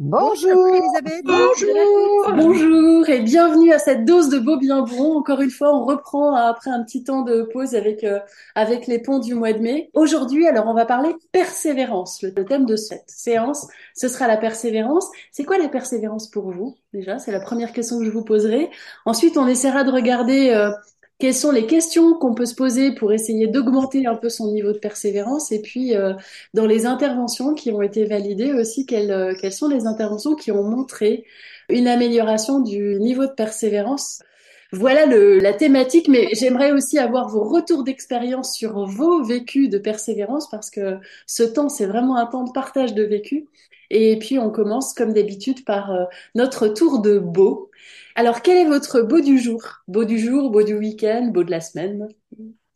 Bonjour 0.00 0.68
Elisabeth 0.68 1.24
Bonjour 1.24 2.32
Bonjour 2.36 3.08
et 3.08 3.18
bienvenue 3.18 3.72
à 3.72 3.80
cette 3.80 4.04
dose 4.04 4.28
de 4.28 4.38
beau 4.38 4.56
bien 4.56 4.82
bon. 4.82 5.16
Encore 5.18 5.40
une 5.40 5.50
fois, 5.50 5.74
on 5.74 5.84
reprend 5.84 6.36
après 6.36 6.70
un 6.70 6.84
petit 6.84 7.02
temps 7.02 7.22
de 7.22 7.42
pause 7.42 7.74
avec 7.74 8.04
euh, 8.04 8.20
avec 8.54 8.86
les 8.86 9.00
ponts 9.00 9.18
du 9.18 9.34
mois 9.34 9.52
de 9.52 9.58
mai. 9.58 9.90
Aujourd'hui, 9.94 10.46
alors 10.46 10.68
on 10.68 10.74
va 10.74 10.86
parler 10.86 11.16
persévérance. 11.32 12.22
Le 12.22 12.44
thème 12.44 12.64
de 12.64 12.76
cette 12.76 13.10
séance, 13.10 13.66
ce 13.96 14.06
sera 14.06 14.28
la 14.28 14.36
persévérance. 14.36 15.08
C'est 15.32 15.42
quoi 15.42 15.58
la 15.58 15.68
persévérance 15.68 16.30
pour 16.30 16.52
vous? 16.52 16.76
Déjà, 16.92 17.18
c'est 17.18 17.32
la 17.32 17.40
première 17.40 17.72
question 17.72 17.98
que 17.98 18.04
je 18.04 18.10
vous 18.10 18.22
poserai. 18.22 18.70
Ensuite, 19.04 19.36
on 19.36 19.48
essaiera 19.48 19.82
de 19.82 19.90
regarder 19.90 20.50
euh, 20.50 20.70
quelles 21.18 21.34
sont 21.34 21.50
les 21.50 21.66
questions 21.66 22.14
qu'on 22.14 22.34
peut 22.34 22.46
se 22.46 22.54
poser 22.54 22.94
pour 22.94 23.12
essayer 23.12 23.48
d'augmenter 23.48 24.06
un 24.06 24.14
peu 24.14 24.28
son 24.28 24.52
niveau 24.52 24.72
de 24.72 24.78
persévérance 24.78 25.50
et 25.52 25.60
puis 25.60 25.96
euh, 25.96 26.14
dans 26.54 26.66
les 26.66 26.86
interventions 26.86 27.54
qui 27.54 27.72
ont 27.72 27.82
été 27.82 28.04
validées 28.04 28.52
aussi 28.52 28.86
quelles, 28.86 29.10
euh, 29.10 29.34
quelles 29.40 29.52
sont 29.52 29.68
les 29.68 29.86
interventions 29.86 30.36
qui 30.36 30.52
ont 30.52 30.62
montré 30.62 31.24
une 31.68 31.88
amélioration 31.88 32.60
du 32.60 32.98
niveau 33.00 33.26
de 33.26 33.32
persévérance? 33.32 34.22
Voilà 34.70 35.06
la 35.06 35.54
thématique, 35.54 36.08
mais 36.08 36.28
j'aimerais 36.34 36.72
aussi 36.72 36.98
avoir 36.98 37.28
vos 37.28 37.42
retours 37.42 37.84
d'expérience 37.84 38.54
sur 38.54 38.84
vos 38.86 39.22
vécus 39.24 39.70
de 39.70 39.78
persévérance 39.78 40.50
parce 40.50 40.68
que 40.68 40.98
ce 41.26 41.42
temps, 41.42 41.70
c'est 41.70 41.86
vraiment 41.86 42.16
un 42.16 42.26
temps 42.26 42.44
de 42.44 42.52
partage 42.52 42.92
de 42.94 43.02
vécu. 43.02 43.48
Et 43.90 44.18
puis, 44.18 44.38
on 44.38 44.50
commence 44.50 44.92
comme 44.92 45.12
d'habitude 45.12 45.64
par 45.64 45.90
euh, 45.92 46.04
notre 46.34 46.68
tour 46.68 47.00
de 47.00 47.18
beau. 47.18 47.70
Alors, 48.14 48.42
quel 48.42 48.58
est 48.58 48.68
votre 48.68 49.00
beau 49.00 49.20
du 49.20 49.38
jour? 49.38 49.62
Beau 49.86 50.04
du 50.04 50.18
jour, 50.18 50.50
beau 50.50 50.62
du 50.62 50.74
week-end, 50.74 51.30
beau 51.32 51.44
de 51.44 51.50
la 51.50 51.60
semaine? 51.60 52.08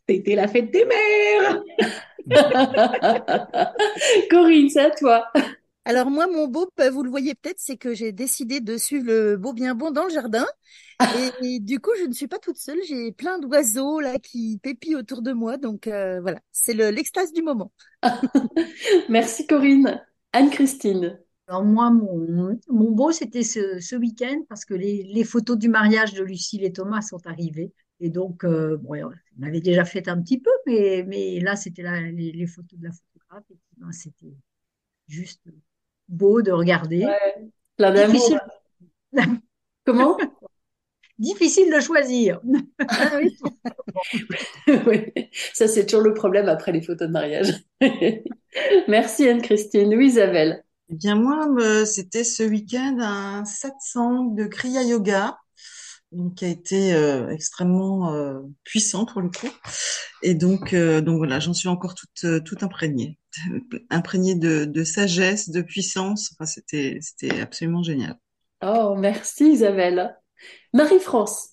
C'était 0.08 0.34
la 0.34 0.48
fête 0.48 0.70
des 0.70 0.84
mères 0.84 1.62
Corinne, 4.30 4.68
c'est 4.68 4.80
à 4.80 4.90
toi 4.90 5.24
alors 5.84 6.10
moi, 6.10 6.28
mon 6.28 6.46
beau, 6.46 6.70
bah, 6.76 6.90
vous 6.90 7.02
le 7.02 7.10
voyez 7.10 7.34
peut-être, 7.34 7.58
c'est 7.58 7.76
que 7.76 7.92
j'ai 7.92 8.12
décidé 8.12 8.60
de 8.60 8.76
suivre 8.76 9.06
le 9.06 9.36
beau 9.36 9.52
bien 9.52 9.74
bon 9.74 9.90
dans 9.90 10.04
le 10.04 10.10
jardin. 10.10 10.46
Et, 11.42 11.58
du 11.58 11.80
coup, 11.80 11.90
je 11.98 12.04
ne 12.04 12.12
suis 12.12 12.28
pas 12.28 12.38
toute 12.38 12.56
seule. 12.56 12.78
J'ai 12.86 13.10
plein 13.10 13.40
d'oiseaux 13.40 13.98
là 13.98 14.18
qui 14.18 14.60
pépient 14.62 14.96
autour 14.96 15.22
de 15.22 15.32
moi. 15.32 15.56
Donc 15.56 15.88
euh, 15.88 16.20
voilà, 16.20 16.38
c'est 16.52 16.74
l'extase 16.74 17.32
du 17.32 17.42
moment. 17.42 17.72
Merci 19.08 19.46
Corinne. 19.46 20.00
Anne-Christine. 20.32 21.18
Alors 21.48 21.64
moi, 21.64 21.90
mon, 21.90 22.58
mon 22.68 22.90
beau, 22.92 23.12
c'était 23.12 23.42
ce, 23.42 23.78
ce 23.80 23.96
week-end 23.96 24.42
parce 24.48 24.64
que 24.64 24.74
les, 24.74 25.02
les, 25.02 25.24
photos 25.24 25.58
du 25.58 25.68
mariage 25.68 26.14
de 26.14 26.22
Lucille 26.22 26.64
et 26.64 26.72
Thomas 26.72 27.02
sont 27.02 27.26
arrivées. 27.26 27.72
Et 28.00 28.10
donc, 28.10 28.44
euh, 28.44 28.76
bon, 28.78 29.12
on 29.38 29.42
avait 29.42 29.60
déjà 29.60 29.84
fait 29.84 30.08
un 30.08 30.20
petit 30.20 30.40
peu, 30.40 30.50
mais, 30.66 31.04
mais 31.06 31.40
là, 31.40 31.56
c'était 31.56 31.82
les, 31.82 32.32
les, 32.32 32.46
photos 32.46 32.78
de 32.78 32.84
la 32.84 32.90
photographe. 32.90 33.44
Et 33.50 33.58
ben, 33.76 33.92
c'était 33.92 34.34
juste 35.06 35.42
beau 36.08 36.42
de 36.42 36.52
regarder. 36.52 37.04
Ouais, 37.04 37.50
plein 37.76 37.92
d'amour. 37.92 38.38
Comment? 39.84 40.16
Difficile 41.18 41.72
de 41.72 41.80
choisir. 41.80 42.40
Oui. 44.66 44.74
oui. 44.86 45.30
Ça, 45.52 45.68
c'est 45.68 45.86
toujours 45.86 46.02
le 46.02 46.14
problème 46.14 46.48
après 46.48 46.72
les 46.72 46.82
photos 46.82 47.08
de 47.08 47.12
mariage. 47.12 47.54
Merci 48.88 49.28
Anne-Christine. 49.28 49.94
Oui, 49.94 50.06
Isabelle. 50.06 50.64
Eh 50.90 50.96
bien, 50.96 51.16
moi, 51.16 51.86
c'était 51.86 52.24
ce 52.24 52.42
week-end 52.42 52.98
un 53.00 53.44
satsang 53.44 54.34
de 54.34 54.44
Kriya 54.44 54.82
Yoga, 54.82 55.38
donc, 56.12 56.34
qui 56.34 56.44
a 56.44 56.48
été 56.48 56.92
euh, 56.92 57.30
extrêmement 57.30 58.12
euh, 58.12 58.40
puissant 58.64 59.06
pour 59.06 59.22
le 59.22 59.30
coup. 59.30 59.48
Et 60.22 60.34
donc, 60.34 60.74
euh, 60.74 61.00
donc 61.00 61.16
voilà, 61.16 61.40
j'en 61.40 61.54
suis 61.54 61.68
encore 61.68 61.94
toute, 61.94 62.44
toute 62.44 62.62
imprégnée, 62.62 63.18
imprégnée 63.90 64.34
de, 64.34 64.66
de 64.66 64.84
sagesse, 64.84 65.48
de 65.48 65.62
puissance. 65.62 66.32
Enfin, 66.34 66.46
c'était, 66.46 66.98
c'était 67.00 67.40
absolument 67.40 67.82
génial. 67.82 68.18
Oh, 68.62 68.94
merci 68.96 69.52
Isabelle. 69.52 70.16
Marie-France. 70.74 71.51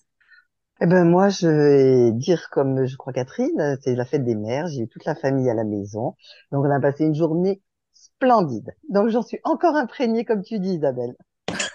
Eh 0.81 0.85
ben 0.85 1.03
moi, 1.03 1.27
je 1.27 1.47
vais 1.47 2.11
dire 2.13 2.49
comme 2.51 2.85
je 2.85 2.95
crois 2.95 3.11
Catherine, 3.11 3.77
c'est 3.83 3.95
la 3.95 4.05
fête 4.05 4.23
des 4.23 4.35
mères. 4.35 4.67
J'ai 4.67 4.83
eu 4.83 4.87
toute 4.87 5.03
la 5.03 5.13
famille 5.13 5.49
à 5.49 5.53
la 5.53 5.65
maison, 5.65 6.15
donc 6.53 6.65
on 6.65 6.71
a 6.71 6.79
passé 6.79 7.03
une 7.03 7.15
journée 7.15 7.61
splendide. 7.91 8.73
Donc 8.89 9.09
j'en 9.09 9.21
suis 9.21 9.39
encore 9.43 9.75
imprégnée, 9.75 10.23
comme 10.23 10.41
tu 10.41 10.57
dis, 10.59 10.75
Isabelle. 10.75 11.15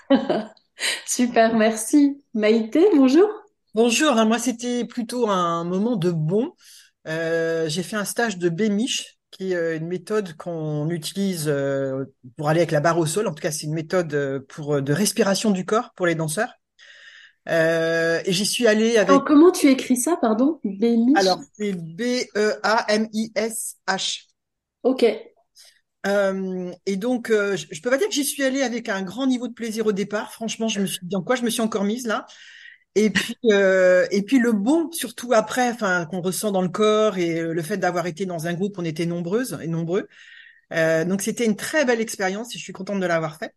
Super, 1.07 1.55
merci. 1.55 2.23
Maïté, 2.33 2.87
bonjour. 2.97 3.29
Bonjour. 3.75 4.13
Hein, 4.13 4.25
moi, 4.25 4.39
c'était 4.39 4.87
plutôt 4.87 5.29
un 5.29 5.65
moment 5.65 5.97
de 5.97 6.11
bon. 6.11 6.53
Euh, 7.07 7.69
j'ai 7.69 7.83
fait 7.83 7.97
un 7.97 8.07
stage 8.07 8.39
de 8.39 8.49
Bémiche, 8.49 9.19
qui 9.31 9.53
est 9.53 9.57
euh, 9.57 9.77
une 9.77 9.87
méthode 9.87 10.35
qu'on 10.37 10.89
utilise 10.89 11.45
euh, 11.49 12.07
pour 12.39 12.49
aller 12.49 12.61
avec 12.61 12.71
la 12.71 12.81
barre 12.81 12.99
au 12.99 13.07
sol. 13.07 13.27
En 13.27 13.35
tout 13.35 13.43
cas, 13.43 13.51
c'est 13.51 13.67
une 13.67 13.75
méthode 13.75 14.45
pour 14.49 14.81
de 14.81 14.93
respiration 14.95 15.51
du 15.51 15.67
corps 15.67 15.93
pour 15.95 16.07
les 16.07 16.15
danseurs. 16.15 16.55
Euh, 17.49 18.21
et 18.25 18.33
j'y 18.33 18.47
suis 18.47 18.67
allée 18.67 18.97
avec. 18.97 19.23
comment 19.25 19.51
tu 19.51 19.69
écris 19.69 19.97
ça, 19.97 20.17
pardon? 20.21 20.61
Bémish. 20.65 21.19
Alors 21.19 21.41
c'est 21.57 21.73
B-E-A-M-I-S-H. 21.75 22.27
Ok. 24.83 25.05
Euh, 26.07 26.71
et 26.87 26.97
donc, 26.97 27.31
euh, 27.31 27.57
je, 27.57 27.67
je, 27.71 27.81
peux 27.81 27.89
pas 27.91 27.97
dire 27.97 28.09
que 28.09 28.15
j'y 28.15 28.25
suis 28.25 28.43
allée 28.43 28.63
avec 28.63 28.89
un 28.89 29.03
grand 29.03 29.27
niveau 29.27 29.49
de 29.49 29.55
plaisir 29.55 29.87
au 29.87 29.93
départ. 29.93 30.33
Franchement, 30.33 30.69
je 30.69 30.81
me 30.81 30.87
suis 30.87 31.07
dit 31.07 31.17
en 31.17 31.23
quoi 31.23 31.37
je 31.37 31.43
me 31.43 31.51
suis 31.51 31.63
encore 31.63 31.85
mise 31.85 32.07
là? 32.07 32.27
Et 32.95 33.11
puis, 33.11 33.37
euh, 33.47 34.07
et 34.11 34.23
puis 34.23 34.39
le 34.39 34.53
bon, 34.53 34.91
surtout 34.93 35.33
après, 35.33 35.71
enfin, 35.71 36.07
qu'on 36.07 36.21
ressent 36.21 36.53
dans 36.53 36.63
le 36.63 36.69
corps 36.69 37.19
et 37.19 37.41
le 37.41 37.63
fait 37.63 37.77
d'avoir 37.77 38.07
été 38.07 38.25
dans 38.27 38.47
un 38.47 38.55
groupe, 38.55 38.79
on 38.79 38.85
était 38.85 39.07
nombreuses 39.07 39.59
et 39.63 39.67
nombreux. 39.67 40.09
Euh, 40.73 41.05
donc, 41.05 41.23
c'était 41.23 41.45
une 41.45 41.57
très 41.57 41.85
belle 41.85 42.01
expérience 42.01 42.55
et 42.55 42.59
je 42.59 42.63
suis 42.63 42.73
contente 42.73 43.01
de 43.01 43.07
l'avoir 43.07 43.37
fait 43.39 43.55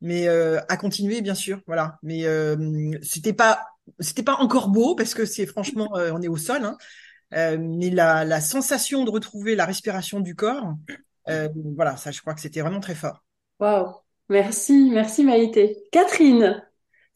mais 0.00 0.28
euh, 0.28 0.60
à 0.68 0.76
continuer 0.76 1.22
bien 1.22 1.34
sûr 1.34 1.60
voilà. 1.66 1.98
Mais 2.02 2.26
euh, 2.26 2.90
c'était 3.02 3.32
pas 3.32 3.60
c'était 3.98 4.22
pas 4.22 4.36
encore 4.36 4.68
beau 4.68 4.94
parce 4.94 5.14
que 5.14 5.24
c'est 5.24 5.46
franchement 5.46 5.96
euh, 5.96 6.10
on 6.12 6.22
est 6.22 6.28
au 6.28 6.36
sol 6.36 6.64
hein, 6.64 6.76
euh, 7.34 7.58
mais 7.60 7.90
la, 7.90 8.24
la 8.24 8.40
sensation 8.40 9.04
de 9.04 9.10
retrouver 9.10 9.56
la 9.56 9.66
respiration 9.66 10.20
du 10.20 10.34
corps 10.34 10.74
euh, 11.28 11.48
voilà 11.76 11.96
ça 11.96 12.10
je 12.10 12.20
crois 12.20 12.34
que 12.34 12.40
c'était 12.40 12.60
vraiment 12.60 12.80
très 12.80 12.94
fort. 12.94 13.24
Waouh. 13.60 13.94
Merci 14.28 14.90
merci 14.90 15.24
Maïté. 15.24 15.76
Catherine 15.92 16.62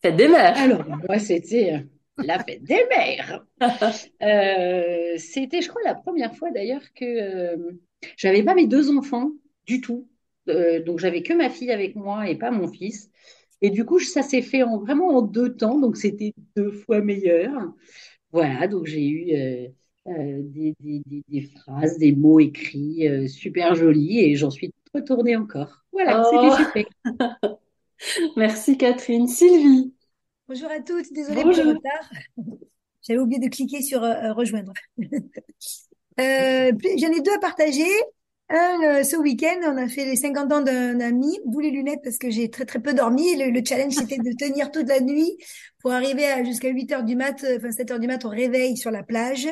fête 0.03 0.17
des 0.17 0.29
mères. 0.29 0.57
Alors 0.59 0.85
moi 0.87 1.19
c'était 1.19 1.87
la 2.19 2.43
fête 2.43 2.65
des 2.65 2.85
mères. 2.91 3.45
C'était 5.19 5.63
je 5.63 5.69
crois 5.69 5.83
la 5.85 5.95
première 5.95 6.35
fois 6.35 6.51
d'ailleurs 6.51 6.83
que 6.95 7.57
j'avais 8.17 8.43
pas 8.43 8.55
mes 8.55 8.67
deux 8.67 8.97
enfants 8.97 9.31
du 9.67 9.81
tout 9.81 10.09
euh, 10.49 10.83
donc 10.83 10.99
j'avais 10.99 11.23
que 11.23 11.33
ma 11.33 11.51
fille 11.51 11.71
avec 11.71 11.97
moi 11.97 12.29
et 12.29 12.37
pas 12.37 12.51
mon 12.51 12.69
fils. 12.69 13.11
Et 13.61 13.71
du 13.71 13.85
coup, 13.85 13.99
ça 13.99 14.23
s'est 14.23 14.43
fait 14.43 14.63
en, 14.63 14.79
vraiment 14.79 15.09
en 15.09 15.23
deux 15.23 15.57
temps, 15.57 15.79
donc 15.79 15.97
c'était 15.97 16.33
deux 16.57 16.71
fois 16.71 17.01
meilleur. 17.01 17.73
Voilà, 18.33 18.69
donc 18.69 18.87
j'ai 18.87 19.09
eu 19.09 19.35
euh, 19.35 19.69
euh, 20.07 20.41
des, 20.43 20.75
des, 20.81 21.03
des, 21.29 21.41
phrases, 21.43 21.99
des 21.99 22.13
mots 22.13 22.41
écrits 22.41 23.29
super 23.29 23.75
jolis 23.75 24.21
et 24.21 24.37
j'en 24.37 24.51
suis 24.51 24.73
retournée 24.95 25.37
encore. 25.37 25.85
Voilà, 25.93 26.23
oh. 26.25 26.55
c'était 26.55 26.65
super. 26.65 27.59
Merci 28.37 28.79
Catherine. 28.79 29.27
Sylvie. 29.27 29.93
Bonjour 30.47 30.71
à 30.71 30.81
toutes, 30.81 31.13
désolée 31.13 31.43
pour 31.43 31.51
le 31.51 31.71
retard. 31.71 32.11
J'avais 33.03 33.19
oublié 33.19 33.41
de 33.41 33.49
cliquer 33.49 33.83
sur 33.83 34.01
rejoindre. 34.37 34.73
J'en 36.19 36.23
ai 36.23 37.21
deux 37.23 37.33
à 37.35 37.39
partager. 37.41 37.89
Un, 38.51 38.81
euh, 38.83 39.05
ce 39.05 39.17
week-end, 39.17 39.59
on 39.65 39.77
a 39.77 39.89
fait 39.89 40.07
les 40.07 40.17
50 40.17 40.51
ans 40.53 40.63
d'un 40.63 41.01
ami, 41.01 41.39
d'où 41.45 41.61
les 41.61 41.71
lunettes 41.71 42.01
parce 42.03 42.17
que 42.17 42.31
j'ai 42.31 42.51
très 42.51 42.65
très 42.65 42.81
peu 42.81 42.95
dormi. 42.95 43.37
Le, 43.37 43.51
le 43.51 43.63
challenge 43.65 43.93
c'était 43.95 44.17
de 44.19 44.33
tenir 44.37 44.71
toute 44.71 44.89
la 44.89 45.01
nuit 45.01 45.37
pour 45.81 45.93
arriver 45.93 46.25
à 46.27 46.43
jusqu'à 46.45 46.71
8 46.71 46.91
heures 46.93 47.05
du 47.05 47.15
mat, 47.15 47.45
euh, 47.45 47.59
enfin 47.59 47.71
7 47.71 47.91
heures 47.91 47.99
du 48.01 48.07
mat 48.07 48.25
au 48.25 48.31
réveil 48.31 48.77
sur 48.79 48.91
la 48.91 49.03
plage, 49.03 49.47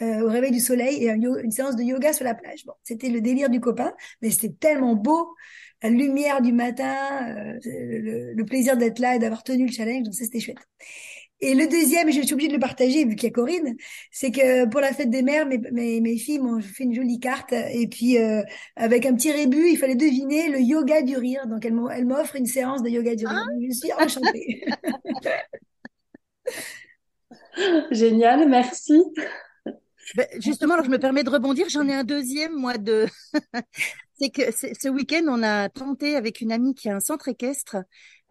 euh, 0.00 0.22
au 0.22 0.28
réveil 0.28 0.50
du 0.50 0.58
soleil 0.60 1.04
et 1.04 1.10
une 1.10 1.50
séance 1.52 1.76
de 1.76 1.82
yoga 1.84 2.12
sur 2.12 2.24
la 2.24 2.34
plage. 2.34 2.64
Bon, 2.66 2.72
c'était 2.82 3.10
le 3.10 3.20
délire 3.20 3.48
du 3.48 3.60
copain, 3.60 3.92
mais 4.22 4.30
c'était 4.30 4.54
tellement 4.58 4.96
beau, 4.96 5.34
la 5.82 5.90
lumière 5.90 6.42
du 6.42 6.52
matin, 6.52 7.34
le, 7.64 8.32
le, 8.34 8.44
plaisir 8.44 8.76
d'être 8.76 8.98
là 8.98 9.14
et 9.16 9.18
d'avoir 9.20 9.42
tenu 9.44 9.66
le 9.66 9.72
challenge, 9.72 10.02
donc 10.04 10.14
c'était 10.14 10.40
chouette. 10.40 10.58
Et 11.44 11.56
le 11.56 11.66
deuxième, 11.66 12.08
je 12.12 12.20
suis 12.20 12.34
obligée 12.34 12.48
de 12.48 12.54
le 12.54 12.60
partager 12.60 13.04
vu 13.04 13.16
qu'il 13.16 13.24
y 13.24 13.32
a 13.32 13.32
Corinne, 13.32 13.74
c'est 14.12 14.30
que 14.30 14.68
pour 14.68 14.80
la 14.80 14.92
fête 14.92 15.10
des 15.10 15.22
mères, 15.22 15.44
mes, 15.44 15.58
mes, 15.58 16.00
mes 16.00 16.16
filles 16.16 16.38
m'ont 16.38 16.60
fait 16.60 16.84
une 16.84 16.94
jolie 16.94 17.18
carte 17.18 17.52
et 17.52 17.88
puis 17.88 18.16
euh, 18.16 18.42
avec 18.76 19.06
un 19.06 19.14
petit 19.14 19.32
rébut, 19.32 19.68
il 19.68 19.76
fallait 19.76 19.96
deviner 19.96 20.48
le 20.48 20.60
yoga 20.60 21.02
du 21.02 21.16
rire. 21.16 21.48
Donc 21.48 21.66
elle 21.66 22.06
m'offre 22.06 22.36
une 22.36 22.46
séance 22.46 22.80
de 22.84 22.90
yoga 22.90 23.16
du 23.16 23.26
rire. 23.26 23.44
je 23.60 23.74
suis 23.74 23.92
enchantée. 23.92 24.64
Génial, 27.90 28.48
merci. 28.48 29.02
Ben, 30.16 30.26
justement, 30.38 30.74
alors 30.74 30.84
je 30.84 30.90
me 30.90 30.98
permets 30.98 31.24
de 31.24 31.30
rebondir. 31.30 31.68
J'en 31.68 31.88
ai 31.88 31.94
un 31.94 32.04
deuxième, 32.04 32.54
moi, 32.54 32.78
de. 32.78 33.06
c'est 34.14 34.30
que 34.30 34.42
ce 34.52 34.88
week-end, 34.88 35.24
on 35.28 35.42
a 35.42 35.68
tenté 35.68 36.14
avec 36.14 36.40
une 36.40 36.52
amie 36.52 36.74
qui 36.74 36.88
a 36.88 36.94
un 36.94 37.00
centre 37.00 37.28
équestre 37.28 37.78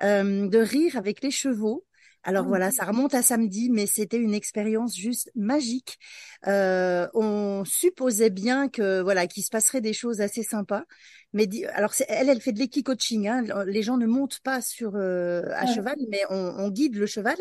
euh, 0.02 0.48
de 0.48 0.58
rire 0.60 0.96
avec 0.96 1.22
les 1.22 1.32
chevaux. 1.32 1.84
Alors 2.24 2.46
voilà, 2.46 2.70
ça 2.70 2.86
remonte 2.86 3.16
à 3.16 3.24
samedi, 3.24 3.72
mais 3.72 3.88
c'était 3.88 4.18
une 4.18 4.36
expérience 4.36 4.96
juste 4.96 5.32
magique. 5.36 5.98
Euh, 6.46 7.08
on 7.16 7.64
supposait 7.66 8.30
bien 8.30 8.70
que 8.70 9.02
voilà 9.02 9.26
qu'il 9.26 9.44
se 9.44 9.50
passerait 9.50 9.82
des 9.82 9.94
choses 9.94 10.22
assez 10.22 10.44
sympas, 10.44 10.84
mais 11.34 11.48
alors 11.74 11.94
elle, 12.08 12.30
elle 12.30 12.40
fait 12.40 12.52
de 12.52 12.60
l'équi-coaching. 12.60 13.28
Hein. 13.28 13.66
Les 13.66 13.82
gens 13.82 13.98
ne 13.98 14.06
montent 14.06 14.40
pas 14.42 14.62
sur 14.62 14.96
euh, 14.96 15.44
à 15.56 15.66
cheval, 15.66 15.96
mais 16.10 16.22
on, 16.30 16.36
on, 16.36 16.70
guide 16.70 16.96
le 16.96 17.08
cheval. 17.08 17.38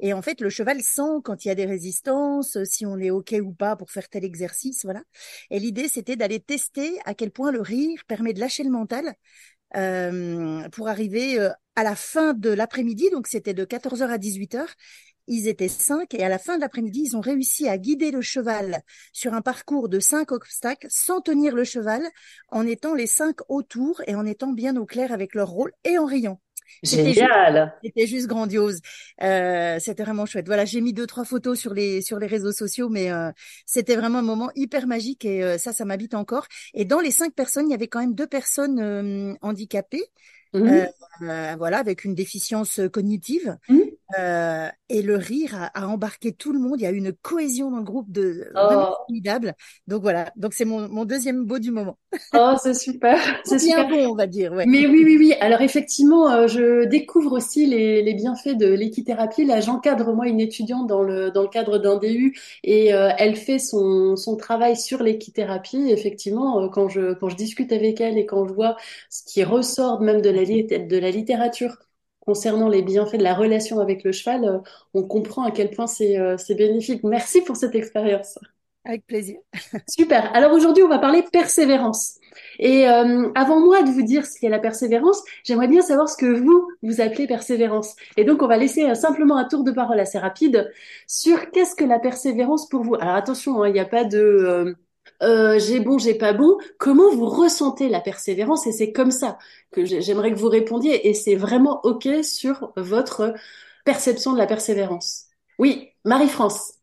Et 0.00 0.14
en 0.14 0.22
fait, 0.22 0.40
le 0.40 0.48
cheval 0.48 0.80
sent 0.80 1.20
quand 1.22 1.44
il 1.44 1.48
y 1.48 1.50
a 1.50 1.54
des 1.54 1.66
résistances, 1.66 2.56
si 2.64 2.86
on 2.86 2.98
est 2.98 3.10
ok 3.10 3.34
ou 3.42 3.52
pas 3.52 3.76
pour 3.76 3.90
faire 3.90 4.08
tel 4.08 4.24
exercice, 4.24 4.84
voilà. 4.84 5.02
Et 5.50 5.58
l'idée, 5.58 5.88
c'était 5.88 6.16
d'aller 6.16 6.40
tester 6.40 6.98
à 7.04 7.14
quel 7.14 7.30
point 7.30 7.52
le 7.52 7.60
rire 7.60 8.02
permet 8.06 8.32
de 8.32 8.40
lâcher 8.40 8.64
le 8.64 8.70
mental 8.70 9.14
euh, 9.76 10.68
pour 10.70 10.88
arriver 10.88 11.38
euh, 11.38 11.50
à 11.76 11.82
la 11.82 11.96
fin 11.96 12.34
de 12.34 12.50
l'après-midi, 12.50 13.10
donc 13.10 13.26
c'était 13.26 13.54
de 13.54 13.64
14h 13.64 14.08
à 14.08 14.18
18h. 14.18 14.66
Ils 15.26 15.48
étaient 15.48 15.68
cinq 15.68 16.14
et 16.14 16.22
à 16.22 16.28
la 16.28 16.38
fin 16.38 16.56
de 16.56 16.60
l'après-midi, 16.60 17.04
ils 17.06 17.16
ont 17.16 17.20
réussi 17.20 17.68
à 17.68 17.78
guider 17.78 18.10
le 18.10 18.20
cheval 18.20 18.82
sur 19.12 19.32
un 19.32 19.40
parcours 19.40 19.88
de 19.88 19.98
cinq 19.98 20.32
obstacles 20.32 20.86
sans 20.90 21.20
tenir 21.20 21.54
le 21.54 21.64
cheval, 21.64 22.06
en 22.50 22.66
étant 22.66 22.94
les 22.94 23.06
cinq 23.06 23.38
autour 23.48 24.02
et 24.06 24.14
en 24.14 24.26
étant 24.26 24.52
bien 24.52 24.76
au 24.76 24.84
clair 24.84 25.12
avec 25.12 25.34
leur 25.34 25.48
rôle 25.48 25.72
et 25.84 25.98
en 25.98 26.04
riant. 26.04 26.40
Génial. 26.82 27.74
C'était 27.82 28.06
juste 28.06 28.26
grandiose. 28.26 28.80
Euh, 29.22 29.78
c'était 29.80 30.02
vraiment 30.02 30.26
chouette. 30.26 30.46
Voilà, 30.46 30.64
j'ai 30.64 30.80
mis 30.80 30.92
deux 30.92 31.06
trois 31.06 31.24
photos 31.24 31.58
sur 31.58 31.74
les 31.74 32.02
sur 32.02 32.18
les 32.18 32.26
réseaux 32.26 32.52
sociaux, 32.52 32.88
mais 32.88 33.10
euh, 33.10 33.30
c'était 33.66 33.96
vraiment 33.96 34.18
un 34.18 34.22
moment 34.22 34.50
hyper 34.54 34.86
magique 34.86 35.24
et 35.24 35.42
euh, 35.42 35.58
ça, 35.58 35.72
ça 35.72 35.84
m'habite 35.84 36.14
encore. 36.14 36.46
Et 36.74 36.84
dans 36.84 37.00
les 37.00 37.10
cinq 37.10 37.34
personnes, 37.34 37.68
il 37.68 37.72
y 37.72 37.74
avait 37.74 37.88
quand 37.88 38.00
même 38.00 38.14
deux 38.14 38.26
personnes 38.26 38.80
euh, 38.80 39.34
handicapées. 39.42 40.04
Mmh. 40.56 40.86
voilà, 41.58 41.78
avec 41.78 42.04
une 42.04 42.14
déficience 42.14 42.80
cognitive. 42.92 43.58
Mmh. 43.68 43.80
Euh, 44.18 44.68
et 44.90 45.02
le 45.02 45.16
rire 45.16 45.70
a, 45.74 45.88
embarqué 45.88 46.32
tout 46.32 46.52
le 46.52 46.58
monde. 46.58 46.78
Il 46.78 46.82
y 46.82 46.86
a 46.86 46.90
eu 46.90 46.96
une 46.96 47.12
cohésion 47.12 47.70
dans 47.70 47.78
le 47.78 47.84
groupe 47.84 48.12
de 48.12 48.50
vraiment 48.54 48.90
oh. 48.90 48.94
formidable. 49.06 49.54
Donc 49.86 50.02
voilà. 50.02 50.30
Donc 50.36 50.52
c'est 50.52 50.66
mon, 50.66 50.88
mon, 50.88 51.04
deuxième 51.04 51.44
beau 51.46 51.58
du 51.58 51.70
moment. 51.70 51.98
Oh, 52.34 52.54
c'est 52.62 52.74
super. 52.74 53.18
C'est 53.44 53.58
super 53.58 53.88
bon, 53.88 54.12
on 54.12 54.14
va 54.14 54.26
dire. 54.26 54.52
Ouais. 54.52 54.66
Mais 54.66 54.86
oui, 54.86 55.02
oui, 55.04 55.16
oui. 55.18 55.34
Alors 55.40 55.62
effectivement, 55.62 56.30
euh, 56.30 56.46
je 56.46 56.84
découvre 56.84 57.32
aussi 57.32 57.66
les, 57.66 58.02
les 58.02 58.14
bienfaits 58.14 58.56
de 58.56 58.66
l'équithérapie. 58.66 59.44
Là, 59.44 59.60
j'encadre 59.60 60.12
moi 60.14 60.28
une 60.28 60.40
étudiante 60.40 60.86
dans 60.86 61.02
le 61.02 61.30
dans 61.30 61.42
le 61.42 61.48
cadre 61.48 61.78
d'un 61.78 61.96
DU 61.96 62.38
et 62.62 62.94
euh, 62.94 63.10
elle 63.18 63.36
fait 63.36 63.58
son 63.58 64.16
son 64.16 64.36
travail 64.36 64.76
sur 64.76 65.02
l'équithérapie. 65.02 65.90
Effectivement, 65.90 66.68
quand 66.68 66.88
je 66.88 67.14
quand 67.14 67.28
je 67.28 67.36
discute 67.36 67.72
avec 67.72 68.00
elle 68.00 68.18
et 68.18 68.26
quand 68.26 68.46
je 68.46 68.52
vois 68.52 68.76
ce 69.10 69.22
qui 69.24 69.44
ressort 69.44 70.00
même 70.00 70.20
de 70.20 70.30
la 70.30 70.44
de 70.44 70.98
la 70.98 71.10
littérature 71.10 71.78
concernant 72.24 72.68
les 72.68 72.82
bienfaits 72.82 73.16
de 73.16 73.22
la 73.22 73.34
relation 73.34 73.80
avec 73.80 74.04
le 74.04 74.12
cheval, 74.12 74.44
euh, 74.44 74.58
on 74.94 75.02
comprend 75.02 75.44
à 75.44 75.50
quel 75.50 75.70
point 75.70 75.86
euh, 76.00 76.36
c'est 76.38 76.54
bénéfique. 76.54 77.02
Merci 77.04 77.42
pour 77.42 77.56
cette 77.56 77.74
expérience. 77.74 78.38
Avec 78.84 79.06
plaisir. 79.06 79.38
Super. 79.88 80.34
Alors 80.34 80.52
aujourd'hui, 80.52 80.82
on 80.82 80.88
va 80.88 80.98
parler 80.98 81.24
persévérance. 81.32 82.18
Et 82.58 82.88
euh, 82.88 83.30
avant 83.34 83.60
moi 83.60 83.82
de 83.82 83.90
vous 83.90 84.02
dire 84.02 84.26
ce 84.26 84.38
qu'est 84.38 84.48
la 84.48 84.58
persévérance, 84.58 85.22
j'aimerais 85.44 85.68
bien 85.68 85.80
savoir 85.80 86.08
ce 86.08 86.16
que 86.16 86.26
vous, 86.26 86.68
vous 86.82 87.00
appelez 87.00 87.26
persévérance. 87.26 87.94
Et 88.16 88.24
donc, 88.24 88.42
on 88.42 88.46
va 88.46 88.58
laisser 88.58 88.94
simplement 88.94 89.36
un 89.36 89.44
tour 89.44 89.64
de 89.64 89.72
parole 89.72 90.00
assez 90.00 90.18
rapide 90.18 90.70
sur 91.06 91.50
qu'est-ce 91.50 91.74
que 91.74 91.84
la 91.84 91.98
persévérance 91.98 92.68
pour 92.68 92.82
vous? 92.82 92.94
Alors 92.96 93.14
attention, 93.14 93.62
hein, 93.62 93.68
il 93.68 93.72
n'y 93.72 93.80
a 93.80 93.86
pas 93.86 94.04
de 94.04 94.18
euh, 94.18 94.74
j'ai 95.20 95.80
bon, 95.80 95.98
j'ai 95.98 96.14
pas 96.14 96.32
bon. 96.32 96.58
Comment 96.78 97.14
vous 97.14 97.26
ressentez 97.28 97.88
la 97.88 98.00
persévérance? 98.00 98.66
Et 98.66 98.72
c'est 98.72 98.92
comme 98.92 99.10
ça 99.10 99.38
que 99.70 99.84
j'aimerais 99.84 100.32
que 100.32 100.38
vous 100.38 100.48
répondiez. 100.48 101.08
Et 101.08 101.14
c'est 101.14 101.36
vraiment 101.36 101.80
OK 101.84 102.08
sur 102.22 102.72
votre 102.76 103.34
perception 103.84 104.32
de 104.32 104.38
la 104.38 104.46
persévérance. 104.46 105.26
Oui, 105.58 105.90
Marie-France. 106.04 106.74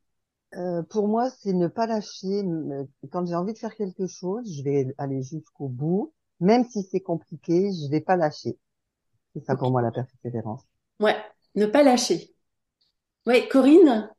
Euh, 0.57 0.83
pour 0.83 1.07
moi, 1.07 1.29
c'est 1.29 1.53
ne 1.53 1.67
pas 1.67 1.87
lâcher. 1.87 2.43
Quand 3.11 3.25
j'ai 3.25 3.35
envie 3.35 3.53
de 3.53 3.57
faire 3.57 3.75
quelque 3.75 4.07
chose, 4.07 4.51
je 4.51 4.63
vais 4.63 4.93
aller 4.97 5.23
jusqu'au 5.23 5.67
bout. 5.67 6.13
Même 6.39 6.65
si 6.65 6.83
c'est 6.83 6.99
compliqué, 6.99 7.71
je 7.71 7.89
vais 7.89 8.01
pas 8.01 8.15
lâcher. 8.15 8.57
C'est 9.33 9.45
ça 9.45 9.55
pour 9.55 9.71
moi 9.71 9.81
la 9.81 9.91
persévérance. 9.91 10.63
Ouais, 10.99 11.15
ne 11.55 11.65
pas 11.65 11.83
lâcher. 11.83 12.35
Oui, 13.25 13.47
Corinne? 13.47 14.09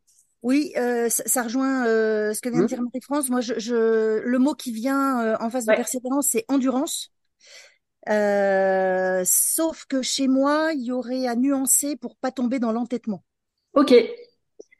Oui, 0.42 0.72
euh, 0.76 1.08
ça, 1.08 1.44
rejoint 1.44 1.86
euh, 1.86 2.34
ce 2.34 2.40
que 2.40 2.48
vient 2.48 2.60
de 2.60 2.64
mmh. 2.64 2.68
dire 2.68 2.82
Marie-France. 2.82 3.30
Moi, 3.30 3.40
je, 3.40 3.54
je, 3.58 4.18
le 4.18 4.38
mot 4.38 4.54
qui 4.54 4.72
vient 4.72 5.20
euh, 5.20 5.36
en 5.40 5.50
face 5.50 5.66
de 5.66 5.74
persévérance, 5.74 6.28
c'est 6.30 6.44
endurance. 6.48 7.12
Euh, 8.08 9.22
sauf 9.24 9.84
que 9.86 10.02
chez 10.02 10.26
moi, 10.26 10.72
il 10.74 10.82
y 10.82 10.92
aurait 10.92 11.28
à 11.28 11.36
nuancer 11.36 11.96
pour 11.96 12.16
pas 12.16 12.32
tomber 12.32 12.58
dans 12.58 12.72
l'entêtement. 12.72 13.22
Ok. 13.74 13.94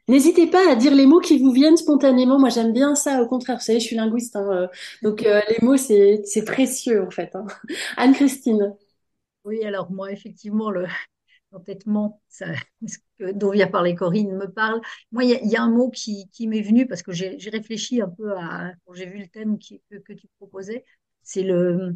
N'hésitez 0.09 0.47
pas 0.47 0.69
à 0.69 0.75
dire 0.75 0.93
les 0.93 1.05
mots 1.05 1.21
qui 1.21 1.39
vous 1.39 1.51
viennent 1.51 1.77
spontanément. 1.77 2.37
Moi, 2.37 2.49
j'aime 2.49 2.73
bien 2.73 2.93
ça. 2.93 3.21
Au 3.21 3.27
contraire, 3.27 3.55
vous 3.55 3.63
savez, 3.63 3.79
je 3.79 3.85
suis 3.85 3.95
linguiste, 3.95 4.35
hein, 4.35 4.69
donc 5.01 5.21
les 5.21 5.57
mots, 5.61 5.77
c'est 5.77 6.23
c'est 6.25 6.43
précieux 6.43 7.03
en 7.03 7.09
fait. 7.09 7.33
Hein. 7.35 7.45
Anne-Christine. 7.95 8.75
Oui, 9.45 9.63
alors 9.63 9.89
moi, 9.91 10.11
effectivement, 10.11 10.69
le, 10.69 10.87
l'entêtement, 11.53 12.21
dont 13.19 13.51
vient 13.51 13.67
parler 13.67 13.95
Corinne, 13.95 14.35
me 14.35 14.47
parle. 14.47 14.81
Moi, 15.11 15.23
il 15.23 15.49
y, 15.49 15.55
a 15.55 15.61
un 15.61 15.69
mot 15.69 15.89
qui, 15.89 16.27
m'est 16.41 16.61
venu 16.61 16.87
parce 16.87 17.03
que 17.03 17.13
j'ai 17.13 17.37
réfléchi 17.49 18.01
un 18.01 18.09
peu 18.09 18.35
à 18.37 18.73
quand 18.85 18.93
j'ai 18.93 19.05
vu 19.05 19.19
le 19.19 19.27
thème 19.27 19.57
que, 19.57 20.13
tu 20.13 20.27
proposais. 20.37 20.83
C'est 21.21 21.43
le, 21.43 21.95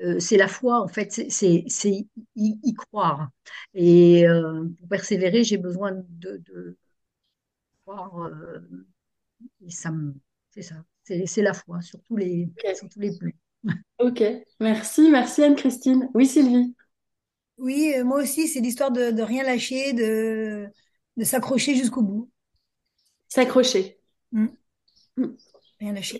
euh, 0.00 0.18
c'est 0.18 0.38
la 0.38 0.48
foi, 0.48 0.80
en 0.80 0.88
fait, 0.88 1.12
c'est 1.12 2.06
y, 2.36 2.74
croire. 2.74 3.28
Et 3.74 4.26
euh, 4.26 4.64
pour 4.78 4.88
persévérer, 4.88 5.44
j'ai 5.44 5.58
besoin 5.58 5.92
de, 5.92 6.76
croire. 7.84 8.22
Euh, 8.22 8.60
et 9.66 9.70
ça, 9.70 9.92
c'est 10.50 10.62
ça, 10.62 10.76
c'est 11.04 11.42
la 11.42 11.52
foi 11.52 11.80
sur 11.82 12.00
tous 12.02 12.16
les, 12.16 12.50
sur 12.74 12.88
tous 12.88 13.00
les 13.00 13.16
plans. 13.18 13.30
Ok, 13.98 14.22
merci, 14.58 15.10
merci 15.10 15.44
Anne-Christine. 15.44 16.08
Oui, 16.14 16.26
Sylvie. 16.26 16.74
Oui, 17.58 17.92
euh, 17.96 18.04
moi 18.04 18.22
aussi, 18.22 18.48
c'est 18.48 18.60
l'histoire 18.60 18.90
de, 18.90 19.10
de 19.10 19.22
rien 19.22 19.44
lâcher, 19.44 19.92
de, 19.92 20.68
de 21.16 21.24
s'accrocher 21.24 21.74
jusqu'au 21.74 22.02
bout. 22.02 22.30
S'accrocher. 23.28 23.98
Mm. 24.32 24.48
Mm. 25.16 25.36
Rien 25.80 25.92
lâcher. 25.92 26.18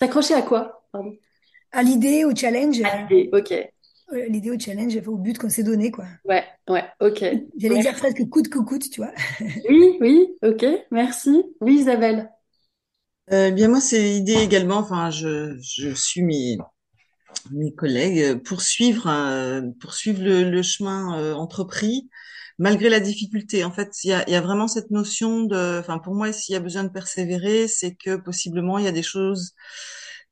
S'accrocher 0.00 0.34
à 0.34 0.42
quoi 0.42 0.86
Pardon? 0.92 1.16
À 1.72 1.82
l'idée, 1.82 2.24
au 2.24 2.34
challenge. 2.34 2.80
À 2.82 3.02
l'idée, 3.02 3.30
ok. 3.32 3.54
L'idée 4.28 4.50
au 4.50 4.58
challenge, 4.58 4.96
au 5.06 5.16
but 5.16 5.36
qu'on 5.36 5.50
s'est 5.50 5.62
donné, 5.62 5.90
quoi. 5.90 6.06
Ouais, 6.24 6.44
ouais, 6.68 6.84
ok. 7.00 7.24
J'allais 7.58 7.80
dire 7.80 7.94
presque 7.94 8.26
coûte 8.30 8.48
que 8.48 8.58
coûte, 8.58 8.88
tu 8.90 9.02
vois. 9.02 9.12
oui, 9.68 9.98
oui, 10.00 10.28
ok, 10.42 10.64
merci. 10.90 11.44
Oui, 11.60 11.80
Isabelle. 11.80 12.30
Euh, 13.32 13.50
bien 13.50 13.68
moi, 13.68 13.80
c'est 13.80 14.02
l'idée 14.02 14.34
également. 14.34 14.78
Enfin, 14.78 15.10
je, 15.10 15.58
je 15.60 15.90
suis 15.90 16.22
mes 16.22 16.56
mes 17.50 17.74
collègues 17.74 18.20
euh, 18.20 18.36
poursuivre 18.36 19.06
euh, 19.08 19.62
poursuivre 19.80 20.22
le, 20.22 20.50
le 20.50 20.62
chemin 20.62 21.18
euh, 21.18 21.34
entrepris 21.34 22.08
malgré 22.58 22.88
la 22.88 23.00
difficulté. 23.00 23.62
En 23.64 23.70
fait, 23.70 24.02
il 24.02 24.10
y 24.10 24.12
a, 24.12 24.28
y 24.28 24.34
a, 24.34 24.40
vraiment 24.40 24.66
cette 24.66 24.90
notion 24.90 25.44
de, 25.44 25.78
enfin 25.78 25.98
pour 25.98 26.14
moi, 26.14 26.32
s'il 26.32 26.54
y 26.54 26.56
a 26.56 26.60
besoin 26.60 26.84
de 26.84 26.88
persévérer, 26.88 27.68
c'est 27.68 27.94
que 27.94 28.16
possiblement 28.16 28.78
il 28.78 28.84
y 28.84 28.88
a 28.88 28.92
des 28.92 29.02
choses 29.04 29.54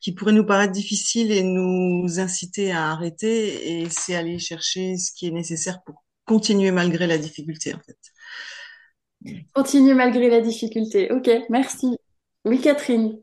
qui 0.01 0.13
pourraient 0.13 0.33
nous 0.33 0.45
paraître 0.45 0.73
difficiles 0.73 1.33
et 1.33 1.43
nous 1.43 2.21
inciter 2.21 2.73
à 2.73 2.91
arrêter, 2.91 3.81
et 3.81 3.89
c'est 3.91 4.15
aller 4.15 4.39
chercher 4.39 4.97
ce 4.97 5.11
qui 5.13 5.27
est 5.27 5.31
nécessaire 5.31 5.83
pour 5.85 6.05
continuer 6.25 6.71
malgré 6.71 7.07
la 7.07 7.19
difficulté, 7.19 7.75
en 7.75 7.81
fait. 7.81 9.35
Continuer 9.55 9.95
malgré 9.95 10.29
la 10.29 10.41
difficulté. 10.41 11.11
Ok, 11.11 11.31
merci. 11.49 11.97
Oui, 12.45 12.61
Catherine. 12.61 13.19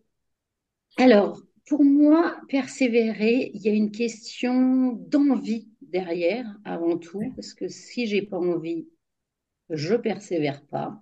Alors, 0.98 1.40
pour 1.68 1.84
moi, 1.84 2.38
persévérer, 2.50 3.52
il 3.54 3.62
y 3.62 3.70
a 3.70 3.74
une 3.74 3.92
question 3.92 4.94
d'envie 4.94 5.70
derrière 5.82 6.46
avant 6.66 6.98
tout, 6.98 7.32
parce 7.36 7.54
que 7.54 7.68
si 7.68 8.08
j'ai 8.08 8.22
pas 8.22 8.38
envie, 8.38 8.88
je 9.70 9.96
persévère 9.96 10.66
pas. 10.68 11.02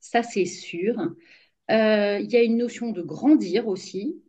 Ça, 0.00 0.22
c'est 0.22 0.46
sûr. 0.46 0.96
Euh, 1.70 2.18
il 2.20 2.30
y 2.32 2.36
a 2.36 2.42
une 2.42 2.58
notion 2.58 2.90
de 2.92 3.02
grandir 3.02 3.68
aussi. 3.68 4.22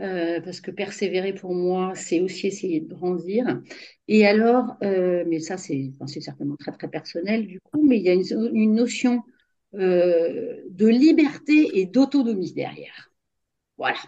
euh, 0.00 0.40
parce 0.40 0.60
que 0.60 0.70
persévérer 0.70 1.34
pour 1.34 1.54
moi, 1.54 1.92
c'est 1.94 2.20
aussi 2.20 2.46
essayer 2.46 2.80
de 2.80 2.88
grandir. 2.94 3.60
Et 4.08 4.26
alors, 4.26 4.76
euh, 4.82 5.24
mais 5.28 5.40
ça, 5.40 5.58
c'est 5.58 5.92
enfin, 6.00 6.06
certainement 6.20 6.56
très, 6.56 6.72
très 6.72 6.88
personnel 6.88 7.46
du 7.46 7.60
coup, 7.60 7.86
mais 7.86 7.98
il 7.98 8.02
y 8.02 8.08
a 8.08 8.14
une, 8.14 8.24
une 8.54 8.74
notion 8.74 9.22
de 9.72 10.86
liberté 10.88 11.78
et 11.78 11.86
d'autonomie 11.86 12.52
derrière. 12.52 13.12
Voilà. 13.78 13.98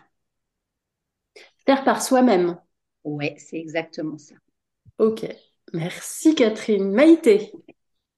Faire 1.67 1.85
par 1.85 2.03
soi-même. 2.03 2.59
Ouais, 3.05 3.37
c'est 3.39 3.59
exactement 3.59 4.19
ça. 4.19 4.35
Ok. 4.99 5.27
Merci 5.73 6.35
Catherine. 6.35 6.91
Maïté. 6.93 7.53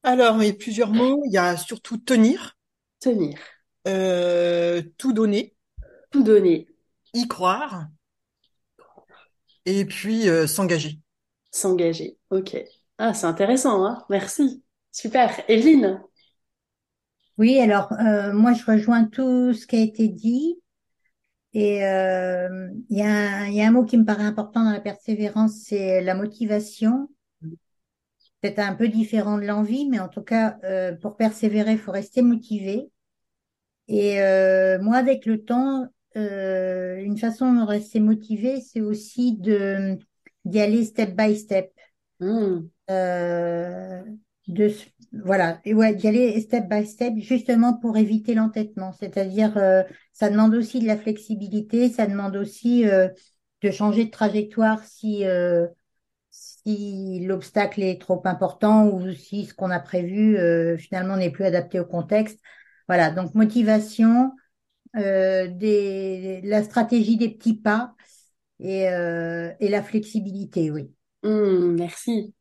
Alors, 0.03 0.43
il 0.43 0.47
y 0.47 0.51
a 0.51 0.55
plusieurs 0.55 0.91
mots. 0.93 1.23
Il 1.27 1.33
y 1.33 1.39
a 1.39 1.57
surtout 1.57 1.99
tenir, 1.99 2.57
Tenir. 3.01 3.39
euh, 3.89 4.83
tout 4.99 5.13
donner, 5.13 5.55
Tout 6.11 6.23
donner. 6.23 6.67
y 7.15 7.27
croire, 7.29 7.87
et 9.67 9.85
puis 9.85 10.29
euh, 10.29 10.47
s'engager. 10.47 10.99
S'engager. 11.51 12.19
Ok. 12.31 12.57
Ah, 12.99 13.15
c'est 13.15 13.27
intéressant, 13.27 13.85
hein. 13.85 14.05
Merci. 14.11 14.63
Super. 14.93 15.43
Evelyne. 15.49 16.03
Oui, 17.39 17.59
alors 17.61 17.93
euh, 17.95 18.33
moi 18.33 18.53
je 18.55 18.65
rejoins 18.65 19.05
tout 19.05 19.53
ce 19.55 19.67
qui 19.67 19.77
a 19.77 19.81
été 19.81 20.09
dit 20.09 20.61
et 21.55 21.85
euh, 21.87 22.69
il 22.91 22.99
y 22.99 23.03
a 23.03 23.07
un, 23.45 23.49
y 23.49 23.63
a 23.63 23.69
un 23.69 23.71
mot 23.73 23.85
qui 23.85 23.97
me 23.99 24.05
paraît 24.05 24.25
important 24.25 24.65
dans 24.65 24.73
la 24.73 24.81
persévérance, 24.81 25.55
c'est 25.65 26.03
la 26.03 26.15
motivation. 26.15 27.09
Peut-être 28.41 28.61
un 28.61 28.75
peu 28.77 28.87
différent 28.89 29.39
de 29.39 29.45
l'envie, 29.45 29.89
mais 29.89 29.99
en 29.99 30.09
tout 30.09 30.23
cas 30.23 30.57
euh, 30.63 30.95
pour 30.95 31.17
persévérer, 31.17 31.73
il 31.73 31.79
faut 31.79 31.91
rester 31.93 32.23
motivé. 32.23 32.89
Et 33.89 34.21
euh, 34.23 34.79
moi, 34.83 34.97
avec 34.97 35.27
le 35.27 35.45
temps, 35.45 35.87
euh, 36.17 36.97
une 37.03 37.19
façon 37.19 37.53
de 37.53 37.63
rester 37.63 38.01
motivé, 38.01 38.61
c'est 38.61 38.81
aussi 38.81 39.37
de 39.37 39.99
d'y 40.45 40.61
aller 40.61 40.85
step 40.85 41.17
by 41.17 41.37
step. 41.37 41.73
Hmm. 42.21 42.69
Euh, 42.91 44.03
de 44.49 44.65
s- 44.65 44.87
voilà. 45.23 45.61
Et 45.65 45.75
ouais 45.75 45.95
d'y 45.95 46.09
aller 46.09 46.41
step 46.41 46.69
by 46.69 46.87
step 46.87 47.15
justement 47.19 47.75
pour 47.75 47.97
éviter 47.97 48.35
l'entêtement. 48.35 48.93
C'est-à-dire 48.93 49.57
euh, 49.57 49.83
ça 50.13 50.31
demande 50.31 50.55
aussi 50.55 50.81
de 50.81 50.87
la 50.87 50.97
flexibilité 50.97 51.89
ça 51.91 52.07
demande 52.07 52.37
aussi 52.37 52.89
euh, 52.89 53.09
de 53.63 53.71
changer 53.71 54.07
de 54.07 54.11
trajectoire 54.11 54.83
si 54.85 55.25
euh, 55.25 55.67
si 56.31 57.21
l'obstacle 57.21 57.83
est 57.83 58.01
trop 58.01 58.21
important 58.25 58.89
ou 58.89 59.13
si 59.13 59.45
ce 59.45 59.55
qu'on 59.55 59.71
a 59.71 59.79
prévu 59.79 60.37
finalement 60.79 61.17
n'est 61.17 61.31
plus 61.31 61.45
adapté 61.45 61.79
au 61.79 61.85
contexte. 61.85 62.41
Voilà. 62.89 63.11
Donc 63.11 63.35
motivation 63.35 64.33
des 64.95 66.41
la 66.43 66.65
stratégie 66.65 67.17
des 67.17 67.29
petits 67.29 67.57
pas 67.57 67.95
et 68.59 68.85
et 68.85 69.69
la 69.69 69.83
flexibilité 69.83 70.71
oui. 70.73 70.91
Hmm, 71.23 71.77
merci. 71.77 72.35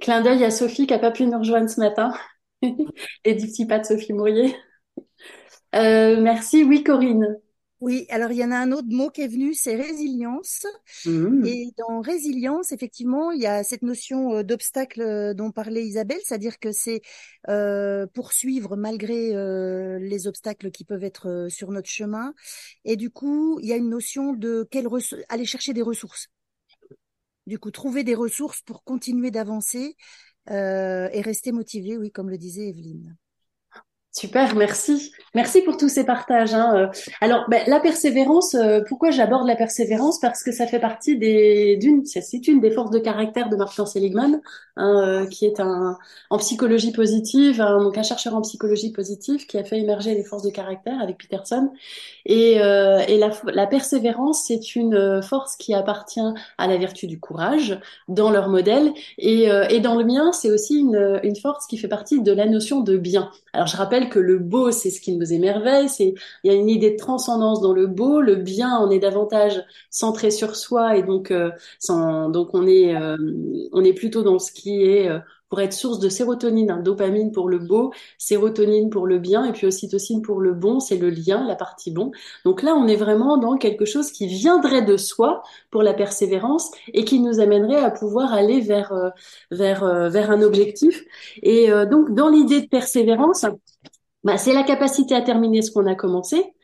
Clin 0.00 0.22
d'œil 0.22 0.44
à 0.44 0.50
Sophie 0.50 0.86
qui 0.86 0.94
a 0.94 0.98
pas 0.98 1.10
pu 1.10 1.26
nous 1.26 1.38
rejoindre 1.38 1.68
ce 1.68 1.80
matin. 1.80 2.12
Et 3.24 3.34
du 3.34 3.46
petit 3.46 3.66
pas 3.66 3.78
de 3.78 3.84
Sophie 3.84 4.12
Mourier. 4.12 4.56
Euh, 5.74 6.20
merci. 6.20 6.64
Oui, 6.64 6.82
Corinne. 6.82 7.38
Oui, 7.82 8.06
alors 8.10 8.30
il 8.30 8.36
y 8.36 8.44
en 8.44 8.52
a 8.52 8.58
un 8.58 8.70
autre 8.70 8.86
mot 8.90 9.10
qui 9.10 9.22
est 9.22 9.26
venu, 9.26 9.54
c'est 9.54 9.74
résilience. 9.74 10.64
Hmm. 11.04 11.44
Et 11.44 11.72
dans 11.76 12.00
résilience, 12.00 12.70
effectivement, 12.70 13.32
il 13.32 13.42
y 13.42 13.46
a 13.48 13.64
cette 13.64 13.82
notion 13.82 14.36
euh, 14.36 14.42
d'obstacle 14.44 15.00
euh, 15.00 15.34
dont 15.34 15.50
parlait 15.50 15.84
Isabelle, 15.84 16.20
c'est-à-dire 16.22 16.60
que 16.60 16.70
c'est 16.70 17.02
euh, 17.48 18.06
poursuivre 18.06 18.76
malgré 18.76 19.34
euh, 19.34 19.98
les 19.98 20.28
obstacles 20.28 20.70
qui 20.70 20.84
peuvent 20.84 21.02
être 21.02 21.48
sur 21.48 21.72
notre 21.72 21.90
chemin. 21.90 22.34
Et 22.84 22.94
du 22.94 23.10
coup, 23.10 23.58
il 23.60 23.68
y 23.68 23.72
a 23.72 23.76
une 23.76 23.90
notion 23.90 24.32
de 24.32 24.64
quelle 24.70 24.86
aller 25.28 25.44
chercher 25.44 25.72
des 25.72 25.82
ressources. 25.82 26.28
Du 27.46 27.58
coup, 27.58 27.70
trouver 27.70 28.04
des 28.04 28.14
ressources 28.14 28.62
pour 28.62 28.84
continuer 28.84 29.30
d'avancer 29.30 29.96
euh, 30.50 31.08
et 31.12 31.22
rester 31.22 31.52
motivé, 31.52 31.98
oui, 31.98 32.10
comme 32.12 32.30
le 32.30 32.38
disait 32.38 32.68
Evelyne. 32.68 33.16
Super, 34.14 34.54
merci. 34.56 35.10
Merci 35.34 35.62
pour 35.62 35.78
tous 35.78 35.88
ces 35.88 36.04
partages. 36.04 36.52
hein. 36.52 36.74
Euh, 36.76 36.86
Alors, 37.22 37.46
ben, 37.48 37.62
la 37.66 37.80
persévérance, 37.80 38.54
euh, 38.54 38.82
pourquoi 38.86 39.10
j'aborde 39.10 39.46
la 39.46 39.56
persévérance? 39.56 40.20
Parce 40.20 40.42
que 40.42 40.52
ça 40.52 40.66
fait 40.66 40.78
partie 40.80 41.16
d'une, 41.16 42.04
c'est 42.04 42.46
une 42.46 42.60
des 42.60 42.70
forces 42.70 42.90
de 42.90 42.98
caractère 42.98 43.48
de 43.48 43.56
Martin 43.56 43.86
Seligman, 43.86 44.42
hein, 44.76 45.02
euh, 45.02 45.26
qui 45.26 45.46
est 45.46 45.60
un, 45.60 45.96
en 46.28 46.36
psychologie 46.36 46.92
positive, 46.92 47.62
un, 47.62 47.82
donc 47.82 47.96
un 47.96 48.02
chercheur 48.02 48.34
en 48.34 48.42
psychologie 48.42 48.92
positive 48.92 49.46
qui 49.46 49.56
a 49.56 49.64
fait 49.64 49.78
émerger 49.78 50.14
les 50.14 50.24
forces 50.24 50.42
de 50.42 50.50
caractère 50.50 51.00
avec 51.00 51.16
Peterson. 51.16 51.70
Et, 52.26 52.60
euh, 52.60 52.98
et 53.08 53.16
la, 53.16 53.30
la 53.46 53.66
persévérance, 53.66 54.44
c'est 54.46 54.76
une 54.76 54.94
euh, 54.94 55.22
force 55.22 55.56
qui 55.56 55.72
appartient 55.72 56.20
à 56.58 56.66
la 56.66 56.76
vertu 56.76 57.06
du 57.06 57.18
courage 57.18 57.80
dans 58.08 58.30
leur 58.30 58.50
modèle. 58.50 58.92
Et, 59.16 59.50
euh, 59.50 59.64
et 59.70 59.80
dans 59.80 59.94
le 59.94 60.04
mien, 60.04 60.32
c'est 60.32 60.50
aussi 60.50 60.80
une, 60.80 61.18
une 61.22 61.36
force 61.36 61.66
qui 61.66 61.78
fait 61.78 61.88
partie 61.88 62.20
de 62.20 62.32
la 62.32 62.44
notion 62.44 62.80
de 62.80 62.98
bien. 62.98 63.30
Alors 63.54 63.66
je 63.66 63.76
rappelle 63.78 64.01
que 64.08 64.18
le 64.18 64.38
beau, 64.38 64.70
c'est 64.70 64.90
ce 64.90 65.00
qui 65.00 65.16
nous 65.16 65.32
émerveille, 65.32 65.88
c'est 65.88 66.14
il 66.44 66.52
y 66.52 66.54
a 66.54 66.58
une 66.58 66.68
idée 66.68 66.92
de 66.92 66.96
transcendance 66.96 67.60
dans 67.60 67.72
le 67.72 67.86
beau, 67.86 68.20
le 68.20 68.36
bien, 68.36 68.78
on 68.80 68.90
est 68.90 68.98
davantage 68.98 69.62
centré 69.90 70.30
sur 70.30 70.56
soi 70.56 70.96
et 70.96 71.02
donc 71.02 71.30
euh, 71.30 71.50
sans, 71.78 72.28
donc 72.30 72.50
on 72.54 72.66
est 72.66 72.94
euh, 72.96 73.16
on 73.72 73.84
est 73.84 73.92
plutôt 73.94 74.22
dans 74.22 74.38
ce 74.38 74.52
qui 74.52 74.82
est 74.84 75.08
euh, 75.08 75.18
pour 75.52 75.60
être 75.60 75.74
source 75.74 75.98
de 75.98 76.08
sérotonine, 76.08 76.70
hein, 76.70 76.80
dopamine 76.82 77.30
pour 77.30 77.46
le 77.46 77.58
beau, 77.58 77.92
sérotonine 78.16 78.88
pour 78.88 79.06
le 79.06 79.18
bien 79.18 79.44
et 79.44 79.52
puis 79.52 79.66
ocytocine 79.66 80.22
pour 80.22 80.40
le 80.40 80.54
bon, 80.54 80.80
c'est 80.80 80.96
le 80.96 81.10
lien, 81.10 81.46
la 81.46 81.56
partie 81.56 81.90
bon. 81.90 82.10
Donc 82.46 82.62
là, 82.62 82.74
on 82.74 82.88
est 82.88 82.96
vraiment 82.96 83.36
dans 83.36 83.58
quelque 83.58 83.84
chose 83.84 84.12
qui 84.12 84.26
viendrait 84.28 84.80
de 84.80 84.96
soi 84.96 85.42
pour 85.70 85.82
la 85.82 85.92
persévérance 85.92 86.70
et 86.94 87.04
qui 87.04 87.20
nous 87.20 87.38
amènerait 87.38 87.82
à 87.82 87.90
pouvoir 87.90 88.32
aller 88.32 88.62
vers 88.62 88.92
euh, 88.92 89.10
vers 89.50 89.84
euh, 89.84 90.08
vers 90.08 90.30
un 90.30 90.40
objectif. 90.40 91.04
Et 91.42 91.70
euh, 91.70 91.84
donc 91.84 92.14
dans 92.14 92.30
l'idée 92.30 92.62
de 92.62 92.68
persévérance, 92.68 93.44
bah, 94.24 94.38
c'est 94.38 94.52
la 94.52 94.62
capacité 94.62 95.14
à 95.14 95.22
terminer 95.22 95.62
ce 95.62 95.70
qu'on 95.70 95.86
a 95.86 95.94
commencé. 95.94 96.54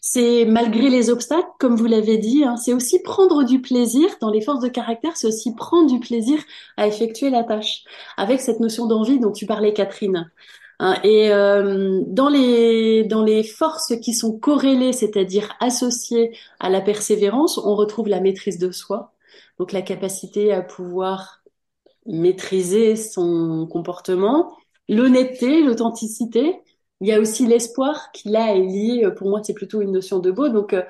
C'est 0.00 0.46
malgré 0.46 0.88
les 0.88 1.10
obstacles, 1.10 1.48
comme 1.58 1.76
vous 1.76 1.86
l'avez 1.86 2.16
dit, 2.16 2.42
hein, 2.44 2.56
c'est 2.56 2.72
aussi 2.72 3.02
prendre 3.02 3.44
du 3.44 3.60
plaisir 3.60 4.08
dans 4.20 4.30
les 4.30 4.40
forces 4.40 4.60
de 4.62 4.68
caractère, 4.68 5.16
c'est 5.16 5.26
aussi 5.26 5.54
prendre 5.54 5.90
du 5.90 6.00
plaisir 6.00 6.38
à 6.78 6.86
effectuer 6.86 7.28
la 7.28 7.44
tâche, 7.44 7.84
avec 8.16 8.40
cette 8.40 8.60
notion 8.60 8.86
d'envie 8.86 9.18
dont 9.20 9.32
tu 9.32 9.44
parlais, 9.44 9.74
Catherine. 9.74 10.30
Hein, 10.78 10.98
et 11.04 11.30
euh, 11.30 12.00
dans 12.06 12.30
les 12.30 13.04
dans 13.04 13.22
les 13.22 13.42
forces 13.44 13.94
qui 14.00 14.14
sont 14.14 14.38
corrélées, 14.38 14.94
c'est-à-dire 14.94 15.54
associées 15.60 16.34
à 16.58 16.70
la 16.70 16.80
persévérance, 16.80 17.58
on 17.58 17.74
retrouve 17.76 18.08
la 18.08 18.20
maîtrise 18.20 18.58
de 18.58 18.70
soi, 18.70 19.12
donc 19.58 19.72
la 19.72 19.82
capacité 19.82 20.52
à 20.54 20.62
pouvoir 20.62 21.42
maîtriser 22.06 22.96
son 22.96 23.66
comportement, 23.70 24.56
l'honnêteté, 24.88 25.62
l'authenticité. 25.62 26.56
Il 27.00 27.08
y 27.08 27.12
a 27.12 27.20
aussi 27.20 27.46
l'espoir 27.46 28.10
qui 28.12 28.28
là 28.28 28.54
est 28.54 28.60
lié, 28.60 29.04
euh, 29.04 29.10
pour 29.10 29.28
moi 29.28 29.40
c'est 29.42 29.54
plutôt 29.54 29.80
une 29.80 29.92
notion 29.92 30.18
de 30.18 30.30
beau. 30.30 30.48
Donc, 30.48 30.74
euh, 30.74 30.82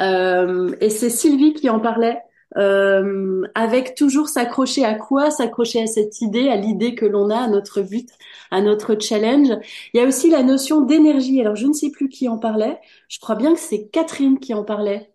euh, 0.00 0.74
et 0.80 0.90
c'est 0.90 1.10
Sylvie 1.10 1.54
qui 1.54 1.70
en 1.70 1.80
parlait, 1.80 2.20
euh, 2.58 3.42
avec 3.54 3.94
toujours 3.94 4.28
s'accrocher 4.28 4.84
à 4.84 4.94
quoi? 4.94 5.30
S'accrocher 5.30 5.82
à 5.82 5.86
cette 5.86 6.20
idée, 6.20 6.48
à 6.48 6.56
l'idée 6.56 6.94
que 6.94 7.06
l'on 7.06 7.30
a, 7.30 7.38
à 7.38 7.48
notre 7.48 7.82
but, 7.82 8.08
à 8.50 8.60
notre 8.60 8.96
challenge. 9.00 9.48
Il 9.94 10.00
y 10.00 10.04
a 10.04 10.06
aussi 10.06 10.30
la 10.30 10.42
notion 10.42 10.82
d'énergie. 10.82 11.40
Alors 11.40 11.56
je 11.56 11.66
ne 11.66 11.72
sais 11.72 11.90
plus 11.90 12.08
qui 12.08 12.28
en 12.28 12.38
parlait. 12.38 12.80
Je 13.08 13.20
crois 13.20 13.36
bien 13.36 13.54
que 13.54 13.60
c'est 13.60 13.88
Catherine 13.88 14.38
qui 14.40 14.54
en 14.54 14.64
parlait, 14.64 15.12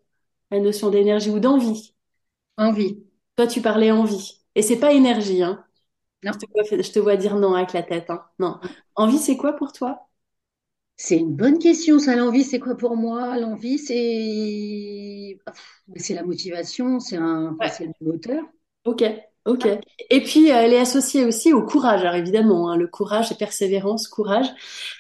la 0.51 0.59
notion 0.59 0.89
d'énergie 0.89 1.29
ou 1.31 1.39
d'envie. 1.39 1.93
Envie. 2.57 3.03
Toi 3.35 3.47
tu 3.47 3.61
parlais 3.61 3.91
envie. 3.91 4.39
Et 4.55 4.61
c'est 4.61 4.79
pas 4.79 4.93
énergie, 4.93 5.43
hein. 5.43 5.63
Non. 6.23 6.31
Je 6.33 6.39
te 6.39 6.45
vois, 6.53 6.83
je 6.83 6.91
te 6.91 6.99
vois 6.99 7.17
dire 7.17 7.35
non 7.35 7.53
avec 7.55 7.73
la 7.73 7.83
tête, 7.83 8.09
hein. 8.09 8.25
Non. 8.39 8.59
Envie, 8.95 9.19
c'est 9.19 9.37
quoi 9.37 9.53
pour 9.53 9.73
toi? 9.73 10.06
C'est 10.97 11.17
une 11.17 11.35
bonne 11.35 11.59
question, 11.59 11.99
ça, 11.99 12.15
l'envie, 12.15 12.43
c'est 12.43 12.59
quoi 12.59 12.75
pour 12.75 12.95
moi? 12.97 13.37
L'envie, 13.37 13.77
c'est 13.77 15.39
c'est 15.95 16.13
la 16.15 16.23
motivation, 16.23 16.99
c'est 16.99 17.17
un, 17.17 17.53
enfin, 17.53 17.57
Ouais. 17.59 17.69
c'est 17.69 17.85
le 17.85 17.93
moteur. 18.01 18.43
Ok, 18.85 19.03
ok. 19.45 19.67
Et 20.09 20.21
puis, 20.23 20.47
elle 20.49 20.73
est 20.73 20.79
associée 20.79 21.25
aussi 21.25 21.51
au 21.53 21.63
courage, 21.65 22.01
alors 22.01 22.15
évidemment, 22.15 22.69
hein, 22.71 22.77
le 22.77 22.87
courage 22.87 23.31
et 23.31 23.35
persévérance, 23.35 24.07
courage. 24.07 24.47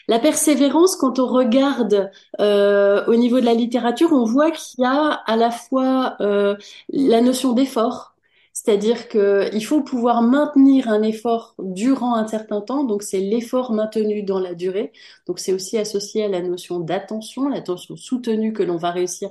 La 0.09 0.19
persévérance, 0.19 0.95
quand 0.97 1.19
on 1.19 1.27
regarde 1.27 2.11
euh, 2.41 3.05
au 3.07 3.15
niveau 3.15 3.39
de 3.41 3.45
la 3.45 3.53
littérature, 3.55 4.11
on 4.13 4.25
voit 4.25 4.51
qu'il 4.51 4.83
y 4.83 4.87
a 4.87 5.11
à 5.27 5.37
la 5.37 5.51
fois 5.51 6.17
euh, 6.21 6.57
la 6.89 7.21
notion 7.21 7.53
d'effort, 7.53 8.15
c'est-à-dire 8.57 9.07
que 9.07 9.49
il 9.53 9.63
faut 9.63 9.81
pouvoir 9.83 10.23
maintenir 10.23 10.89
un 10.89 11.03
effort 11.03 11.53
durant 11.59 12.15
un 12.15 12.25
certain 12.27 12.59
temps, 12.59 12.83
donc 12.83 13.03
c'est 13.03 13.19
l'effort 13.19 13.71
maintenu 13.71 14.23
dans 14.23 14.39
la 14.39 14.55
durée. 14.55 14.91
Donc 15.27 15.37
c'est 15.37 15.53
aussi 15.53 15.77
associé 15.77 16.23
à 16.25 16.27
la 16.27 16.41
notion 16.41 16.79
d'attention, 16.79 17.49
l'attention 17.49 17.95
soutenue 17.95 18.53
que 18.53 18.63
l'on 18.63 18.77
va 18.77 18.89
réussir 18.89 19.29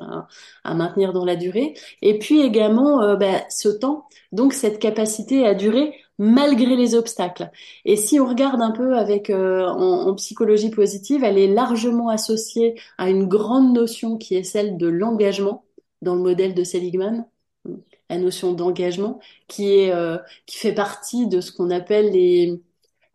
à, 0.63 0.75
maintenir 0.75 1.13
dans 1.13 1.25
la 1.25 1.35
durée. 1.35 1.75
Et 2.03 2.21
puis 2.21 2.41
également 2.41 3.03
euh, 3.03 3.17
ben, 3.17 3.43
ce 3.51 3.69
temps, 3.69 4.07
donc 4.31 4.53
cette 4.53 4.79
capacité 4.79 5.45
à 5.45 5.55
durer 5.55 5.95
malgré 6.19 6.77
les 6.77 6.95
obstacles. 6.95 7.51
Et 7.85 7.97
si 7.97 8.21
on 8.21 8.27
regarde 8.29 8.63
un 8.63 8.71
peu 8.71 8.97
avec 8.97 9.31
euh, 9.31 9.67
en 9.67 10.15
psychologie 10.15 10.71
positive, 10.71 11.25
elle 11.25 11.39
est 11.39 11.53
largement 11.53 12.11
associée 12.11 12.81
à 12.97 13.11
une 13.11 13.27
grande 13.27 13.75
notion 13.75 14.19
qui 14.19 14.37
est 14.37 14.45
celle 14.45 14.77
de 14.77 14.87
l'engagement. 14.87 15.65
dans 16.03 16.15
le 16.15 16.23
modèle 16.23 16.55
de 16.55 16.63
Seligman, 16.65 17.27
la 18.11 18.19
notion 18.19 18.53
d'engagement, 18.53 19.21
qui 19.49 19.79
est 19.79 19.93
euh, 19.93 20.19
qui 20.47 20.59
fait 20.59 20.75
partie 20.75 21.27
de 21.27 21.41
ce 21.41 21.53
qu'on 21.53 21.71
appelle 21.71 22.13
les 22.13 22.61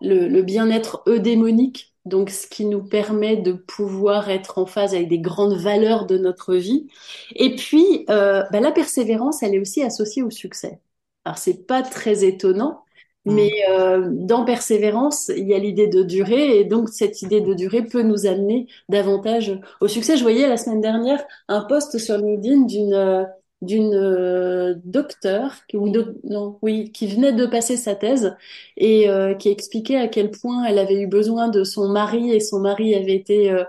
le, 0.01 0.27
le 0.27 0.41
bien-être 0.41 1.03
eudémonique, 1.07 1.93
donc 2.05 2.29
ce 2.31 2.47
qui 2.47 2.65
nous 2.65 2.83
permet 2.83 3.37
de 3.37 3.53
pouvoir 3.53 4.29
être 4.29 4.57
en 4.57 4.65
phase 4.65 4.93
avec 4.95 5.07
des 5.09 5.19
grandes 5.19 5.55
valeurs 5.55 6.05
de 6.07 6.17
notre 6.17 6.55
vie. 6.55 6.87
Et 7.35 7.55
puis 7.55 8.05
euh, 8.09 8.43
bah, 8.51 8.59
la 8.59 8.71
persévérance, 8.71 9.43
elle 9.43 9.55
est 9.55 9.59
aussi 9.59 9.83
associée 9.83 10.23
au 10.23 10.29
succès. 10.31 10.79
Alors 11.25 11.37
c'est 11.37 11.67
pas 11.67 11.83
très 11.83 12.25
étonnant, 12.25 12.83
mais 13.25 13.51
euh, 13.69 14.09
dans 14.11 14.43
persévérance, 14.45 15.29
il 15.35 15.47
y 15.47 15.53
a 15.53 15.59
l'idée 15.59 15.87
de 15.87 16.01
durée, 16.03 16.59
et 16.59 16.65
donc 16.65 16.89
cette 16.89 17.21
idée 17.21 17.41
de 17.41 17.53
durée 17.53 17.83
peut 17.85 18.01
nous 18.01 18.25
amener 18.25 18.67
davantage 18.89 19.59
au 19.81 19.87
succès. 19.87 20.17
Je 20.17 20.23
voyais 20.23 20.47
la 20.47 20.57
semaine 20.57 20.81
dernière 20.81 21.23
un 21.47 21.61
post 21.61 21.97
sur 21.99 22.17
LinkedIn 22.17 22.61
d'une 22.65 22.93
euh, 22.93 23.23
d'une 23.61 23.93
euh, 23.93 24.73
docteure 24.85 25.65
qui, 25.67 25.77
ou 25.77 25.87
non, 26.23 26.57
oui, 26.61 26.91
qui 26.91 27.07
venait 27.07 27.33
de 27.33 27.45
passer 27.45 27.77
sa 27.77 27.95
thèse 27.95 28.35
et 28.77 29.07
euh, 29.09 29.35
qui 29.35 29.49
expliquait 29.49 29.97
à 29.97 30.07
quel 30.07 30.31
point 30.31 30.63
elle 30.65 30.79
avait 30.79 30.99
eu 30.99 31.07
besoin 31.07 31.47
de 31.47 31.63
son 31.63 31.87
mari 31.89 32.31
et 32.31 32.39
son 32.39 32.59
mari 32.59 32.95
avait 32.95 33.15
été 33.15 33.51
euh, 33.51 33.63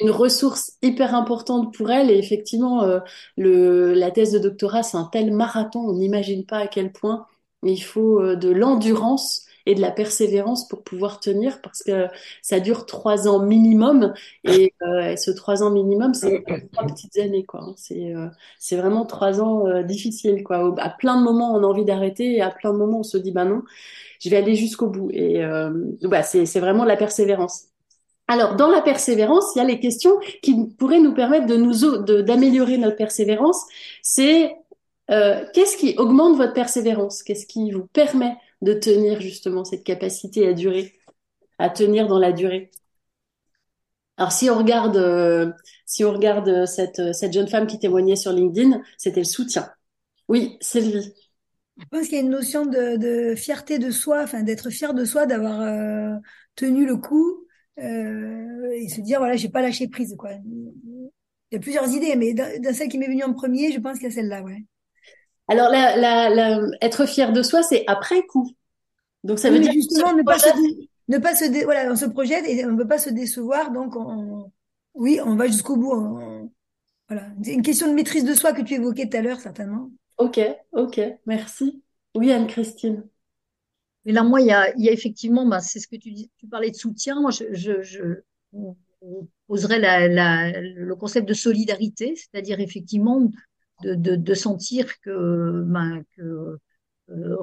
une 0.00 0.10
ressource 0.10 0.72
hyper 0.82 1.14
importante 1.14 1.74
pour 1.74 1.90
elle. 1.90 2.10
Et 2.10 2.18
effectivement, 2.18 2.84
le, 3.36 3.94
la 3.94 4.10
thèse 4.10 4.32
de 4.32 4.38
doctorat, 4.38 4.82
c'est 4.82 4.96
un 4.96 5.08
tel 5.12 5.32
marathon, 5.32 5.80
on 5.80 5.94
n'imagine 5.94 6.46
pas 6.46 6.58
à 6.58 6.66
quel 6.68 6.92
point 6.92 7.26
il 7.64 7.82
faut 7.82 8.34
de 8.36 8.50
l'endurance 8.50 9.46
et 9.66 9.74
de 9.74 9.80
la 9.80 9.90
persévérance 9.90 10.68
pour 10.68 10.82
pouvoir 10.82 11.20
tenir 11.20 11.60
parce 11.60 11.82
que 11.82 12.06
ça 12.42 12.60
dure 12.60 12.86
trois 12.86 13.28
ans 13.28 13.40
minimum 13.40 14.12
et, 14.44 14.74
euh, 14.82 15.16
ce 15.16 15.30
trois 15.30 15.62
ans 15.62 15.70
minimum 15.70 16.14
c'est 16.14 16.44
trois 16.72 16.86
petites 16.86 17.18
années 17.18 17.44
quoi. 17.44 17.72
C'est 17.76 18.14
euh, 18.14 18.28
c'est 18.58 18.76
vraiment 18.76 19.06
trois 19.06 19.40
ans 19.40 19.66
euh, 19.66 19.82
difficiles 19.82 20.42
quoi. 20.42 20.74
À 20.78 20.90
plein 20.90 21.18
de 21.18 21.24
moments 21.24 21.54
on 21.54 21.62
a 21.62 21.66
envie 21.66 21.84
d'arrêter 21.84 22.36
et 22.36 22.42
à 22.42 22.50
plein 22.50 22.72
de 22.72 22.78
moments 22.78 23.00
on 23.00 23.04
se 23.04 23.18
dit 23.18 23.32
bah 23.32 23.44
non 23.44 23.62
je 24.20 24.30
vais 24.30 24.36
aller 24.36 24.54
jusqu'au 24.54 24.88
bout. 24.88 25.10
Et 25.12 25.44
euh, 25.44 25.70
bah 26.02 26.22
c'est 26.22 26.46
c'est 26.46 26.60
vraiment 26.60 26.84
la 26.84 26.96
persévérance. 26.96 27.66
Alors, 28.28 28.56
dans 28.56 28.70
la 28.70 28.80
persévérance, 28.80 29.44
il 29.54 29.58
y 29.58 29.62
a 29.62 29.64
les 29.64 29.80
questions 29.80 30.12
qui 30.42 30.54
pourraient 30.78 31.00
nous 31.00 31.12
permettre 31.12 31.46
de 31.46 31.56
nous 31.56 32.22
d'améliorer 32.22 32.78
notre 32.78 32.96
persévérance. 32.96 33.66
C'est 34.00 34.56
euh, 35.10 35.44
qu'est-ce 35.52 35.76
qui 35.76 35.94
augmente 35.98 36.36
votre 36.36 36.54
persévérance? 36.54 37.22
Qu'est-ce 37.22 37.46
qui 37.46 37.70
vous 37.72 37.86
permet 37.86 38.34
de 38.62 38.72
tenir 38.72 39.20
justement 39.20 39.64
cette 39.64 39.84
capacité 39.84 40.46
à 40.46 40.54
durer, 40.54 40.94
à 41.58 41.68
tenir 41.68 42.06
dans 42.06 42.18
la 42.18 42.32
durée. 42.32 42.70
Alors 44.16 44.32
si 44.32 44.48
on 44.50 44.58
regarde, 44.58 44.96
euh, 44.96 45.52
si 45.86 46.04
on 46.04 46.12
regarde 46.12 46.66
cette, 46.66 47.12
cette 47.12 47.32
jeune 47.32 47.48
femme 47.48 47.66
qui 47.66 47.78
témoignait 47.78 48.16
sur 48.16 48.32
LinkedIn, 48.32 48.80
c'était 48.96 49.20
le 49.20 49.26
soutien. 49.26 49.68
Oui, 50.28 50.56
Sylvie. 50.60 51.12
Je 51.78 51.84
pense 51.90 52.04
qu'il 52.04 52.14
y 52.14 52.18
a 52.18 52.22
une 52.22 52.30
notion 52.30 52.66
de, 52.66 53.34
fierté 53.34 53.78
de 53.78 53.90
soi, 53.90 54.22
enfin 54.22 54.42
d'être 54.42 54.70
fier 54.70 54.94
de 54.94 55.04
soi, 55.04 55.26
d'avoir 55.26 55.60
euh, 55.62 56.14
tenu 56.54 56.86
le 56.86 56.96
coup 56.96 57.46
euh, 57.78 58.70
et 58.72 58.88
se 58.88 59.00
dire 59.00 59.18
voilà 59.18 59.36
j'ai 59.36 59.48
pas 59.48 59.62
lâché 59.62 59.88
prise 59.88 60.14
quoi. 60.18 60.32
Il 60.34 61.56
y 61.56 61.56
a 61.56 61.60
plusieurs 61.60 61.88
idées, 61.88 62.16
mais 62.16 62.32
dans, 62.34 62.74
celle 62.74 62.88
qui 62.88 62.98
m'est 62.98 63.08
venue 63.08 63.24
en 63.24 63.34
premier, 63.34 63.72
je 63.72 63.78
pense 63.78 63.98
qu'il 63.98 64.08
y 64.08 64.10
a 64.10 64.14
celle-là, 64.14 64.42
ouais. 64.42 64.64
Alors, 65.48 65.68
la, 65.70 65.96
la, 65.96 66.30
la, 66.30 66.60
être 66.80 67.06
fier 67.06 67.32
de 67.32 67.42
soi, 67.42 67.62
c'est 67.62 67.84
après 67.86 68.22
coup. 68.26 68.50
Donc, 69.24 69.38
ça 69.38 69.50
veut 69.50 69.58
dire 69.60 69.72
justement 69.72 70.14
ne 70.14 70.22
pas, 70.22 70.38
se 70.38 70.48
ne 71.08 71.18
pas 71.18 71.34
se 71.34 71.64
voilà, 71.64 71.90
on 71.90 71.96
se 71.96 72.06
projette 72.06 72.44
et 72.46 72.64
on 72.64 72.72
ne 72.72 72.78
veut 72.78 72.88
pas 72.88 72.98
se 72.98 73.10
décevoir. 73.10 73.70
Donc, 73.72 73.96
on, 73.96 74.50
oui, 74.94 75.20
on 75.24 75.36
va 75.36 75.46
jusqu'au 75.46 75.76
bout. 75.76 76.18
voilà, 77.08 77.26
c'est 77.42 77.52
une 77.52 77.62
question 77.62 77.88
de 77.88 77.94
maîtrise 77.94 78.24
de 78.24 78.34
soi 78.34 78.52
que 78.52 78.62
tu 78.62 78.74
évoquais 78.74 79.08
tout 79.08 79.16
à 79.16 79.22
l'heure, 79.22 79.40
certainement. 79.40 79.90
Ok, 80.18 80.40
ok, 80.72 81.00
merci. 81.26 81.82
Oui, 82.14 82.30
Anne-Christine. 82.32 83.04
Mais 84.04 84.12
là, 84.12 84.22
moi, 84.22 84.40
il 84.40 84.48
y 84.48 84.52
a, 84.52 84.74
il 84.76 84.84
y 84.84 84.88
a 84.88 84.92
effectivement, 84.92 85.46
bah, 85.46 85.60
c'est 85.60 85.78
ce 85.78 85.88
que 85.88 85.96
tu 85.96 86.12
dis, 86.12 86.30
tu 86.36 86.46
parlais 86.46 86.70
de 86.70 86.76
soutien. 86.76 87.20
Moi, 87.20 87.30
je, 87.30 87.44
je, 87.52 87.82
je 87.82 88.02
poserais 89.46 89.78
la, 89.78 90.08
la, 90.08 90.60
le 90.60 90.94
concept 90.96 91.28
de 91.28 91.34
solidarité, 91.34 92.14
c'est-à-dire 92.16 92.60
effectivement 92.60 93.30
de, 93.82 93.94
de, 93.94 94.16
de 94.16 94.34
sentir 94.34 95.00
que, 95.00 95.62
ben, 95.66 96.02
que 96.16 96.58
euh, 97.10 97.36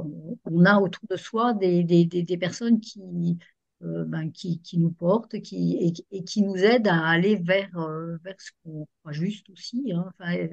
on 0.46 0.66
a 0.66 0.80
autour 0.80 1.04
de 1.10 1.18
soi 1.18 1.54
des, 1.54 1.84
des, 1.84 2.06
des, 2.06 2.38
personnes 2.38 2.80
qui, 2.80 3.38
euh, 3.84 4.06
ben, 4.06 4.32
qui, 4.32 4.60
qui, 4.62 4.78
nous 4.78 4.92
portent 4.92 5.40
qui, 5.42 5.78
et, 5.80 6.18
et, 6.18 6.24
qui 6.24 6.42
nous 6.42 6.56
aident 6.56 6.88
à 6.88 7.06
aller 7.08 7.36
vers, 7.36 7.78
euh, 7.78 8.18
vers 8.24 8.40
ce 8.40 8.52
qu'on 8.64 8.88
croit 9.00 9.12
juste 9.12 9.50
aussi. 9.50 9.92
Hein. 9.94 10.06
Enfin, 10.20 10.48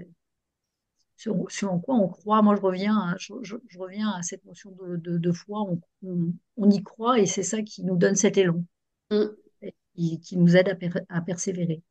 sur, 1.17 1.51
sur, 1.51 1.81
quoi 1.83 1.95
on 1.97 2.09
croit. 2.09 2.43
Moi, 2.43 2.57
je 2.57 2.61
reviens, 2.61 2.97
à, 2.97 3.17
je, 3.19 3.33
je, 3.43 3.57
reviens 3.79 4.11
à 4.11 4.23
cette 4.23 4.45
notion 4.45 4.73
de, 4.73 4.97
de, 4.97 5.19
de 5.19 5.33
foi. 5.33 5.63
On, 5.63 5.81
on, 6.03 6.33
on, 6.57 6.71
y 6.71 6.83
croit 6.83 7.19
et 7.19 7.27
c'est 7.27 7.43
ça 7.43 7.63
qui 7.63 7.85
nous 7.85 7.97
donne 7.97 8.17
cet 8.17 8.37
élan, 8.37 8.65
mm. 9.11 9.25
et, 9.63 10.19
qui 10.21 10.37
nous 10.37 10.57
aide 10.57 10.69
à, 10.69 10.75
per, 10.75 10.91
à 11.09 11.23
persévérer. 11.23 11.83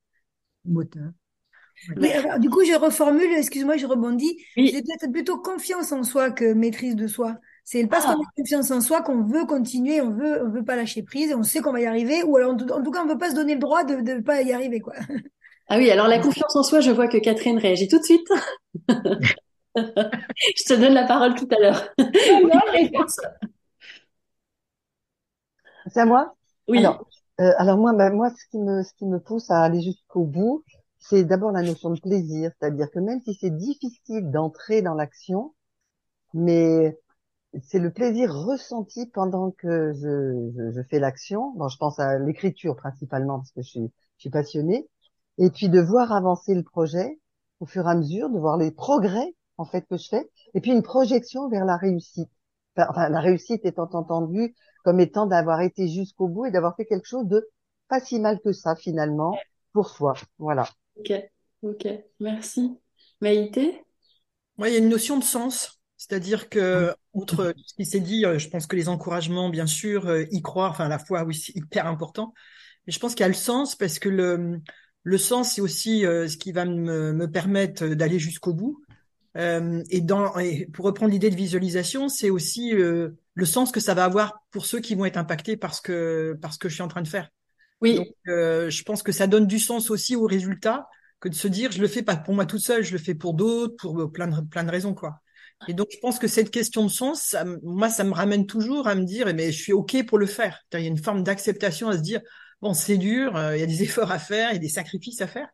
Moteur. 0.65 1.11
Mais 1.97 2.13
alors, 2.13 2.39
du 2.39 2.49
coup, 2.49 2.63
je 2.63 2.73
reformule, 2.73 3.31
excuse-moi, 3.37 3.77
je 3.77 3.85
rebondis. 3.85 4.37
Oui. 4.57 4.71
C'est 4.73 4.81
peut-être 4.81 5.11
plutôt 5.11 5.37
confiance 5.37 5.91
en 5.91 6.03
soi 6.03 6.31
que 6.31 6.53
maîtrise 6.53 6.95
de 6.95 7.07
soi. 7.07 7.37
C'est 7.63 7.85
parce 7.87 8.05
ah. 8.07 8.13
qu'on 8.13 8.21
a 8.21 8.25
confiance 8.37 8.71
en 8.71 8.81
soi 8.81 9.01
qu'on 9.01 9.23
veut 9.23 9.45
continuer, 9.45 9.99
on 10.01 10.11
veut, 10.11 10.45
on 10.45 10.49
veut 10.49 10.63
pas 10.63 10.75
lâcher 10.75 11.03
prise, 11.03 11.33
on 11.35 11.43
sait 11.43 11.61
qu'on 11.61 11.71
va 11.71 11.81
y 11.81 11.85
arriver, 11.85 12.23
ou 12.23 12.37
alors 12.37 12.53
en 12.53 12.57
tout, 12.57 12.65
cas, 12.91 13.03
on 13.03 13.07
veut 13.07 13.17
pas 13.17 13.31
se 13.31 13.35
donner 13.35 13.55
le 13.55 13.59
droit 13.59 13.83
de 13.83 13.95
ne 13.95 14.21
pas 14.21 14.41
y 14.41 14.53
arriver, 14.53 14.79
quoi. 14.79 14.93
Ah 15.67 15.77
oui, 15.77 15.89
alors 15.89 16.07
la 16.07 16.19
confiance 16.19 16.55
en 16.55 16.61
soi, 16.61 16.79
je 16.79 16.91
vois 16.91 17.07
que 17.07 17.17
Catherine 17.17 17.57
réagit 17.57 17.87
tout 17.87 17.97
de 17.97 18.03
suite. 18.03 18.27
je 19.75 20.63
te 20.63 20.79
donne 20.79 20.93
la 20.93 21.05
parole 21.05 21.33
tout 21.33 21.47
à 21.49 21.59
l'heure. 21.59 21.89
C'est 25.87 25.99
à 25.99 26.05
moi? 26.05 26.35
Oui. 26.67 26.77
Alors, 26.79 27.07
euh, 27.41 27.51
alors 27.57 27.77
moi, 27.77 27.93
ben, 27.93 28.13
moi, 28.13 28.29
ce 28.29 28.45
qui 28.51 28.59
me, 28.59 28.83
ce 28.83 28.93
qui 28.93 29.05
me 29.05 29.19
pousse 29.19 29.49
à 29.49 29.61
aller 29.61 29.81
jusqu'au 29.81 30.23
bout, 30.23 30.63
c'est 30.99 31.23
d'abord 31.23 31.51
la 31.51 31.61
notion 31.61 31.91
de 31.91 31.99
plaisir, 31.99 32.51
c'est-à-dire 32.59 32.89
que 32.91 32.99
même 32.99 33.21
si 33.21 33.35
c'est 33.35 33.55
difficile 33.55 34.31
d'entrer 34.31 34.81
dans 34.81 34.93
l'action, 34.95 35.53
mais 36.33 36.97
c'est 37.63 37.79
le 37.79 37.91
plaisir 37.91 38.33
ressenti 38.33 39.07
pendant 39.07 39.51
que 39.51 39.93
je, 39.93 40.51
je, 40.57 40.71
je 40.71 40.81
fais 40.89 40.99
l'action. 40.99 41.53
Bon, 41.55 41.67
je 41.69 41.77
pense 41.77 41.99
à 41.99 42.19
l'écriture 42.19 42.75
principalement 42.75 43.39
parce 43.39 43.51
que 43.51 43.61
je 43.61 43.69
suis, 43.69 43.93
je 44.17 44.21
suis 44.21 44.29
passionnée, 44.29 44.89
et 45.37 45.49
puis 45.49 45.69
de 45.69 45.79
voir 45.81 46.11
avancer 46.11 46.53
le 46.55 46.63
projet 46.63 47.19
au 47.59 47.65
fur 47.65 47.87
et 47.87 47.91
à 47.91 47.95
mesure, 47.95 48.29
de 48.29 48.39
voir 48.39 48.57
les 48.57 48.71
progrès 48.71 49.35
en 49.57 49.65
fait 49.65 49.85
que 49.89 49.97
je 49.97 50.07
fais, 50.09 50.29
et 50.53 50.61
puis 50.61 50.71
une 50.71 50.83
projection 50.83 51.49
vers 51.49 51.65
la 51.65 51.77
réussite. 51.77 52.29
Enfin, 52.77 53.09
la 53.09 53.21
réussite 53.21 53.65
étant 53.65 53.89
entendue 53.93 54.53
comme 54.83 54.99
étant 54.99 55.25
d'avoir 55.25 55.61
été 55.61 55.87
jusqu'au 55.87 56.27
bout 56.27 56.45
et 56.45 56.51
d'avoir 56.51 56.75
fait 56.75 56.85
quelque 56.85 57.07
chose 57.07 57.27
de 57.27 57.47
pas 57.87 57.99
si 58.01 58.19
mal 58.19 58.39
que 58.41 58.51
ça 58.51 58.75
finalement 58.75 59.35
pour 59.73 59.89
soi. 59.89 60.13
Voilà. 60.39 60.65
Ok, 60.95 61.11
ok, 61.61 61.87
merci. 62.19 62.79
Maïté? 63.21 63.83
Moi, 64.57 64.69
il 64.69 64.73
y 64.73 64.75
a 64.75 64.79
une 64.79 64.89
notion 64.89 65.17
de 65.17 65.23
sens. 65.23 65.81
C'est-à-dire 65.97 66.49
que, 66.49 66.93
outre 67.13 67.53
ce 67.65 67.73
qui 67.73 67.85
s'est 67.85 67.99
dit, 67.99 68.25
euh, 68.25 68.37
je 68.37 68.49
pense 68.49 68.67
que 68.67 68.75
les 68.75 68.89
encouragements, 68.89 69.49
bien 69.49 69.65
sûr, 69.65 70.07
euh, 70.07 70.25
y 70.31 70.41
croire, 70.41 70.71
enfin, 70.71 70.87
la 70.87 70.99
foi, 70.99 71.23
oui, 71.23 71.33
c'est 71.35 71.55
hyper 71.55 71.87
important. 71.87 72.33
Mais 72.85 72.93
je 72.93 72.99
pense 72.99 73.13
qu'il 73.15 73.21
y 73.21 73.25
a 73.25 73.29
le 73.29 73.33
sens 73.33 73.75
parce 73.75 73.97
que 73.97 74.09
le, 74.09 74.59
le 75.03 75.17
sens, 75.17 75.53
c'est 75.53 75.61
aussi 75.61 76.05
euh, 76.05 76.27
ce 76.27 76.37
qui 76.37 76.51
va 76.51 76.65
me, 76.65 77.13
me 77.13 77.31
permettre 77.31 77.85
d'aller 77.87 78.19
jusqu'au 78.19 78.53
bout. 78.53 78.81
Et, 79.37 79.99
dans, 79.99 80.37
et 80.39 80.65
pour 80.67 80.85
reprendre 80.85 81.11
l'idée 81.11 81.29
de 81.29 81.35
visualisation, 81.35 82.07
c'est 82.07 82.29
aussi 82.29 82.71
le 82.71 83.45
sens 83.45 83.73
que 83.73 83.81
ça 83.81 83.93
va 83.93 84.05
avoir 84.05 84.45
pour 84.49 84.65
ceux 84.65 84.79
qui 84.79 84.95
vont 84.95 85.03
être 85.03 85.17
impactés 85.17 85.57
par 85.57 85.75
ce 85.75 85.81
que, 85.81 86.37
par 86.41 86.53
ce 86.53 86.57
que 86.57 86.69
je 86.69 86.75
suis 86.75 86.83
en 86.83 86.87
train 86.87 87.01
de 87.01 87.07
faire. 87.09 87.29
Oui. 87.81 87.95
Donc, 87.95 88.07
euh, 88.27 88.69
je 88.69 88.83
pense 88.83 89.03
que 89.03 89.11
ça 89.11 89.27
donne 89.27 89.47
du 89.47 89.59
sens 89.59 89.89
aussi 89.89 90.15
au 90.15 90.25
résultat 90.25 90.87
que 91.19 91.29
de 91.29 91.35
se 91.35 91.47
dire 91.47 91.71
je 91.71 91.81
le 91.81 91.87
fais 91.87 92.03
pas 92.03 92.15
pour 92.15 92.33
moi 92.33 92.45
toute 92.45 92.61
seule, 92.61 92.83
je 92.83 92.93
le 92.93 92.99
fais 92.99 93.15
pour 93.15 93.33
d'autres, 93.33 93.75
pour 93.77 93.99
euh, 93.99 94.11
plein 94.11 94.27
de, 94.27 94.41
plein 94.41 94.63
de 94.63 94.71
raisons 94.71 94.93
quoi. 94.93 95.19
Et 95.67 95.73
donc 95.73 95.87
je 95.91 95.97
pense 95.99 96.19
que 96.19 96.27
cette 96.27 96.51
question 96.51 96.83
de 96.83 96.89
sens, 96.89 97.21
ça, 97.21 97.45
moi 97.63 97.89
ça 97.89 98.03
me 98.03 98.13
ramène 98.13 98.45
toujours 98.45 98.87
à 98.87 98.95
me 98.95 99.03
dire 99.03 99.33
mais 99.33 99.51
je 99.51 99.61
suis 99.61 99.73
ok 99.73 100.05
pour 100.05 100.17
le 100.17 100.25
faire. 100.25 100.59
Il 100.73 100.81
y 100.81 100.83
a 100.83 100.87
une 100.87 100.97
forme 100.97 101.23
d'acceptation 101.23 101.87
à 101.89 101.97
se 101.97 102.01
dire 102.01 102.21
bon 102.61 102.73
c'est 102.73 102.97
dur, 102.97 103.35
euh, 103.35 103.55
il 103.55 103.59
y 103.59 103.63
a 103.63 103.67
des 103.67 103.83
efforts 103.83 104.11
à 104.11 104.19
faire, 104.19 104.51
il 104.51 104.53
y 104.53 104.57
a 104.57 104.59
des 104.59 104.69
sacrifices 104.69 105.21
à 105.21 105.27
faire. 105.27 105.47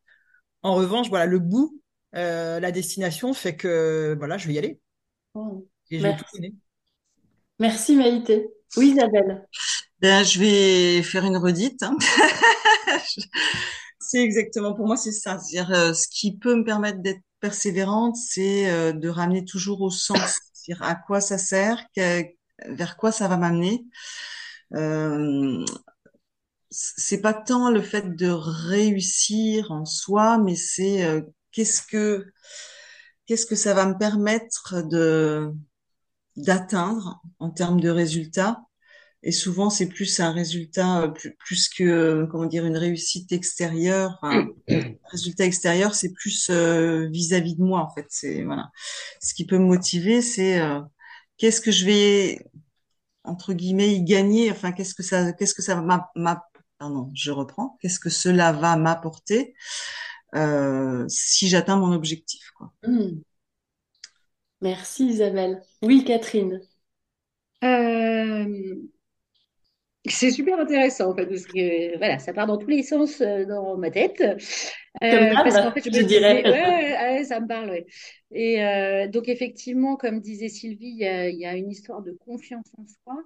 En 0.64 0.76
revanche 0.76 1.10
voilà 1.10 1.26
le 1.26 1.40
bout, 1.40 1.80
euh, 2.16 2.60
la 2.60 2.72
destination 2.72 3.34
fait 3.34 3.56
que 3.56 4.16
voilà 4.18 4.38
je 4.38 4.48
vais 4.48 4.54
y 4.54 4.58
aller. 4.58 4.80
Et 5.92 6.00
je 6.00 6.04
merci. 6.04 6.42
vais 6.42 6.50
tout 6.50 6.56
Merci 7.60 7.96
Maïté. 7.96 8.48
Oui 8.78 8.92
Isabelle. 8.92 9.48
Ben, 10.02 10.24
je 10.24 10.40
vais 10.40 11.04
faire 11.04 11.26
une 11.26 11.38
redite. 11.38 11.84
Hein. 11.84 11.96
c'est 14.00 14.24
exactement, 14.24 14.74
pour 14.74 14.88
moi, 14.88 14.98
c'est 14.98 15.12
ça. 15.12 15.38
C'est-à-dire, 15.40 15.74
euh, 15.74 15.94
ce 15.94 16.08
qui 16.08 16.38
peut 16.38 16.56
me 16.56 16.64
permettre 16.64 17.00
d'être 17.00 17.22
persévérante, 17.40 18.16
c'est 18.16 18.70
euh, 18.70 18.94
de 18.94 19.10
ramener 19.10 19.46
toujours 19.46 19.82
au 19.82 19.92
sens. 19.92 20.40
C'est-à-dire, 20.54 20.84
à 20.84 20.96
quoi 20.96 21.22
ça 21.22 21.38
sert, 21.38 21.86
vers 22.68 22.98
quoi 22.98 23.12
ça 23.12 23.28
va 23.28 23.38
m'amener. 23.38 23.86
Euh, 24.74 25.66
c'est 26.70 27.22
pas 27.22 27.34
tant 27.34 27.70
le 27.70 27.82
fait 27.82 28.16
de 28.16 28.30
réussir 28.30 29.72
en 29.72 29.86
soi, 29.86 30.38
mais 30.38 30.56
c'est 30.56 31.04
euh, 31.04 31.22
qu'est-ce 31.52 31.82
que 31.82 32.32
qu'est-ce 33.26 33.46
que 33.46 33.56
ça 33.56 33.74
va 33.74 33.86
me 33.86 33.98
permettre 33.98 34.82
de 34.84 35.52
d'atteindre 36.38 37.22
en 37.40 37.50
termes 37.50 37.82
de 37.82 37.90
résultats. 37.90 38.62
Et 39.24 39.32
souvent, 39.32 39.70
c'est 39.70 39.88
plus 39.88 40.20
un 40.20 40.32
résultat 40.32 41.14
plus, 41.16 41.36
plus 41.36 41.70
que 41.70 42.26
comment 42.32 42.46
dire 42.46 42.66
une 42.66 42.78
réussite 42.78 43.32
extérieure. 43.32 44.20
résultat 45.12 45.46
extérieur, 45.46 45.94
c'est 45.94 46.12
plus 46.12 46.50
vis-à-vis 46.50 47.56
de 47.56 47.64
moi 47.64 47.82
en 47.82 47.94
fait. 47.94 48.08
C'est 48.10 48.44
voilà. 48.44 48.72
Ce 49.22 49.34
qui 49.34 49.46
peut 49.46 49.60
me 49.60 49.66
motiver, 49.66 50.22
c'est 50.22 50.60
qu'est-ce 51.38 51.62
que 51.62 51.72
je 51.72 51.86
vais 51.86 52.46
entre 53.24 53.54
guillemets 53.54 53.94
y 53.94 54.04
gagner? 54.04 54.52
Enfin, 54.52 54.72
qu'est-ce 54.72 54.96
que 54.96 55.04
ça, 55.04 55.34
qu'est-ce 55.34 55.54
que 55.54 55.62
ça 55.62 55.76
va 55.76 56.12
pardon, 56.82 57.12
je 57.14 57.30
reprends. 57.30 57.78
Qu'est-ce 57.80 58.00
que 58.00 58.10
cela 58.10 58.52
va 58.54 58.76
m'apporter 58.76 59.54
euh, 60.34 61.06
si 61.08 61.48
j'atteins 61.48 61.78
mon 61.78 61.94
objectif, 61.94 62.50
quoi? 62.58 62.74
Hmm. 62.84 63.22
Merci 64.62 65.10
Isabelle. 65.10 65.62
Oui, 65.84 66.04
Catherine. 66.04 66.60
C'est 70.12 70.32
super 70.32 70.60
intéressant 70.60 71.12
en 71.12 71.16
fait 71.16 71.26
parce 71.26 71.46
que 71.46 71.98
voilà, 71.98 72.20
ça 72.20 72.34
part 72.34 72.48
dans 72.48 72.58
tous 72.58 72.68
les 72.68 72.84
sens 72.84 73.22
euh, 73.22 73.46
dans 73.46 73.78
ma 73.78 73.92
tête. 73.92 74.22
Euh, 75.04 75.34
parce 75.34 75.56
qu'en 75.56 75.72
fait, 75.72 75.84
je, 75.84 75.90
me 75.90 76.04
dirais. 76.04 76.44
ouais, 76.44 77.24
ça 77.24 77.40
me 77.40 77.48
parle. 77.48 77.70
Ouais. 77.70 77.86
Et 78.32 78.64
euh, 78.64 79.08
donc 79.08 79.30
effectivement, 79.30 79.96
comme 79.96 80.20
disait 80.20 80.50
Sylvie, 80.50 80.90
il 80.90 80.98
y 80.98 81.08
a, 81.08 81.30
il 81.30 81.40
y 81.40 81.46
a 81.46 81.56
une 81.56 81.70
histoire 81.70 82.02
de 82.02 82.12
confiance 82.12 82.66
en 82.78 82.86
soi, 82.86 83.24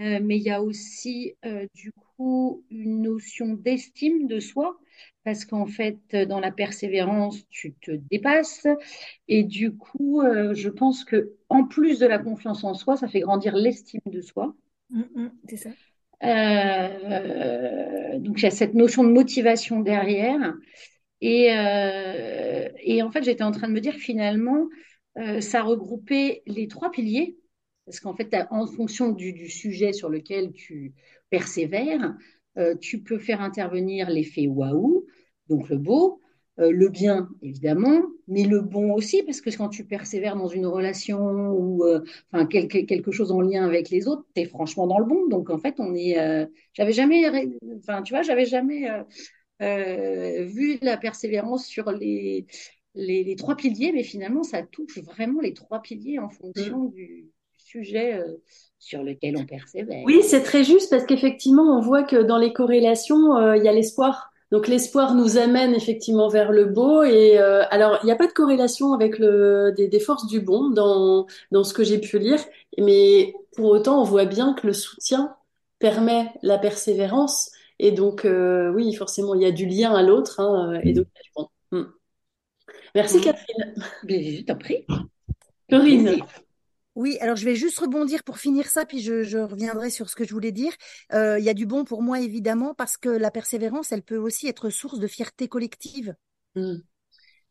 euh, 0.00 0.20
mais 0.22 0.36
il 0.36 0.42
y 0.42 0.50
a 0.50 0.62
aussi 0.62 1.34
du 1.74 1.92
coup 1.92 2.64
une 2.70 3.02
notion 3.02 3.54
d'estime 3.54 4.26
de 4.26 4.40
soi 4.40 4.78
parce 5.24 5.44
qu'en 5.44 5.66
fait, 5.66 5.98
dans 6.28 6.40
la 6.40 6.52
persévérance, 6.52 7.46
tu 7.50 7.74
te 7.74 7.90
dépasses. 7.90 8.66
Et 9.26 9.42
du 9.42 9.76
coup, 9.76 10.22
je 10.22 10.68
pense 10.68 11.04
que 11.04 11.32
en 11.48 11.64
plus 11.64 11.98
de 11.98 12.06
la 12.06 12.18
confiance 12.18 12.62
en 12.62 12.74
soi, 12.74 12.96
ça 12.96 13.08
fait 13.08 13.20
grandir 13.20 13.56
l'estime 13.56 14.00
de 14.06 14.20
soi. 14.20 14.54
Mm, 14.90 15.02
mm, 15.14 15.30
c'est 15.48 15.56
ça. 15.56 15.70
Euh, 16.22 18.18
donc, 18.18 18.38
il 18.38 18.42
y 18.42 18.46
a 18.46 18.50
cette 18.50 18.74
notion 18.74 19.04
de 19.04 19.10
motivation 19.10 19.80
derrière. 19.80 20.54
Et, 21.20 21.52
euh, 21.52 22.68
et 22.82 23.02
en 23.02 23.10
fait, 23.10 23.24
j'étais 23.24 23.44
en 23.44 23.52
train 23.52 23.68
de 23.68 23.72
me 23.72 23.80
dire 23.80 23.94
finalement, 23.94 24.68
euh, 25.18 25.40
ça 25.40 25.62
regroupait 25.62 26.42
les 26.46 26.68
trois 26.68 26.90
piliers. 26.90 27.38
Parce 27.84 28.00
qu'en 28.00 28.14
fait, 28.14 28.34
en 28.50 28.66
fonction 28.66 29.10
du, 29.10 29.32
du, 29.32 29.48
sujet 29.48 29.92
sur 29.92 30.08
lequel 30.08 30.52
tu 30.52 30.92
persévères, 31.30 32.16
tu 32.80 33.02
peux 33.02 33.18
faire 33.18 33.42
intervenir 33.42 34.10
l'effet 34.10 34.48
waouh, 34.48 35.06
donc 35.48 35.68
le 35.68 35.76
beau, 35.76 36.20
le 36.56 36.88
bien, 36.88 37.28
évidemment, 37.42 38.02
mais 38.28 38.42
le 38.42 38.60
bon 38.60 38.92
aussi, 38.92 39.22
parce 39.22 39.40
que 39.40 39.50
quand 39.56 39.68
tu 39.68 39.84
persévères 39.84 40.36
dans 40.36 40.48
une 40.48 40.66
relation 40.66 41.50
ou 41.50 41.84
euh, 41.84 42.02
enfin 42.32 42.46
quelque, 42.46 42.78
quelque 42.78 43.12
chose 43.12 43.30
en 43.30 43.40
lien 43.40 43.64
avec 43.64 43.90
les 43.90 44.08
autres, 44.08 44.24
tu 44.34 44.42
es 44.42 44.44
franchement 44.44 44.86
dans 44.86 44.98
le 44.98 45.04
bon. 45.04 45.28
Donc 45.28 45.50
en 45.50 45.58
fait, 45.58 45.76
on 45.78 45.94
est. 45.94 46.18
Euh, 46.18 46.46
j'avais 46.72 46.92
jamais. 46.92 47.24
Enfin, 47.78 48.02
tu 48.02 48.14
vois, 48.14 48.22
j'avais 48.22 48.46
jamais 48.46 48.88
vu 49.60 50.78
la 50.82 50.96
persévérance 50.96 51.66
sur 51.66 51.90
les, 51.92 52.46
les, 52.94 53.22
les, 53.22 53.36
trois 53.36 53.54
piliers, 53.54 53.92
mais 53.92 54.02
finalement, 54.02 54.42
ça 54.42 54.62
touche 54.62 54.98
vraiment 54.98 55.40
les 55.40 55.54
trois 55.54 55.80
piliers 55.80 56.18
en 56.18 56.28
fonction 56.28 56.84
mmh. 56.84 56.90
du 56.90 57.30
sujet 57.56 58.20
sur 58.78 59.02
lequel 59.02 59.36
on 59.36 59.46
persévère. 59.46 60.04
Oui, 60.04 60.20
c'est 60.22 60.42
très 60.42 60.64
juste 60.64 60.90
parce 60.90 61.04
qu'effectivement, 61.06 61.78
on 61.78 61.80
voit 61.80 62.02
que 62.02 62.16
dans 62.16 62.38
les 62.38 62.52
corrélations, 62.52 63.54
il 63.54 63.64
y 63.64 63.68
a 63.68 63.72
l'espoir. 63.72 64.32
Donc 64.52 64.68
l'espoir 64.68 65.14
nous 65.14 65.38
amène 65.38 65.74
effectivement 65.74 66.28
vers 66.28 66.52
le 66.52 66.66
beau 66.66 67.02
et 67.02 67.38
euh, 67.38 67.64
alors 67.70 67.98
il 68.02 68.06
n'y 68.06 68.12
a 68.12 68.16
pas 68.16 68.28
de 68.28 68.32
corrélation 68.32 68.92
avec 68.92 69.18
le 69.18 69.72
des, 69.76 69.88
des 69.88 70.00
forces 70.00 70.26
du 70.26 70.40
bon 70.40 70.70
dans 70.70 71.26
dans 71.50 71.64
ce 71.64 71.74
que 71.74 71.82
j'ai 71.82 71.98
pu 71.98 72.18
lire, 72.18 72.38
mais 72.78 73.34
pour 73.56 73.70
autant 73.70 74.00
on 74.00 74.04
voit 74.04 74.24
bien 74.24 74.54
que 74.54 74.66
le 74.66 74.72
soutien 74.72 75.34
permet 75.80 76.32
la 76.42 76.58
persévérance 76.58 77.50
et 77.80 77.90
donc 77.90 78.24
euh, 78.24 78.70
oui 78.72 78.94
forcément 78.94 79.34
il 79.34 79.42
y 79.42 79.46
a 79.46 79.50
du 79.52 79.66
lien 79.66 79.94
à 79.94 80.02
l'autre 80.02 80.40
hein, 80.40 80.80
et 80.84 80.92
donc 80.92 81.06
bon. 81.34 81.48
Hmm. 81.72 81.84
Merci 82.94 83.20
Catherine. 83.20 83.74
Mais 84.04 84.44
t'en 84.46 84.56
prie. 84.56 84.86
Corinne. 85.68 86.22
Oui, 86.96 87.18
alors 87.20 87.36
je 87.36 87.44
vais 87.44 87.54
juste 87.54 87.78
rebondir 87.78 88.24
pour 88.24 88.38
finir 88.38 88.66
ça, 88.66 88.86
puis 88.86 89.00
je, 89.00 89.22
je 89.22 89.36
reviendrai 89.36 89.90
sur 89.90 90.08
ce 90.08 90.16
que 90.16 90.24
je 90.24 90.32
voulais 90.32 90.50
dire. 90.50 90.72
Euh, 91.12 91.38
il 91.38 91.44
y 91.44 91.50
a 91.50 91.54
du 91.54 91.66
bon 91.66 91.84
pour 91.84 92.02
moi, 92.02 92.20
évidemment, 92.20 92.74
parce 92.74 92.96
que 92.96 93.10
la 93.10 93.30
persévérance, 93.30 93.92
elle 93.92 94.02
peut 94.02 94.16
aussi 94.16 94.48
être 94.48 94.70
source 94.70 94.98
de 94.98 95.06
fierté 95.06 95.46
collective. 95.46 96.16
Mm. 96.54 96.76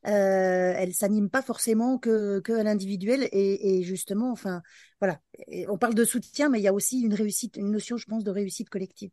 Euh, 0.08 0.74
elle 0.76 0.94
s'anime 0.94 1.30
pas 1.30 1.44
forcément 1.44 2.00
que, 2.00 2.40
que 2.40 2.54
à 2.54 2.64
l'individuel 2.64 3.30
et, 3.32 3.78
et, 3.78 3.84
justement, 3.84 4.32
enfin, 4.32 4.64
voilà. 5.00 5.20
on 5.68 5.78
parle 5.78 5.96
de 5.96 6.06
soutien, 6.06 6.50
mais 6.50 6.60
il 6.60 6.64
y 6.64 6.68
a 6.68 6.74
aussi 6.74 7.02
une 7.02 7.14
réussite, 7.14 7.58
une 7.58 7.72
notion, 7.72 7.98
je 7.98 8.06
pense, 8.06 8.24
de 8.24 8.32
réussite 8.32 8.70
collective. 8.70 9.12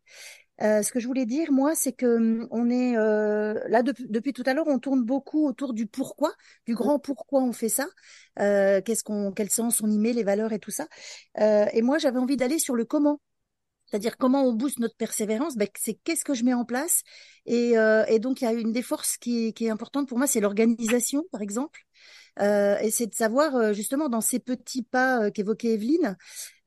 Euh, 0.60 0.82
ce 0.82 0.92
que 0.92 1.00
je 1.00 1.06
voulais 1.06 1.26
dire, 1.26 1.50
moi, 1.50 1.74
c'est 1.74 1.92
que 1.92 2.06
hum, 2.06 2.48
on 2.50 2.70
est 2.70 2.96
euh, 2.96 3.54
là 3.68 3.82
depuis, 3.82 4.06
depuis 4.08 4.32
tout 4.32 4.42
à 4.46 4.54
l'heure, 4.54 4.68
on 4.68 4.78
tourne 4.78 5.02
beaucoup 5.02 5.46
autour 5.48 5.72
du 5.72 5.86
pourquoi, 5.86 6.32
du 6.66 6.74
grand 6.74 6.98
pourquoi 6.98 7.42
on 7.42 7.52
fait 7.52 7.68
ça, 7.70 7.86
euh, 8.38 8.80
qu'est-ce 8.82 9.02
qu'on, 9.02 9.32
quel 9.32 9.50
sens 9.50 9.80
on 9.82 9.90
y 9.90 9.98
met, 9.98 10.12
les 10.12 10.22
valeurs 10.24 10.52
et 10.52 10.58
tout 10.58 10.70
ça. 10.70 10.86
Euh, 11.40 11.66
et 11.72 11.82
moi, 11.82 11.98
j'avais 11.98 12.18
envie 12.18 12.36
d'aller 12.36 12.58
sur 12.58 12.74
le 12.76 12.84
comment. 12.84 13.20
C'est-à-dire 13.86 14.16
comment 14.16 14.44
on 14.44 14.54
booste 14.54 14.78
notre 14.78 14.96
persévérance, 14.96 15.56
ben, 15.56 15.68
c'est 15.78 15.94
qu'est-ce 16.04 16.24
que 16.24 16.34
je 16.34 16.44
mets 16.44 16.54
en 16.54 16.64
place. 16.64 17.02
Et, 17.46 17.78
euh, 17.78 18.04
et 18.08 18.18
donc 18.20 18.40
il 18.40 18.44
y 18.44 18.46
a 18.46 18.52
une 18.52 18.72
des 18.72 18.82
forces 18.82 19.18
qui, 19.18 19.52
qui 19.54 19.66
est 19.66 19.70
importante 19.70 20.08
pour 20.08 20.18
moi, 20.18 20.26
c'est 20.26 20.40
l'organisation, 20.40 21.24
par 21.32 21.42
exemple. 21.42 21.80
Euh, 22.40 22.78
et 22.78 22.90
c'est 22.90 23.06
de 23.06 23.14
savoir 23.14 23.54
euh, 23.56 23.72
justement 23.72 24.08
dans 24.08 24.20
ces 24.20 24.38
petits 24.38 24.82
pas 24.82 25.24
euh, 25.24 25.30
qu'évoquait 25.30 25.74
Evelyne, 25.74 26.16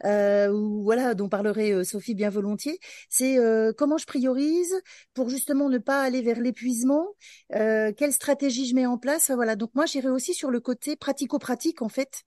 ou 0.04 0.84
voilà 0.84 1.16
dont 1.16 1.30
parlerait 1.30 1.84
Sophie 1.84 2.14
bien 2.14 2.30
volontiers, 2.30 2.80
c'est 3.10 3.40
comment 3.76 3.98
je 3.98 4.06
priorise 4.06 4.76
pour 5.16 5.30
justement 5.30 5.68
ne 5.68 5.80
pas 5.80 6.02
aller 6.02 6.22
vers 6.22 6.40
l'épuisement, 6.40 7.08
quelle 7.50 8.12
stratégie 8.12 8.68
je 8.68 8.76
mets 8.76 8.86
en 8.86 9.00
place. 9.00 9.32
Voilà 9.32 9.56
donc 9.56 9.72
moi 9.74 9.88
j'irai 9.88 10.10
aussi 10.10 10.36
sur 10.36 10.52
le 10.52 10.60
côté 10.60 10.96
pratico-pratique 10.96 11.82
en 11.82 11.90
fait 11.90 12.22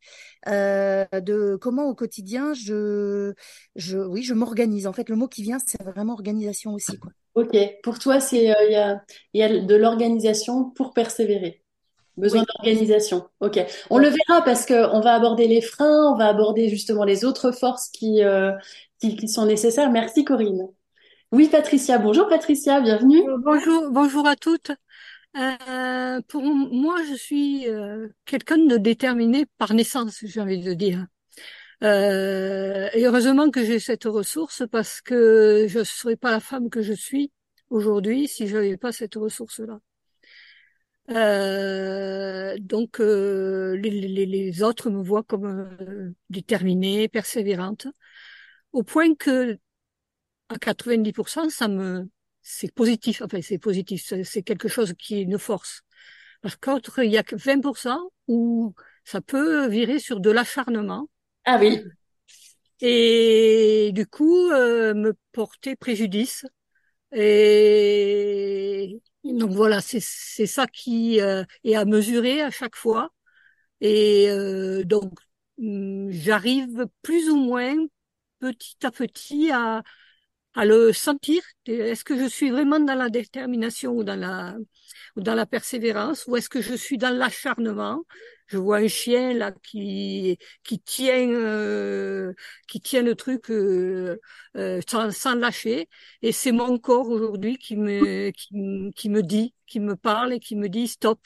de 0.46 1.56
comment 1.60 1.84
au 1.84 1.94
quotidien 1.94 2.52
je 2.52 3.34
je 3.76 3.98
oui 3.98 4.24
je 4.24 4.34
m'organise. 4.34 4.88
En 4.88 4.92
fait 4.92 5.08
le 5.08 5.14
mot 5.14 5.28
qui 5.28 5.44
vient 5.44 5.58
c'est 5.64 5.80
vraiment 5.84 6.14
organisation 6.14 6.72
aussi 6.72 6.98
quoi. 6.98 7.12
Ok, 7.34 7.56
pour 7.84 8.00
toi, 8.00 8.18
c'est 8.18 8.46
il 8.46 8.98
y 9.34 9.42
a 9.42 9.60
de 9.60 9.74
l'organisation 9.76 10.70
pour 10.70 10.94
persévérer. 10.94 11.62
Besoin 12.18 12.42
d'organisation. 12.42 13.28
Ok. 13.40 13.64
On 13.90 13.98
le 13.98 14.08
verra 14.08 14.42
parce 14.42 14.66
que 14.66 14.92
on 14.94 15.00
va 15.00 15.14
aborder 15.14 15.46
les 15.46 15.60
freins, 15.60 16.12
on 16.12 16.16
va 16.16 16.28
aborder 16.28 16.68
justement 16.68 17.04
les 17.04 17.24
autres 17.24 17.52
forces 17.52 17.88
qui, 17.88 18.22
euh, 18.22 18.52
qui, 19.00 19.16
qui, 19.16 19.28
sont 19.28 19.46
nécessaires. 19.46 19.90
Merci 19.90 20.24
Corinne. 20.24 20.68
Oui, 21.30 21.48
Patricia. 21.48 21.98
Bonjour 21.98 22.28
Patricia, 22.28 22.80
bienvenue. 22.80 23.28
Euh, 23.28 23.36
bonjour, 23.38 23.90
bonjour 23.90 24.26
à 24.26 24.36
toutes. 24.36 24.72
Euh, 25.36 26.20
pour 26.28 26.42
moi, 26.42 26.96
je 27.08 27.14
suis 27.14 27.68
euh, 27.68 28.08
quelqu'un 28.24 28.58
de 28.58 28.76
déterminé 28.76 29.46
par 29.58 29.74
naissance, 29.74 30.18
j'ai 30.24 30.40
envie 30.40 30.60
de 30.60 30.72
dire. 30.74 31.06
Euh, 31.84 32.88
et 32.92 33.04
heureusement 33.06 33.50
que 33.50 33.64
j'ai 33.64 33.78
cette 33.78 34.04
ressource 34.04 34.64
parce 34.70 35.00
que 35.00 35.66
je 35.68 35.80
ne 35.80 35.84
serais 35.84 36.16
pas 36.16 36.32
la 36.32 36.40
femme 36.40 36.70
que 36.70 36.82
je 36.82 36.92
suis 36.92 37.30
aujourd'hui 37.70 38.26
si 38.26 38.48
je 38.48 38.56
n'avais 38.56 38.76
pas 38.76 38.90
cette 38.92 39.14
ressource-là. 39.14 39.78
Euh, 41.10 42.56
donc 42.60 43.00
euh, 43.00 43.76
les, 43.76 43.90
les, 43.90 44.26
les, 44.26 44.62
autres 44.62 44.90
me 44.90 45.02
voient 45.02 45.22
comme 45.22 45.46
euh, 45.46 46.14
déterminée, 46.28 47.08
persévérante, 47.08 47.86
au 48.72 48.82
point 48.82 49.14
que 49.14 49.58
à 50.50 50.56
90%, 50.56 51.48
ça 51.48 51.68
me 51.68 52.08
c'est 52.42 52.72
positif. 52.72 53.22
Enfin, 53.22 53.40
c'est 53.42 53.58
positif. 53.58 54.12
C'est 54.24 54.42
quelque 54.42 54.68
chose 54.68 54.94
qui 54.98 55.16
est 55.16 55.22
une 55.22 55.38
force. 55.38 55.82
Par 56.40 56.58
contre, 56.60 57.00
il 57.00 57.10
y 57.10 57.18
a 57.18 57.22
que 57.22 57.36
20% 57.36 57.98
où 58.26 58.74
ça 59.04 59.20
peut 59.20 59.68
virer 59.68 59.98
sur 59.98 60.20
de 60.20 60.30
l'acharnement. 60.30 61.08
Ah 61.44 61.58
oui. 61.60 61.82
Et 62.80 63.90
du 63.92 64.06
coup, 64.06 64.50
euh, 64.50 64.94
me 64.94 65.14
porter 65.32 65.76
préjudice. 65.76 66.46
Et 67.12 69.00
donc 69.34 69.50
voilà, 69.52 69.80
c'est 69.80 70.00
ça 70.46 70.66
qui 70.66 71.20
euh, 71.20 71.44
est 71.64 71.74
à 71.74 71.84
mesurer 71.84 72.42
à 72.42 72.50
chaque 72.50 72.76
fois. 72.76 73.10
Et 73.80 74.30
euh, 74.30 74.84
donc 74.84 75.18
hum, 75.58 76.10
j'arrive 76.10 76.86
plus 77.02 77.30
ou 77.30 77.36
moins 77.36 77.76
petit 78.40 78.76
à 78.86 78.90
petit 78.92 79.50
à 79.52 79.82
à 80.58 80.64
le 80.64 80.92
sentir. 80.92 81.40
Est-ce 81.66 82.04
que 82.04 82.18
je 82.18 82.28
suis 82.28 82.50
vraiment 82.50 82.80
dans 82.80 82.96
la 82.96 83.10
détermination 83.10 83.92
ou 83.92 84.02
dans 84.02 84.16
la 84.16 84.56
ou 85.14 85.20
dans 85.20 85.34
la 85.34 85.46
persévérance 85.46 86.26
ou 86.26 86.36
est-ce 86.36 86.48
que 86.48 86.60
je 86.60 86.74
suis 86.74 86.98
dans 86.98 87.16
l'acharnement? 87.16 88.02
Je 88.48 88.58
vois 88.58 88.78
un 88.78 88.88
chien 88.88 89.34
là 89.34 89.52
qui 89.62 90.36
qui 90.64 90.80
tient 90.80 91.30
euh, 91.30 92.32
qui 92.66 92.80
tient 92.80 93.02
le 93.02 93.14
truc 93.14 93.50
euh, 93.50 94.18
euh, 94.56 94.80
sans, 94.88 95.12
sans, 95.12 95.36
lâcher 95.36 95.88
et 96.22 96.32
c'est 96.32 96.52
mon 96.52 96.76
corps 96.78 97.08
aujourd'hui 97.08 97.56
qui 97.58 97.76
me 97.76 98.30
qui, 98.30 98.48
qui, 98.96 99.08
me 99.10 99.22
dit 99.22 99.54
qui 99.66 99.78
me 99.78 99.94
parle 99.94 100.32
et 100.32 100.40
qui 100.40 100.56
me 100.56 100.68
dit 100.68 100.88
stop 100.88 101.20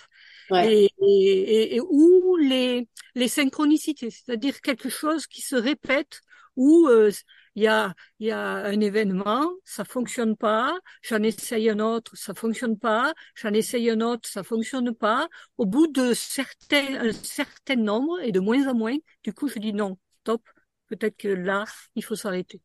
et, 0.54 0.90
et, 1.00 1.76
et, 1.76 1.80
ou 1.80 2.36
les, 2.36 2.86
les 3.14 3.28
synchronicités, 3.28 4.10
c'est-à-dire 4.10 4.60
quelque 4.60 4.90
chose 4.90 5.26
qui 5.26 5.40
se 5.40 5.56
répète 5.56 6.20
euh, 6.58 7.10
il 7.54 7.62
y 7.64 7.66
a 7.68 7.94
y 8.20 8.30
a 8.30 8.40
un 8.66 8.80
événement, 8.80 9.50
ça 9.64 9.84
fonctionne 9.84 10.36
pas, 10.36 10.78
j'en 11.02 11.22
essaye 11.22 11.68
un 11.70 11.78
autre, 11.80 12.16
ça 12.16 12.34
fonctionne 12.34 12.78
pas, 12.78 13.12
j'en 13.34 13.52
essaye 13.52 13.90
un 13.90 14.00
autre, 14.00 14.28
ça 14.28 14.42
fonctionne 14.42 14.94
pas. 14.94 15.28
Au 15.58 15.66
bout 15.66 15.86
de 15.88 16.14
certains 16.14 16.94
un 17.08 17.12
certain 17.12 17.76
nombre 17.76 18.20
et 18.20 18.32
de 18.32 18.40
moins 18.40 18.66
en 18.68 18.74
moins, 18.74 18.96
du 19.24 19.32
coup 19.34 19.48
je 19.48 19.58
dis 19.58 19.72
non, 19.72 19.98
stop, 20.22 20.42
peut-être 20.88 21.16
que 21.16 21.28
là 21.28 21.64
il 21.94 22.04
faut 22.04 22.16
s'arrêter. 22.16 22.60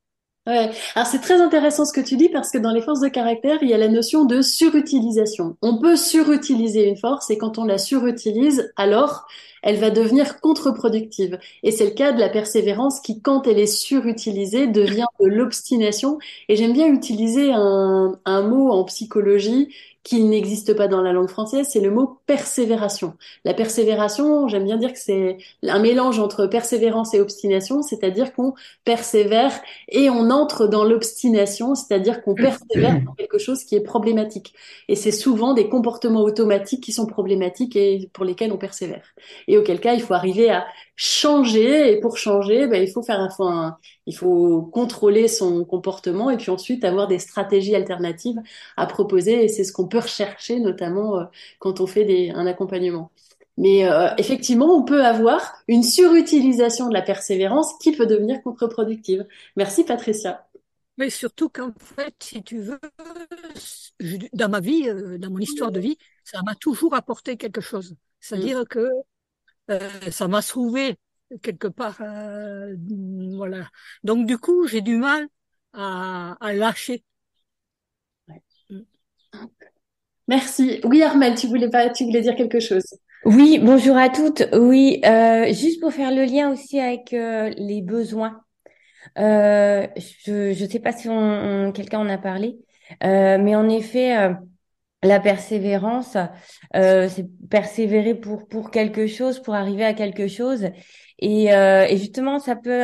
Ouais. 0.48 0.72
Alors 0.96 1.08
c'est 1.08 1.20
très 1.20 1.42
intéressant 1.42 1.84
ce 1.84 1.92
que 1.92 2.00
tu 2.00 2.16
dis 2.16 2.30
parce 2.30 2.52
que 2.52 2.58
dans 2.58 2.72
les 2.72 2.82
forces 2.82 3.02
de 3.02 3.10
caractère, 3.10 3.58
il 3.62 3.70
y 3.70 3.74
a 3.74 3.78
la 3.78 3.90
notion 3.90 4.24
de 4.24 4.42
surutilisation. 4.42 5.58
On 5.62 5.78
peut 5.78 5.98
surutiliser 5.98 6.88
une 6.88 6.96
force 6.96 7.30
et 7.30 7.38
quand 7.38 7.58
on 7.58 7.66
la 7.66 7.78
surutilise, 7.78 8.72
alors 8.78 9.28
elle 9.62 9.76
va 9.76 9.90
devenir 9.90 10.40
contre-productive. 10.40 11.38
Et 11.64 11.72
c'est 11.72 11.86
le 11.86 11.92
cas 11.92 12.14
de 12.14 12.20
la 12.22 12.30
persévérance 12.30 13.02
qui, 13.02 13.22
quand 13.22 13.46
elle 13.48 13.60
est 13.60 13.66
surutilisée, 13.68 14.68
devient 14.68 15.06
de 15.20 15.28
l'obstination. 15.28 16.18
Et 16.48 16.56
j'aime 16.56 16.72
bien 16.72 16.88
utiliser 16.88 17.52
un, 17.52 18.18
un 18.24 18.42
mot 18.44 18.72
en 18.72 18.86
psychologie 18.86 19.68
qui 20.08 20.24
n'existe 20.24 20.74
pas 20.74 20.88
dans 20.88 21.02
la 21.02 21.12
langue 21.12 21.28
française, 21.28 21.67
c'est 21.70 21.82
le 21.82 21.91
mot 21.91 22.22
persévération. 22.28 23.15
La 23.43 23.54
persévération, 23.54 24.48
j'aime 24.48 24.63
bien 24.63 24.78
dire 24.78 24.93
que 24.93 25.00
c'est 25.00 25.38
un 25.63 25.80
mélange 25.80 26.17
entre 26.17 26.48
persévérance 26.48 27.13
et 27.13 27.20
obstination, 27.20 27.82
c'est-à-dire 27.82 28.34
qu'on 28.34 28.54
persévère 28.86 29.52
et 29.89 30.10
on 30.10 30.30
entre 30.30 30.65
dans 30.65 30.86
l'obstination, 30.86 31.76
c'est-à-dire 31.76 32.24
qu'on 32.24 32.36
persévère 32.36 33.02
dans 33.06 33.12
quelque 33.15 33.38
chose 33.38 33.65
qui 33.65 33.76
est 33.76 33.82
problématique. 33.82 34.54
Et 34.88 34.96
c'est 34.96 35.12
souvent 35.12 35.54
des 35.54 35.67
comportements 35.67 36.24
automatiques 36.24 36.84
qui 36.84 36.93
sont 36.93 37.06
problématiques 37.06 37.76
et 37.76 38.10
pour 38.13 38.24
lesquels 38.24 38.54
on 38.54 38.58
persévère. 38.58 39.13
Et 39.50 39.58
auquel 39.58 39.82
cas, 39.82 39.93
il 39.93 40.02
faut 40.02 40.13
arriver 40.13 40.50
à 40.50 40.67
changer 40.98 41.92
et 41.92 42.00
pour 42.00 42.18
changer, 42.18 42.68
ben, 42.68 42.84
il 42.84 42.92
faut 42.92 43.04
faire 43.04 43.20
un, 43.22 43.30
un, 43.40 43.78
il 44.08 44.16
faut 44.16 44.64
contrôler 44.64 45.28
son 45.28 45.64
comportement 45.64 46.32
et 46.32 46.38
puis 46.38 46.50
ensuite 46.50 46.84
avoir 46.84 47.08
des 47.08 47.20
stratégies 47.20 47.76
alternatives 47.76 48.42
à 48.78 48.88
proposer 48.88 49.46
et 49.46 49.48
c'est 49.48 49.64
ce 49.64 49.72
qu'on 49.72 49.88
peut 49.88 50.00
rechercher 50.00 50.60
notamment 50.60 51.20
euh, 51.20 51.24
quand 51.60 51.82
on 51.82 51.88
fait 51.88 52.04
des, 52.04 52.32
un 52.32 52.48
accompagnement. 52.48 53.12
Mais 53.58 53.86
euh, 53.88 54.10
effectivement, 54.18 54.76
on 54.76 54.84
peut 54.84 55.04
avoir 55.06 55.56
une 55.68 55.84
surutilisation 55.84 56.90
de 56.90 56.94
la 56.94 57.02
persévérance 57.02 57.78
qui 57.80 57.92
peut 57.92 58.06
devenir 58.08 58.42
contre-productive. 58.42 59.26
Merci 59.56 59.84
Patricia. 59.84 60.48
Mais 60.98 61.12
surtout 61.12 61.50
qu'en 61.50 61.74
fait, 61.80 62.16
si 62.20 62.42
tu 62.42 62.60
veux, 62.60 62.80
dans 64.34 64.50
ma 64.50 64.60
vie, 64.60 64.90
euh, 64.90 65.20
dans 65.20 65.30
mon 65.30 65.38
histoire 65.38 65.72
de 65.72 65.80
vie, 65.80 65.98
ça 66.24 66.42
m'a 66.44 66.56
toujours 66.56 66.96
apporté 66.96 67.38
quelque 67.38 67.62
chose. 67.62 67.96
C'est-à-dire 68.20 68.62
mm. 68.62 68.66
que 68.66 68.90
euh, 69.70 70.12
ça 70.12 70.28
m'a 70.28 70.42
sauvé 70.42 70.98
quelque 71.42 71.68
part. 71.68 71.98
Euh, 72.02 72.76
voilà. 73.36 73.70
Donc 74.04 74.26
du 74.26 74.38
coup, 74.38 74.68
j'ai 74.68 74.82
du 74.82 74.98
mal 74.98 75.28
à, 75.74 76.38
à 76.40 76.54
lâcher. 76.54 77.04
Merci. 80.28 80.82
Oui, 80.84 81.02
Armel, 81.04 81.36
tu 81.36 81.48
voulais 81.48 81.70
pas, 81.70 81.90
tu 81.90 82.04
voulais 82.06 82.22
dire 82.22 82.36
quelque 82.36 82.60
chose. 82.60 82.84
Oui, 83.26 83.60
bonjour 83.62 83.98
à 83.98 84.10
toutes. 84.10 84.44
Oui, 84.54 85.02
euh, 85.06 85.52
juste 85.54 85.80
pour 85.82 85.94
faire 85.94 86.12
le 86.12 86.24
lien 86.26 86.52
aussi 86.52 86.80
avec 86.80 87.14
euh, 87.14 87.50
les 87.58 87.82
besoins. 87.82 88.42
Euh, 89.18 89.88
je 90.26 90.50
ne 90.64 90.70
sais 90.70 90.80
pas 90.80 90.92
si 90.94 91.10
on, 91.10 91.72
quelqu'un 91.74 92.00
en 92.00 92.10
a 92.10 92.18
parlé, 92.18 92.58
euh, 93.04 93.38
mais 93.40 93.56
en 93.56 93.70
effet, 93.70 94.18
la 95.08 95.20
persévérance, 95.20 96.17
euh, 96.76 97.08
c'est 97.10 97.26
persévérer 97.50 98.15
pour 98.15 98.48
pour 98.48 98.72
quelque 98.72 99.08
chose, 99.08 99.41
pour 99.41 99.56
arriver 99.56 99.86
à 99.86 99.93
quelque 99.93 100.28
chose. 100.28 100.70
Et, 101.20 101.52
euh, 101.52 101.86
et 101.89 101.98
justement, 101.98 102.38
ça 102.38 102.56
peut 102.56 102.84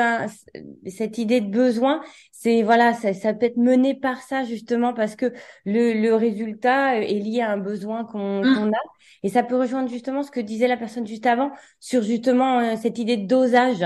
cette 0.87 1.17
idée 1.19 1.39
de 1.39 1.51
besoin, 1.51 2.01
c'est 2.31 2.63
voilà, 2.63 2.93
ça, 2.93 3.13
ça 3.13 3.33
peut 3.33 3.45
être 3.45 3.57
mené 3.57 3.93
par 3.93 4.21
ça 4.21 4.43
justement 4.43 4.93
parce 4.93 5.15
que 5.15 5.33
le, 5.65 5.93
le 5.93 6.15
résultat 6.15 6.97
est 6.97 7.19
lié 7.19 7.41
à 7.41 7.51
un 7.51 7.57
besoin 7.57 8.05
qu'on 8.05 8.41
mmh. 8.43 8.71
a. 8.73 8.89
Et 9.23 9.29
ça 9.29 9.43
peut 9.43 9.57
rejoindre 9.57 9.89
justement 9.89 10.23
ce 10.23 10.31
que 10.31 10.39
disait 10.39 10.67
la 10.67 10.77
personne 10.77 11.07
juste 11.07 11.25
avant 11.25 11.51
sur 11.79 12.01
justement 12.01 12.59
euh, 12.59 12.75
cette 12.81 12.97
idée 12.97 13.17
de 13.17 13.27
dosage. 13.27 13.85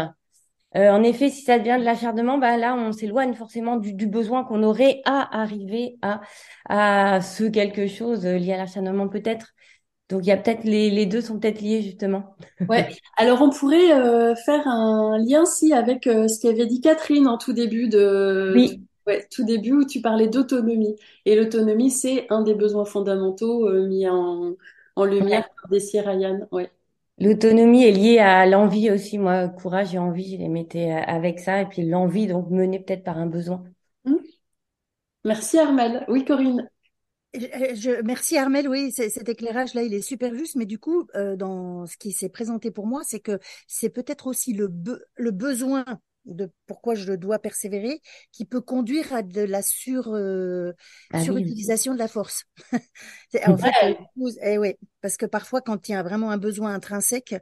Euh, 0.77 0.91
en 0.91 1.01
effet, 1.03 1.29
si 1.29 1.41
ça 1.41 1.57
devient 1.57 1.77
de 1.79 1.83
l'acharnement, 1.85 2.37
bah 2.37 2.57
là, 2.57 2.75
on 2.75 2.91
s'éloigne 2.91 3.33
forcément 3.33 3.77
du, 3.77 3.93
du 3.93 4.07
besoin 4.07 4.43
qu'on 4.43 4.63
aurait 4.63 5.01
à 5.05 5.41
arriver 5.41 5.97
à, 6.01 6.21
à 6.69 7.21
ce 7.21 7.45
quelque 7.45 7.87
chose 7.87 8.25
euh, 8.25 8.37
lié 8.37 8.53
à 8.53 8.57
l'acharnement 8.57 9.07
peut-être. 9.07 9.53
Donc 10.09 10.21
il 10.23 10.27
y 10.27 10.31
a 10.31 10.37
peut-être 10.37 10.63
les, 10.63 10.89
les 10.89 11.05
deux 11.05 11.19
sont 11.21 11.39
peut-être 11.39 11.61
liés 11.61 11.81
justement. 11.81 12.35
Ouais. 12.69 12.87
Alors 13.17 13.41
on 13.41 13.49
pourrait 13.49 13.91
euh, 13.91 14.35
faire 14.35 14.65
un 14.67 15.17
lien 15.17 15.45
si 15.45 15.73
avec 15.73 16.03
ce 16.05 16.41
qu'avait 16.41 16.65
dit 16.65 16.79
Catherine 16.79 17.27
en 17.27 17.37
tout 17.37 17.53
début 17.53 17.89
de. 17.89 18.53
Oui. 18.55 18.81
Ouais, 19.05 19.25
tout 19.31 19.45
début 19.45 19.71
où 19.71 19.85
tu 19.85 20.01
parlais 20.01 20.27
d'autonomie. 20.27 20.95
Et 21.25 21.35
l'autonomie, 21.35 21.91
c'est 21.91 22.27
un 22.29 22.41
des 22.41 22.53
besoins 22.53 22.85
fondamentaux 22.85 23.69
mis 23.87 24.07
en, 24.07 24.55
en 24.95 25.05
lumière 25.05 25.47
par 25.55 25.69
Desi 25.71 25.99
Ryan. 25.99 26.47
Ouais. 26.51 26.69
L'autonomie 27.19 27.83
est 27.83 27.91
liée 27.91 28.19
à 28.19 28.45
l'envie 28.45 28.91
aussi. 28.91 29.17
Moi, 29.17 29.47
courage 29.49 29.95
et 29.95 29.97
envie, 29.97 30.33
je 30.33 30.37
les 30.37 30.49
mettais 30.49 30.91
euh, 30.91 31.01
avec 31.07 31.39
ça. 31.39 31.61
Et 31.61 31.65
puis 31.65 31.83
l'envie, 31.83 32.27
donc 32.27 32.49
menée 32.49 32.79
peut-être 32.79 33.03
par 33.03 33.17
un 33.17 33.25
besoin. 33.25 33.63
Mmh. 34.05 34.15
Merci 35.25 35.57
Armel. 35.57 36.05
Oui, 36.07 36.25
Corinne. 36.25 36.69
Je, 37.33 38.01
merci 38.03 38.37
Armel, 38.37 38.67
oui, 38.67 38.91
cet 38.91 39.29
éclairage 39.29 39.73
là, 39.73 39.83
il 39.83 39.93
est 39.93 40.01
super 40.01 40.33
juste, 40.33 40.55
mais 40.55 40.65
du 40.65 40.79
coup, 40.79 41.07
euh, 41.15 41.35
dans 41.35 41.85
ce 41.85 41.97
qui 41.97 42.11
s'est 42.11 42.29
présenté 42.29 42.71
pour 42.71 42.87
moi, 42.87 43.01
c'est 43.03 43.19
que 43.19 43.39
c'est 43.67 43.89
peut-être 43.89 44.27
aussi 44.27 44.53
le, 44.53 44.71
le 45.15 45.31
besoin 45.31 45.85
de 46.27 46.51
pourquoi 46.65 46.95
je 46.95 47.13
dois 47.13 47.39
persévérer, 47.39 48.01
qui 48.31 48.45
peut 48.45 48.61
conduire 48.61 49.13
à 49.13 49.23
de 49.23 49.41
la 49.41 49.61
sur 49.61 50.13
euh, 50.13 50.73
ah 51.11 51.23
surutilisation 51.23 51.93
de 51.93 51.99
la 51.99 52.07
force. 52.07 52.45
en 53.45 53.57
fait, 53.57 53.97
eh 54.43 54.57
ouais, 54.57 54.77
parce 55.01 55.17
que 55.17 55.25
parfois, 55.25 55.61
quand 55.61 55.89
il 55.89 55.93
y 55.93 55.95
a 55.95 56.03
vraiment 56.03 56.31
un 56.31 56.37
besoin 56.37 56.73
intrinsèque, 56.73 57.35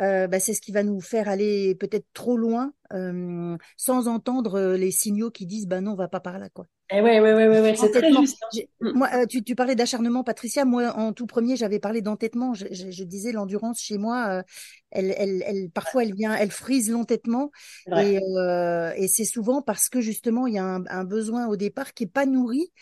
euh, 0.00 0.26
bah, 0.26 0.40
c'est 0.40 0.54
ce 0.54 0.60
qui 0.60 0.72
va 0.72 0.82
nous 0.82 1.00
faire 1.00 1.28
aller 1.28 1.74
peut-être 1.74 2.06
trop 2.14 2.36
loin, 2.36 2.72
euh, 2.92 3.56
sans 3.76 4.08
entendre 4.08 4.72
les 4.72 4.90
signaux 4.90 5.30
qui 5.30 5.46
disent 5.46 5.66
bah 5.66 5.80
non, 5.80 5.92
on 5.92 5.96
va 5.96 6.08
pas 6.08 6.20
par 6.20 6.38
là, 6.38 6.48
quoi. 6.50 6.66
Eh 6.92 7.00
ouais, 7.00 7.20
ouais, 7.20 7.34
ouais, 7.34 7.48
ouais, 7.48 7.76
c'est 7.76 7.90
très 7.90 8.12
juste. 8.12 8.38
Hein. 8.42 8.92
Moi, 8.94 9.08
euh, 9.14 9.26
tu, 9.26 9.44
tu 9.44 9.54
parlais 9.54 9.76
d'acharnement, 9.76 10.24
Patricia. 10.24 10.64
Moi, 10.64 10.92
en 10.96 11.12
tout 11.12 11.26
premier, 11.26 11.56
j'avais 11.56 11.78
parlé 11.78 12.02
d'entêtement. 12.02 12.52
Je, 12.54 12.66
je, 12.72 12.90
je, 12.90 13.04
disais 13.04 13.30
l'endurance 13.30 13.80
chez 13.80 13.96
moi, 13.96 14.28
euh, 14.28 14.42
elle, 14.90 15.14
elle, 15.16 15.44
elle, 15.46 15.70
parfois, 15.70 16.02
elle 16.02 16.14
vient, 16.14 16.34
elle 16.34 16.50
frise 16.50 16.90
l'entêtement, 16.90 17.52
et, 17.86 18.18
euh, 18.36 18.92
et 18.96 19.06
c'est 19.06 19.24
souvent 19.24 19.62
parce 19.62 19.88
que 19.88 20.00
justement, 20.00 20.46
il 20.46 20.54
y 20.54 20.58
a 20.58 20.64
un, 20.64 20.84
un 20.86 21.04
besoin 21.04 21.46
au 21.46 21.56
départ 21.56 21.94
qui 21.94 22.04
est 22.04 22.12
pas 22.12 22.26
nourri. 22.26 22.72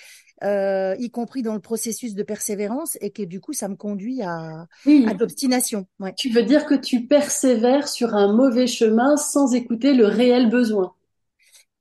Euh, 0.44 0.94
y 1.00 1.10
compris 1.10 1.42
dans 1.42 1.54
le 1.54 1.60
processus 1.60 2.14
de 2.14 2.22
persévérance, 2.22 2.96
et 3.00 3.10
que 3.10 3.24
du 3.24 3.40
coup, 3.40 3.52
ça 3.52 3.66
me 3.66 3.74
conduit 3.74 4.22
à, 4.22 4.66
oui. 4.86 5.04
à 5.08 5.14
l'obstination. 5.14 5.86
Ouais. 5.98 6.14
Tu 6.16 6.30
veux 6.30 6.44
dire 6.44 6.64
que 6.64 6.76
tu 6.76 7.06
persévères 7.06 7.88
sur 7.88 8.14
un 8.14 8.32
mauvais 8.32 8.68
chemin 8.68 9.16
sans 9.16 9.52
écouter 9.54 9.94
le 9.94 10.06
réel 10.06 10.48
besoin. 10.48 10.94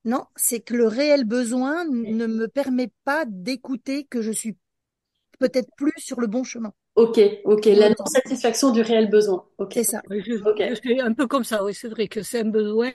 Non, 0.08 0.24
c'est 0.38 0.62
que 0.62 0.74
le 0.74 0.88
réel 0.88 1.26
besoin 1.26 1.84
ne 1.86 2.28
me 2.28 2.48
permet 2.48 2.92
pas 3.04 3.26
d'écouter 3.28 4.06
que 4.06 4.22
je 4.22 4.32
suis 4.32 4.58
peut-être 5.38 5.70
plus 5.76 5.92
sur 5.98 6.22
le 6.22 6.28
bon 6.28 6.46
chemin. 6.46 6.74
Ok, 6.96 7.20
ok, 7.44 7.66
la 7.66 7.90
non-satisfaction 7.90 8.72
du 8.72 8.82
réel 8.82 9.10
besoin. 9.10 9.46
Ok, 9.58 9.74
c'est 9.74 9.84
ça. 9.84 10.02
Je, 10.10 10.42
okay. 10.50 10.76
suis 10.76 11.00
un 11.02 11.14
peu 11.14 11.28
comme 11.28 11.44
ça, 11.44 11.64
oui, 11.64 11.74
c'est 11.74 11.90
vrai 11.90 12.08
que 12.08 12.24
c'est 12.24 12.40
un 12.40 12.50
besoin. 12.50 12.92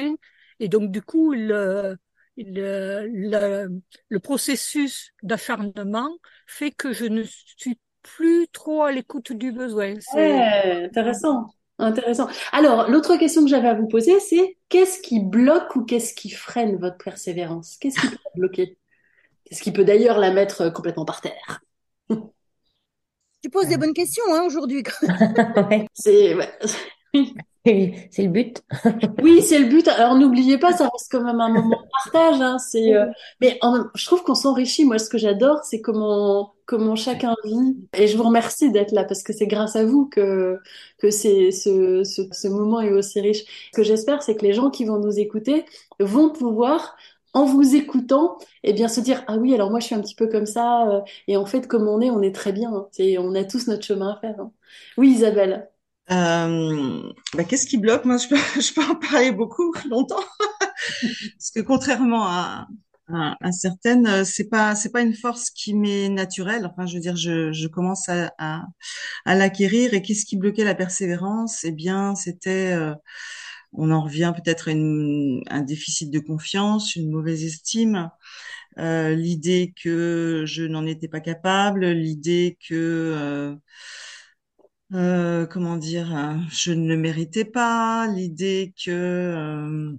Et 0.58 0.68
donc, 0.68 0.90
du 0.90 1.02
coup, 1.02 1.34
le, 1.34 1.96
le, 2.38 3.06
le, 3.06 3.68
le 4.08 4.18
processus 4.18 5.12
d'acharnement 5.22 6.10
fait 6.46 6.70
que 6.70 6.92
je 6.92 7.04
ne 7.04 7.22
suis 7.22 7.78
plus 8.02 8.48
trop 8.48 8.84
à 8.84 8.90
l'écoute 8.90 9.32
du 9.32 9.52
besoin. 9.52 9.94
C'est 10.00 10.84
intéressant. 10.86 11.46
Intéressant. 11.82 12.28
Alors, 12.52 12.88
l'autre 12.88 13.16
question 13.16 13.42
que 13.42 13.50
j'avais 13.50 13.68
à 13.68 13.74
vous 13.74 13.88
poser, 13.88 14.20
c'est 14.20 14.56
qu'est-ce 14.68 15.00
qui 15.00 15.18
bloque 15.18 15.74
ou 15.74 15.84
qu'est-ce 15.84 16.14
qui 16.14 16.30
freine 16.30 16.76
votre 16.76 16.96
persévérance? 16.96 17.76
Qu'est-ce 17.80 18.00
qui 18.00 18.06
peut 18.08 18.18
la 18.24 18.30
bloquer? 18.36 18.78
Qu'est-ce 19.44 19.62
qui 19.62 19.72
peut 19.72 19.84
d'ailleurs 19.84 20.18
la 20.18 20.30
mettre 20.30 20.72
complètement 20.72 21.04
par 21.04 21.20
terre? 21.20 21.60
Tu 22.08 23.50
poses 23.50 23.66
des 23.66 23.76
bonnes 23.76 23.94
questions 23.94 24.22
hein, 24.32 24.44
aujourd'hui. 24.46 24.84
c'est 25.94 26.36
ouais. 26.36 26.50
c'est 27.64 28.22
le 28.24 28.28
but. 28.28 28.62
oui, 29.22 29.40
c'est 29.42 29.58
le 29.60 29.66
but. 29.66 29.86
Alors 29.88 30.16
n'oubliez 30.16 30.58
pas, 30.58 30.72
ça 30.72 30.88
reste 30.92 31.08
quand 31.12 31.22
même 31.22 31.40
un 31.40 31.48
moment 31.48 31.68
de 31.80 32.10
partage. 32.12 32.40
Hein. 32.40 32.58
C'est, 32.58 32.94
euh... 32.94 33.06
mais 33.40 33.58
en... 33.62 33.84
je 33.94 34.04
trouve 34.06 34.22
qu'on 34.24 34.34
s'enrichit. 34.34 34.84
Moi, 34.84 34.98
ce 34.98 35.08
que 35.08 35.18
j'adore, 35.18 35.60
c'est 35.64 35.80
comment 35.80 36.54
comment 36.66 36.96
chacun 36.96 37.34
vit. 37.44 37.76
Et 37.96 38.06
je 38.08 38.16
vous 38.16 38.24
remercie 38.24 38.70
d'être 38.72 38.92
là 38.92 39.04
parce 39.04 39.22
que 39.22 39.32
c'est 39.32 39.46
grâce 39.46 39.76
à 39.76 39.84
vous 39.84 40.06
que 40.08 40.58
que 40.98 41.10
c'est 41.10 41.50
ce, 41.52 42.02
ce, 42.04 42.22
ce 42.32 42.48
moment 42.48 42.80
est 42.80 42.92
aussi 42.92 43.20
riche. 43.20 43.44
Ce 43.72 43.76
que 43.76 43.82
j'espère, 43.84 44.22
c'est 44.22 44.36
que 44.36 44.44
les 44.44 44.52
gens 44.54 44.70
qui 44.70 44.84
vont 44.84 44.98
nous 44.98 45.18
écouter 45.20 45.64
vont 46.00 46.30
pouvoir 46.30 46.96
en 47.34 47.44
vous 47.46 47.74
écoutant, 47.76 48.38
eh 48.62 48.72
bien 48.74 48.88
se 48.88 49.00
dire 49.00 49.24
ah 49.26 49.36
oui 49.38 49.54
alors 49.54 49.70
moi 49.70 49.80
je 49.80 49.86
suis 49.86 49.94
un 49.94 50.00
petit 50.02 50.14
peu 50.14 50.26
comme 50.28 50.44
ça 50.46 50.86
euh, 50.90 51.00
et 51.28 51.36
en 51.38 51.46
fait 51.46 51.66
comme 51.66 51.88
on 51.88 52.00
est 52.00 52.10
on 52.10 52.22
est 52.22 52.34
très 52.34 52.52
bien. 52.52 52.72
Hein. 52.74 52.88
C'est 52.92 53.18
on 53.18 53.34
a 53.34 53.44
tous 53.44 53.68
notre 53.68 53.84
chemin 53.84 54.10
à 54.14 54.16
faire. 54.20 54.38
hein. 54.40 54.52
Oui 54.98 55.10
Isabelle. 55.12 55.71
Euh, 56.12 57.12
bah, 57.34 57.44
qu'est-ce 57.44 57.66
qui 57.66 57.78
bloque? 57.78 58.04
Moi, 58.04 58.18
je 58.18 58.28
peux, 58.28 58.36
je 58.60 58.90
en 58.90 58.96
parler 58.96 59.32
beaucoup 59.32 59.72
longtemps, 59.90 60.24
parce 61.00 61.50
que 61.54 61.60
contrairement 61.60 62.26
à, 62.26 62.66
certaines, 63.50 64.06
euh, 64.06 64.24
c'est 64.24 64.48
pas, 64.48 64.74
pas 64.92 65.02
une 65.02 65.14
force 65.14 65.50
qui 65.50 65.74
m'est 65.74 66.08
naturelle. 66.08 66.66
Enfin, 66.66 66.86
je 66.86 66.94
veux 66.94 67.00
dire, 67.00 67.16
je, 67.16 67.66
commence 67.68 68.08
à, 68.08 68.64
l'acquérir. 69.26 69.94
Et 69.94 70.02
qu'est-ce 70.02 70.24
qui 70.24 70.36
bloquait 70.36 70.64
la 70.64 70.74
persévérance? 70.74 71.64
Eh 71.64 71.72
bien, 71.72 72.14
c'était, 72.14 72.72
euh, 72.72 72.94
on 73.72 73.90
en 73.90 74.02
revient 74.02 74.32
peut-être 74.36 74.68
à 74.70 75.54
un 75.54 75.62
déficit 75.62 76.10
de 76.10 76.18
confiance, 76.20 76.96
une 76.96 77.10
mauvaise 77.10 77.44
estime, 77.44 78.10
l'idée 78.76 79.74
que 79.82 80.44
je 80.46 80.64
n'en 80.64 80.86
étais 80.86 81.08
pas 81.08 81.20
capable, 81.20 81.86
l'idée 81.86 82.58
que 82.66 83.58
euh, 84.94 85.46
comment 85.46 85.76
dire, 85.76 86.14
euh, 86.16 86.34
je 86.50 86.72
ne 86.72 86.86
le 86.88 86.96
méritais 86.96 87.44
pas, 87.44 88.06
l'idée 88.08 88.74
que 88.84 88.90
euh, 88.90 89.92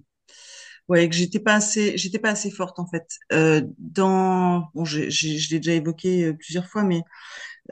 ouais 0.90 1.10
que 1.10 1.16
j'étais 1.16 1.40
pas 1.40 1.56
assez, 1.56 1.98
j'étais 1.98 2.20
pas 2.20 2.32
assez 2.32 2.52
forte 2.52 2.80
en 2.80 2.88
fait. 2.88 3.08
Euh, 3.34 3.62
dans 3.80 4.70
bon, 4.76 4.86
j'ai- 4.86 5.12
je 5.12 5.52
l'ai 5.52 5.60
déjà 5.60 5.74
évoqué 5.74 6.26
euh, 6.26 6.34
plusieurs 6.34 6.68
fois, 6.68 6.84
mais 6.84 7.04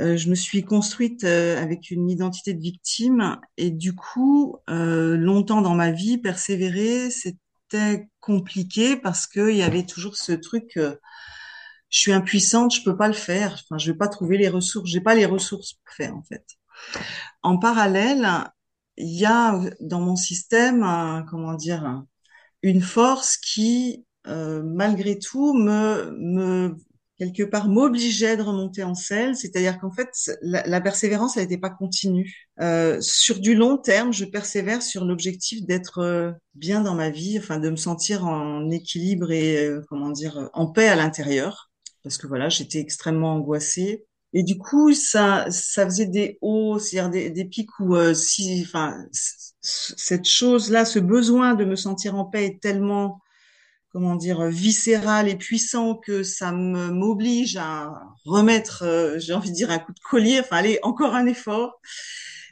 euh, 0.02 0.18
je 0.18 0.30
me 0.30 0.36
suis 0.36 0.64
construite 0.64 1.24
avec 1.26 1.92
une 1.92 2.10
identité 2.10 2.54
de 2.56 2.62
victime 2.62 3.38
et 3.58 3.72
du 3.72 3.96
coup, 3.96 4.58
longtemps 4.70 5.62
dans 5.64 5.76
ma 5.76 5.92
vie, 5.92 6.18
persévérer, 6.20 7.12
c'était 7.12 8.10
compliqué 8.22 8.98
parce 8.98 9.28
que 9.28 9.52
il 9.52 9.58
y 9.58 9.64
avait 9.64 9.86
toujours 9.86 10.18
ce 10.18 10.34
truc. 10.34 10.80
je 11.90 12.00
suis 12.00 12.12
impuissante, 12.12 12.74
je 12.74 12.84
peux 12.84 12.98
pas 12.98 13.08
le 13.08 13.14
faire. 13.14 13.54
Enfin, 13.54 13.78
je 13.78 13.92
vais 13.92 13.98
pas 13.98 14.08
trouver 14.08 14.38
les 14.38 14.50
ressources. 14.50 14.90
J'ai 14.90 15.02
pas 15.02 15.14
les 15.16 15.26
ressources 15.26 15.74
pour 15.74 15.94
faire 15.94 16.16
en 16.16 16.24
fait. 16.24 16.46
En 17.44 17.58
parallèle, 17.58 18.28
il 18.98 19.18
y 19.18 19.26
a 19.26 19.60
dans 19.80 20.02
mon 20.02 20.16
système, 20.16 20.84
un- 20.84 21.24
comment 21.30 21.54
dire, 21.56 22.04
une 22.64 22.82
force 22.82 23.38
qui, 23.38 24.06
euh, 24.28 24.64
malgré 24.64 25.20
tout, 25.20 25.54
me, 25.56 26.12
me 26.20 26.76
quelque 27.18 27.44
part 27.44 27.70
m'obligeait 27.70 28.38
de 28.38 28.44
remonter 28.44 28.84
en 28.84 28.96
selle. 28.96 29.36
C'est-à-dire 29.36 29.80
qu'en 29.80 29.92
fait, 29.92 30.10
la, 30.42 30.66
la 30.68 30.82
persévérance, 30.82 31.38
elle 31.38 31.44
n'était 31.44 31.58
pas 31.60 31.70
continue. 31.70 32.34
Euh, 32.62 33.00
sur 33.02 33.40
du 33.40 33.56
long 33.56 33.78
terme, 33.78 34.14
je 34.14 34.26
persévère 34.26 34.82
sur 34.84 35.06
l'objectif 35.06 35.66
d'être 35.66 36.00
euh, 36.00 36.32
bien 36.56 36.82
dans 36.82 36.96
ma 36.96 37.10
vie, 37.12 37.38
enfin 37.40 37.60
de 37.60 37.70
me 37.70 37.76
sentir 37.78 38.26
en 38.26 38.70
équilibre 38.72 39.32
et 39.32 39.66
euh, 39.68 39.82
comment 39.90 40.10
dire, 40.12 40.50
en 40.54 40.68
paix 40.68 40.88
à 40.90 40.96
l'intérieur. 40.96 41.72
Parce 42.04 42.18
que 42.18 42.28
voilà, 42.28 42.50
j'étais 42.50 42.80
extrêmement 42.80 43.36
angoissée. 43.36 44.06
Et 44.34 44.44
du 44.44 44.58
coup, 44.58 44.94
ça, 44.94 45.46
ça 45.52 45.86
faisait 45.86 46.06
des 46.06 46.38
hauts, 46.42 46.80
c'est-à-dire 46.80 47.32
des, 47.32 47.46
pics 47.46 47.80
où, 47.80 47.96
euh, 47.96 48.14
si, 48.14 48.64
enfin, 48.66 49.06
cette 49.62 50.26
chose-là, 50.26 50.86
ce 50.86 51.00
besoin 51.00 51.54
de 51.56 51.66
me 51.66 51.76
sentir 51.76 52.16
en 52.16 52.26
paix 52.26 52.46
est 52.46 52.62
tellement, 52.62 53.22
comment 53.92 54.16
dire, 54.16 54.44
viscéral 54.48 55.30
et 55.30 55.36
puissant 55.38 55.96
que 55.96 56.24
ça 56.24 56.52
m'oblige 56.52 57.58
à 57.58 57.94
remettre, 58.26 58.84
euh, 58.86 59.20
j'ai 59.20 59.34
envie 59.34 59.52
de 59.52 59.56
dire, 59.56 59.72
un 59.72 59.80
coup 59.80 59.94
de 59.94 60.00
collier, 60.10 60.40
enfin, 60.42 60.58
allez, 60.58 60.80
encore 60.84 61.16
un 61.16 61.28
effort. 61.28 61.82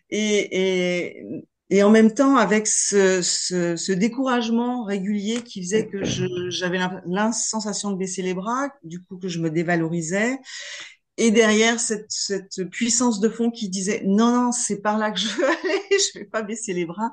Et, 0.10 1.10
et, 1.12 1.24
et 1.70 1.84
en 1.84 1.92
même 1.92 2.14
temps, 2.14 2.36
avec 2.38 2.68
ce, 2.68 3.22
ce, 3.22 3.76
ce 3.76 3.92
découragement 3.92 4.84
régulier 4.86 5.44
qui 5.44 5.62
faisait 5.62 5.88
que 5.88 6.04
j'avais 6.50 6.78
l'imp- 6.80 7.02
la 7.06 7.32
sensation 7.32 7.92
de 7.92 7.98
baisser 7.98 8.22
les 8.24 8.34
bras, 8.34 8.70
du 8.84 9.04
coup 9.04 9.18
que 9.18 9.28
je 9.28 9.40
me 9.40 9.50
dévalorisais, 9.52 10.38
et 11.20 11.32
derrière 11.32 11.80
cette, 11.80 12.10
cette 12.10 12.64
puissance 12.72 13.20
de 13.20 13.28
fond 13.30 13.52
qui 13.52 13.70
disait 13.70 14.02
non 14.06 14.32
non 14.32 14.52
c'est 14.52 14.82
par 14.82 14.98
là 14.98 15.12
que 15.12 15.20
je 15.20 15.28
veux 15.28 15.46
aller 15.48 15.82
je 15.92 16.20
vais 16.20 16.26
pas 16.26 16.42
baisser 16.42 16.74
les 16.74 16.86
bras. 16.86 17.12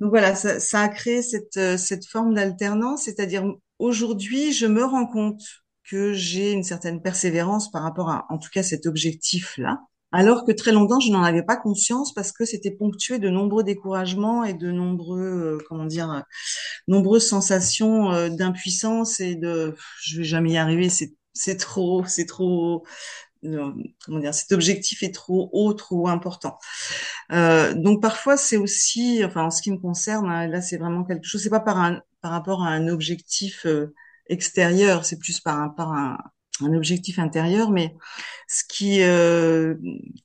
Donc 0.00 0.10
voilà 0.10 0.34
ça, 0.34 0.60
ça 0.60 0.80
a 0.80 0.88
créé 0.88 1.22
cette 1.22 1.56
euh, 1.56 1.76
cette 1.76 2.06
forme 2.06 2.34
d'alternance. 2.34 3.04
C'est-à-dire 3.04 3.44
aujourd'hui 3.78 4.52
je 4.52 4.66
me 4.66 4.84
rends 4.84 5.06
compte 5.06 5.40
que 5.88 6.12
j'ai 6.12 6.52
une 6.52 6.64
certaine 6.64 7.00
persévérance 7.00 7.70
par 7.70 7.82
rapport 7.82 8.10
à 8.10 8.26
en 8.30 8.38
tout 8.38 8.50
cas 8.52 8.64
cet 8.64 8.86
objectif 8.86 9.56
là 9.58 9.80
alors 10.12 10.44
que 10.44 10.52
très 10.52 10.72
longtemps 10.72 10.98
je 10.98 11.12
n'en 11.12 11.22
avais 11.22 11.44
pas 11.44 11.56
conscience 11.56 12.12
parce 12.14 12.32
que 12.32 12.44
c'était 12.44 12.70
ponctué 12.72 13.18
de 13.18 13.28
nombreux 13.28 13.62
découragements 13.62 14.44
et 14.44 14.54
de 14.54 14.72
nombreux 14.72 15.20
euh, 15.20 15.58
comment 15.68 15.84
dire 15.84 16.24
nombreuses 16.88 17.28
sensations 17.28 18.12
euh, 18.12 18.28
d'impuissance 18.28 19.20
et 19.20 19.36
de 19.36 19.76
je 20.02 20.18
vais 20.18 20.24
jamais 20.24 20.52
y 20.52 20.56
arriver 20.56 20.88
c'est 20.88 21.14
c'est 21.36 21.56
trop 21.56 22.04
c'est 22.06 22.26
trop 22.26 22.84
comment 24.04 24.18
dire, 24.20 24.34
cet 24.34 24.52
objectif 24.52 25.02
est 25.02 25.14
trop 25.14 25.50
haut, 25.52 25.72
trop 25.74 26.08
important. 26.08 26.58
Euh, 27.32 27.74
donc 27.74 28.02
parfois 28.02 28.36
c'est 28.36 28.56
aussi, 28.56 29.22
enfin 29.24 29.44
en 29.44 29.50
ce 29.50 29.62
qui 29.62 29.70
me 29.72 29.78
concerne, 29.78 30.30
hein, 30.30 30.46
là 30.48 30.60
c'est 30.62 30.76
vraiment 30.78 31.04
quelque 31.04 31.26
chose, 31.26 31.42
c'est 31.42 31.50
pas 31.50 31.60
par 31.60 31.78
un, 31.78 32.00
par 32.22 32.32
rapport 32.32 32.62
à 32.62 32.68
un 32.70 32.88
objectif 32.88 33.66
euh, 33.66 33.94
extérieur, 34.28 35.04
c'est 35.04 35.18
plus 35.18 35.40
par 35.40 35.60
un, 35.60 35.68
par 35.68 35.92
un, 35.92 36.18
un 36.62 36.74
objectif 36.74 37.18
intérieur, 37.18 37.70
mais 37.70 37.94
ce 38.48 38.64
qui, 38.68 39.02
euh, 39.02 39.74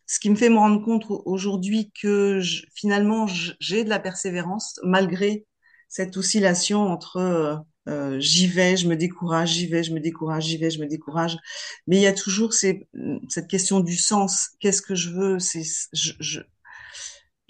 ce 0.07 0.19
qui 0.19 0.29
me 0.29 0.35
fait 0.35 0.49
me 0.49 0.57
rendre 0.57 0.81
compte 0.83 1.05
aujourd'hui 1.25 1.91
que 2.01 2.39
je- 2.41 2.63
finalement 2.75 3.27
j'ai 3.59 3.83
de 3.83 3.89
la 3.89 3.99
persévérance 3.99 4.79
malgré 4.83 5.45
cette 5.89 6.15
oscillation 6.17 6.81
entre 6.83 7.63
euh, 7.89 8.19
j'y 8.19 8.47
vais, 8.47 8.77
je 8.77 8.87
me 8.87 8.95
décourage, 8.95 9.49
j'y 9.53 9.67
vais, 9.67 9.83
je 9.83 9.93
me 9.93 9.99
décourage, 9.99 10.45
j'y 10.45 10.57
vais, 10.57 10.69
je 10.69 10.79
me 10.79 10.87
décourage. 10.87 11.37
Mais 11.87 11.97
il 11.97 12.01
y 12.01 12.07
a 12.07 12.13
toujours 12.13 12.53
ces, 12.53 12.87
cette 13.29 13.47
question 13.47 13.79
du 13.81 13.97
sens. 13.97 14.49
Qu'est-ce 14.59 14.81
que 14.81 14.95
je 14.95 15.09
veux? 15.11 15.39
C'est, 15.39 15.63
je, 15.93 16.13
je, 16.19 16.41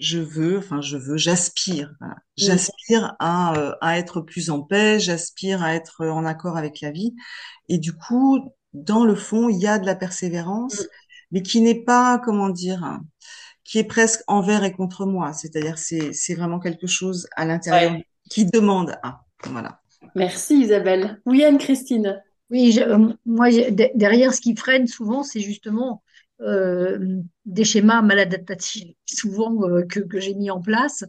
je 0.00 0.18
veux, 0.18 0.58
enfin, 0.58 0.80
je 0.80 0.96
veux, 0.96 1.16
j'aspire. 1.16 1.94
voilà. 2.00 2.16
J'aspire 2.36 3.14
à, 3.20 3.54
euh, 3.56 3.74
à 3.80 3.98
être 3.98 4.20
plus 4.20 4.50
en 4.50 4.62
paix, 4.62 4.98
j'aspire 4.98 5.62
à 5.62 5.74
être 5.74 6.04
en 6.06 6.24
accord 6.24 6.56
avec 6.56 6.80
la 6.80 6.90
vie. 6.90 7.14
Et 7.68 7.78
du 7.78 7.92
coup, 7.92 8.52
dans 8.72 9.04
le 9.04 9.14
fond, 9.14 9.48
il 9.48 9.58
y 9.60 9.66
a 9.66 9.78
de 9.78 9.86
la 9.86 9.94
persévérance, 9.94 10.82
mais 11.30 11.42
qui 11.42 11.60
n'est 11.60 11.84
pas, 11.84 12.18
comment 12.24 12.48
dire, 12.48 13.00
qui 13.64 13.78
est 13.80 13.84
presque 13.84 14.22
envers 14.28 14.64
et 14.64 14.72
contre 14.72 15.06
moi. 15.06 15.34
C'est-à-dire, 15.34 15.78
c'est, 15.78 16.14
c'est 16.14 16.36
vraiment 16.36 16.60
quelque 16.60 16.88
chose 16.88 17.28
à 17.36 17.46
l'intérieur 17.46 17.94
Ouais. 17.94 18.06
qui 18.30 18.46
demande 18.46 18.96
à. 19.04 19.24
Voilà. 19.50 19.81
Merci 20.14 20.60
Isabelle. 20.60 21.20
Oui 21.26 21.44
Anne-Christine. 21.44 22.22
Oui, 22.50 22.78
euh, 22.80 23.08
moi, 23.24 23.48
derrière 23.94 24.34
ce 24.34 24.40
qui 24.42 24.54
freine 24.54 24.86
souvent, 24.86 25.22
c'est 25.22 25.40
justement 25.40 26.02
euh, 26.42 27.20
des 27.46 27.64
schémas 27.64 28.02
maladaptatifs, 28.02 28.94
souvent 29.06 29.62
euh, 29.64 29.84
que, 29.86 30.00
que 30.00 30.20
j'ai 30.20 30.34
mis 30.34 30.50
en 30.50 30.60
place, 30.60 31.04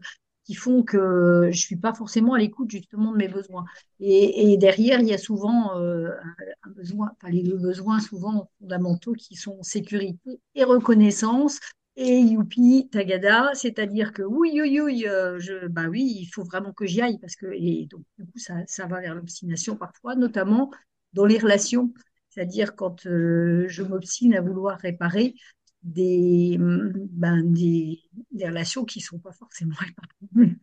qui 0.46 0.56
font 0.56 0.84
que 0.84 1.50
je 1.52 1.58
suis 1.58 1.76
pas 1.76 1.94
forcément 1.94 2.34
à 2.34 2.40
l'écoute 2.40 2.72
justement 2.72 3.12
de 3.12 3.18
mes 3.18 3.28
besoins. 3.28 3.66
Et, 4.00 4.54
et 4.54 4.58
derrière, 4.58 5.02
il 5.02 5.08
y 5.08 5.14
a 5.14 5.18
souvent 5.18 5.74
un 5.74 6.70
besoin, 6.76 7.12
enfin 7.16 7.32
les 7.32 7.44
deux 7.44 7.58
besoins 7.58 8.00
souvent 8.00 8.50
fondamentaux 8.60 9.14
qui 9.14 9.36
sont 9.36 9.62
sécurité 9.64 10.40
et 10.56 10.64
reconnaissance. 10.64 11.60
Et 11.96 12.20
youpi, 12.22 12.90
tagada, 12.92 13.52
c'est-à-dire 13.54 14.14
que 14.14 14.24
oui, 14.24 14.60
oui, 14.60 14.80
oui, 14.82 15.06
euh, 15.08 15.38
je, 15.40 15.68
bah 15.68 15.88
oui, 15.88 16.18
il 16.22 16.26
faut 16.26 16.44
vraiment 16.44 16.74
que 16.74 16.88
j'y 16.88 17.02
aille 17.02 17.20
parce 17.20 17.36
que, 17.36 17.46
et 17.54 17.86
donc, 17.86 18.02
du 18.18 18.26
coup, 18.26 18.40
ça, 18.40 18.56
ça 18.66 18.88
va 18.88 19.00
vers 19.00 19.14
l'obstination 19.14 19.76
parfois, 19.76 20.16
notamment 20.16 20.72
dans 21.14 21.26
les 21.26 21.38
relations. 21.38 21.94
C'est-à-dire 22.30 22.76
quand 22.76 23.06
euh, 23.06 23.66
je 23.68 23.84
m'obstine 23.84 24.34
à 24.34 24.42
vouloir 24.42 24.80
réparer 24.80 25.36
des, 25.84 26.58
ben, 26.60 27.44
des, 27.52 28.02
relations 28.34 28.86
qui 28.86 29.00
sont 29.00 29.20
pas 29.20 29.34
forcément 29.34 29.76
réparables. 29.78 30.58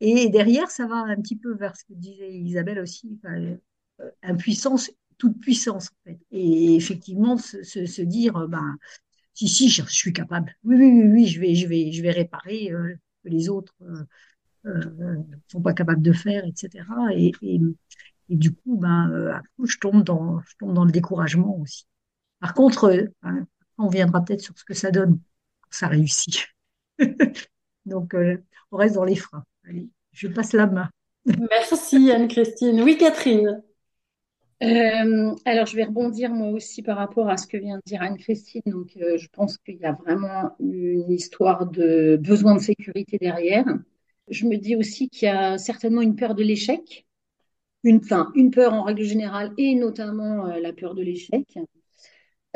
Et 0.00 0.28
derrière, 0.28 0.70
ça 0.70 0.86
va 0.86 0.96
un 0.96 1.16
petit 1.16 1.36
peu 1.36 1.54
vers 1.56 1.76
ce 1.76 1.84
que 1.84 1.94
disait 1.94 2.32
Isabelle 2.32 2.78
aussi, 2.78 3.18
euh, 3.24 3.56
impuissance, 4.22 4.92
toute 5.18 5.40
puissance 5.40 5.88
en 5.90 6.10
fait. 6.10 6.18
Et 6.30 6.76
effectivement, 6.76 7.38
se, 7.38 7.64
se, 7.64 7.86
se 7.86 8.02
dire, 8.02 8.46
ben, 8.46 8.76
si, 9.36 9.48
si, 9.48 9.68
je, 9.68 9.82
suis 9.84 10.12
capable. 10.12 10.56
Oui, 10.64 10.76
oui, 10.76 10.90
oui, 10.90 11.08
oui, 11.12 11.26
je 11.26 11.40
vais, 11.40 11.54
je 11.54 11.68
vais, 11.68 11.92
je 11.92 12.02
vais 12.02 12.10
réparer 12.10 12.72
euh, 12.72 12.94
que 13.22 13.28
les 13.28 13.48
autres 13.48 13.74
euh, 13.82 14.04
euh, 14.66 15.16
sont 15.48 15.60
pas 15.60 15.74
capables 15.74 16.02
de 16.02 16.12
faire, 16.12 16.44
etc. 16.44 16.84
Et, 17.14 17.32
et, 17.42 17.60
et 18.28 18.36
du 18.36 18.52
coup, 18.52 18.78
ben, 18.78 19.10
euh, 19.10 19.32
je 19.64 19.78
tombe 19.78 20.02
dans, 20.02 20.40
je 20.40 20.56
tombe 20.58 20.74
dans 20.74 20.84
le 20.84 20.92
découragement 20.92 21.58
aussi. 21.58 21.86
Par 22.40 22.54
contre, 22.54 23.10
hein, 23.22 23.46
on 23.78 23.88
viendra 23.88 24.24
peut-être 24.24 24.40
sur 24.40 24.58
ce 24.58 24.64
que 24.64 24.74
ça 24.74 24.90
donne 24.90 25.20
quand 25.60 25.70
ça 25.70 25.88
réussit. 25.88 26.46
Donc, 27.86 28.14
euh, 28.14 28.42
on 28.72 28.78
reste 28.78 28.94
dans 28.94 29.04
les 29.04 29.16
freins. 29.16 29.44
Allez, 29.68 29.88
je 30.12 30.28
passe 30.28 30.52
la 30.52 30.66
main. 30.66 30.90
Merci 31.50 32.10
Anne-Christine. 32.10 32.82
Oui 32.82 32.96
Catherine. 32.96 33.62
Euh, 34.62 35.34
alors, 35.44 35.66
je 35.66 35.76
vais 35.76 35.84
rebondir 35.84 36.30
moi 36.32 36.48
aussi 36.48 36.82
par 36.82 36.96
rapport 36.96 37.28
à 37.28 37.36
ce 37.36 37.46
que 37.46 37.58
vient 37.58 37.76
de 37.76 37.82
dire 37.86 38.00
Anne-Christine. 38.02 38.62
Donc, 38.66 38.96
euh, 38.96 39.18
je 39.18 39.28
pense 39.28 39.58
qu'il 39.58 39.76
y 39.76 39.84
a 39.84 39.92
vraiment 39.92 40.52
une 40.60 41.10
histoire 41.12 41.66
de 41.66 42.16
besoin 42.20 42.54
de 42.54 42.60
sécurité 42.60 43.18
derrière. 43.18 43.66
Je 44.28 44.46
me 44.46 44.56
dis 44.56 44.74
aussi 44.76 45.08
qu'il 45.10 45.26
y 45.28 45.30
a 45.30 45.58
certainement 45.58 46.00
une 46.00 46.16
peur 46.16 46.34
de 46.34 46.42
l'échec. 46.42 47.06
une, 47.84 47.98
enfin, 47.98 48.32
une 48.36 48.50
peur 48.52 48.74
en 48.74 48.84
règle 48.84 49.04
générale 49.04 49.52
et 49.58 49.74
notamment 49.76 50.46
la 50.46 50.72
peur 50.72 50.94
de 50.94 51.02
l'échec. 51.02 51.46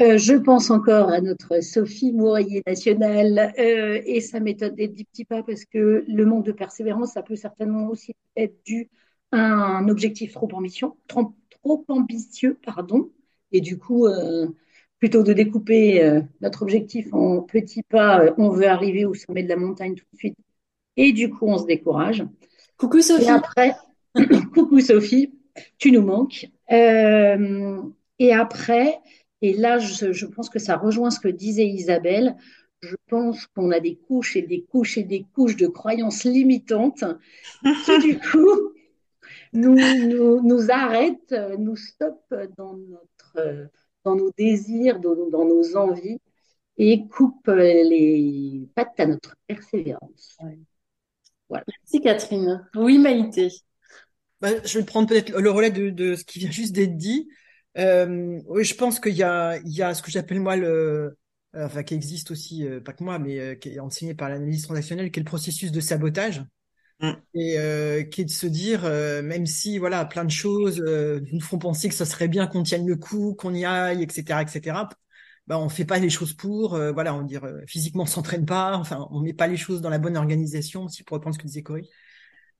Euh, 0.01 0.17
je 0.17 0.35
pense 0.35 0.71
encore 0.71 1.11
à 1.11 1.21
notre 1.21 1.63
Sophie 1.63 2.13
Mourier 2.13 2.63
nationale 2.67 3.53
euh, 3.59 4.01
et 4.07 4.21
sa 4.23 4.41
méthode 4.41 4.75
des 4.75 4.89
petits 4.89 5.27
pas 5.27 5.43
parce 5.43 5.67
que 5.67 6.05
le 6.09 6.25
manque 6.25 6.47
de 6.47 6.53
persévérance, 6.53 7.13
ça 7.13 7.23
peut 7.23 7.37
certainement 7.37 7.87
aussi 7.89 8.15
être 8.37 8.57
dû 8.65 8.89
à 9.33 9.39
un 9.39 9.89
objectif 9.89 10.33
trop 10.33 10.49
ambitieux, 10.55 10.89
trop, 11.07 11.35
trop 11.63 11.85
ambitieux, 11.89 12.59
pardon. 12.65 13.11
Et 13.53 13.61
du 13.61 13.79
coup, 13.79 14.07
euh, 14.07 14.49
plutôt 14.99 15.23
que 15.23 15.29
de 15.29 15.33
découper 15.33 16.21
notre 16.41 16.63
objectif 16.63 17.13
en 17.13 17.43
petits 17.43 17.83
pas, 17.83 18.33
on 18.39 18.51
veut 18.51 18.69
arriver 18.69 19.05
au 19.05 19.15
sommet 19.15 19.43
de 19.43 19.49
la 19.49 19.57
montagne 19.57 19.95
tout 19.95 20.05
de 20.13 20.19
suite. 20.19 20.37
Et 20.97 21.13
du 21.13 21.31
coup, 21.31 21.47
on 21.47 21.59
se 21.59 21.67
décourage. 21.67 22.25
Coucou 22.77 23.01
Sophie. 23.01 23.25
Et 23.25 23.31
après, 23.31 23.75
coucou 24.55 24.81
Sophie, 24.81 25.33
tu 25.79 25.91
nous 25.91 26.03
manques. 26.03 26.49
et 26.69 28.33
après, 28.33 29.01
et 29.43 29.55
là, 29.55 29.79
je, 29.79 30.27
pense 30.27 30.51
que 30.51 30.59
ça 30.59 30.77
rejoint 30.77 31.11
ce 31.11 31.21
que 31.21 31.29
disait 31.29 31.67
Isabelle. 31.67 32.37
Je 32.83 32.97
pense 33.09 33.47
qu'on 33.47 33.71
a 33.71 33.81
des 33.81 33.97
couches 33.97 34.37
et 34.37 34.43
des 34.43 34.63
couches 34.63 34.99
et 34.99 35.03
des 35.03 35.27
couches 35.35 35.57
de 35.57 35.67
croyances 35.67 36.25
limitantes 36.25 37.05
qui, 37.85 37.99
du 38.01 38.19
coup, 38.19 38.73
nous, 39.53 39.75
nous, 39.75 40.43
nous 40.43 40.71
arrêtent, 40.71 41.35
nous 41.59 41.77
stoppent 41.77 42.35
dans, 42.57 42.77
notre, 42.77 43.69
dans 44.05 44.17
nos 44.17 44.31
désirs, 44.37 45.01
dans, 45.01 45.15
dans 45.29 45.45
nos 45.45 45.77
envies 45.77 46.21
et 46.79 47.07
coupent 47.09 47.49
les 47.49 48.69
pattes 48.75 48.99
à 48.99 49.07
notre 49.07 49.37
persévérance. 49.47 50.39
Voilà. 51.49 51.65
Merci 51.69 52.01
Catherine. 52.01 52.67
Oui, 52.75 52.99
Maïté. 52.99 53.49
Bah, 54.41 54.51
je 54.65 54.79
vais 54.79 54.85
prendre 54.85 55.09
peut-être 55.09 55.39
le 55.39 55.51
relais 55.51 55.71
de, 55.71 55.91
de, 55.91 56.15
ce 56.15 56.25
qui 56.25 56.39
vient 56.39 56.51
juste 56.51 56.75
d'être 56.75 56.97
dit. 56.97 57.29
Euh, 57.77 58.41
oui, 58.47 58.65
je 58.65 58.75
pense 58.75 58.99
qu'il 58.99 59.15
y 59.15 59.23
a, 59.23 59.59
il 59.59 59.73
y 59.73 59.83
a 59.83 59.95
ce 59.95 60.03
que 60.03 60.11
j'appelle 60.11 60.41
moi 60.41 60.57
le, 60.57 61.19
euh, 61.57 61.67
enfin 61.67 61.83
qui 61.83 61.95
existe 61.95 62.31
aussi, 62.31 62.65
euh, 62.65 62.81
pas 62.81 62.93
que 62.93 63.03
moi, 63.03 63.19
mais 63.19 63.39
euh, 63.41 63.55
qui 63.57 63.71
est 63.71 63.81
enseigné 63.81 64.15
par 64.15 64.29
l'analyse 64.29 64.63
transactionnelle, 64.63 65.11
qui 65.11 65.19
est 65.19 65.23
le 65.23 65.29
processus 65.29 65.73
de 65.73 65.81
sabotage. 65.81 66.43
Mm. 67.01 67.13
Et 67.35 68.09
qui 68.11 68.21
est 68.23 68.25
de 68.25 68.31
se 68.31 68.47
dire, 68.47 68.83
même 68.85 69.47
si 69.47 69.79
voilà, 69.79 70.05
plein 70.05 70.25
de 70.25 70.31
choses 70.31 70.81
nous 70.81 71.41
font 71.41 71.59
penser 71.59 71.89
que 71.89 71.95
ça 71.95 72.07
serait 72.07 72.29
bien 72.29 72.47
qu'on 72.47 72.63
tienne 72.63 72.87
le 72.87 72.97
coup, 72.97 73.35
qu'on 73.35 73.55
y 73.55 73.65
aille, 73.65 74.03
etc., 74.03 74.43
etc. 74.43 74.89
Bah, 75.47 75.59
on 75.59 75.69
fait 75.69 75.85
pas 75.85 75.99
les 75.99 76.11
choses 76.11 76.35
pour, 76.35 76.77
voilà, 76.93 77.15
on 77.15 77.23
dire 77.23 77.47
physiquement 77.67 78.03
on 78.05 78.07
s'entraîne 78.07 78.45
pas, 78.47 78.77
enfin 78.77 79.09
on 79.11 79.21
met 79.21 79.33
pas 79.33 79.47
les 79.47 79.57
choses 79.57 79.81
dans 79.81 79.91
la 79.91 79.99
bonne 79.99 80.17
organisation, 80.17 80.89
si 80.89 81.03
pour 81.03 81.17
reprendre 81.17 81.35
ce 81.35 81.41
que 81.41 81.47
disait 81.47 81.63
Corey. 81.63 81.89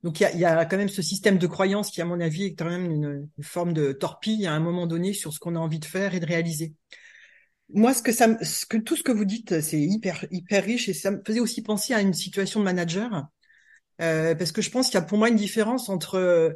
Donc 0.03 0.19
il 0.19 0.23
y 0.23 0.25
a, 0.25 0.35
y 0.35 0.45
a, 0.45 0.65
quand 0.65 0.77
même 0.77 0.89
ce 0.89 1.01
système 1.01 1.37
de 1.37 1.47
croyance 1.47 1.91
qui, 1.91 2.01
à 2.01 2.05
mon 2.05 2.19
avis, 2.19 2.45
est 2.45 2.55
quand 2.55 2.65
même 2.65 2.89
une, 2.89 3.29
une 3.37 3.43
forme 3.43 3.73
de 3.73 3.91
torpille 3.91 4.47
à 4.47 4.53
un 4.53 4.59
moment 4.59 4.87
donné 4.87 5.13
sur 5.13 5.31
ce 5.31 5.39
qu'on 5.39 5.55
a 5.55 5.59
envie 5.59 5.79
de 5.79 5.85
faire 5.85 6.15
et 6.15 6.19
de 6.19 6.25
réaliser. 6.25 6.73
Moi, 7.73 7.93
ce 7.93 8.01
que 8.01 8.11
ça, 8.11 8.37
ce 8.43 8.65
que 8.65 8.77
tout 8.77 8.95
ce 8.95 9.03
que 9.03 9.11
vous 9.11 9.25
dites, 9.25 9.61
c'est 9.61 9.79
hyper 9.79 10.25
hyper 10.31 10.63
riche 10.63 10.89
et 10.89 10.93
ça 10.93 11.11
me 11.11 11.21
faisait 11.25 11.39
aussi 11.39 11.61
penser 11.61 11.93
à 11.93 12.01
une 12.01 12.13
situation 12.13 12.59
de 12.59 12.65
manager, 12.65 13.27
euh, 14.01 14.35
parce 14.35 14.51
que 14.51 14.61
je 14.61 14.69
pense 14.71 14.87
qu'il 14.87 14.95
y 14.95 14.97
a 14.97 15.01
pour 15.01 15.17
moi 15.17 15.29
une 15.29 15.35
différence 15.35 15.89
entre 15.89 16.15
euh, 16.15 16.51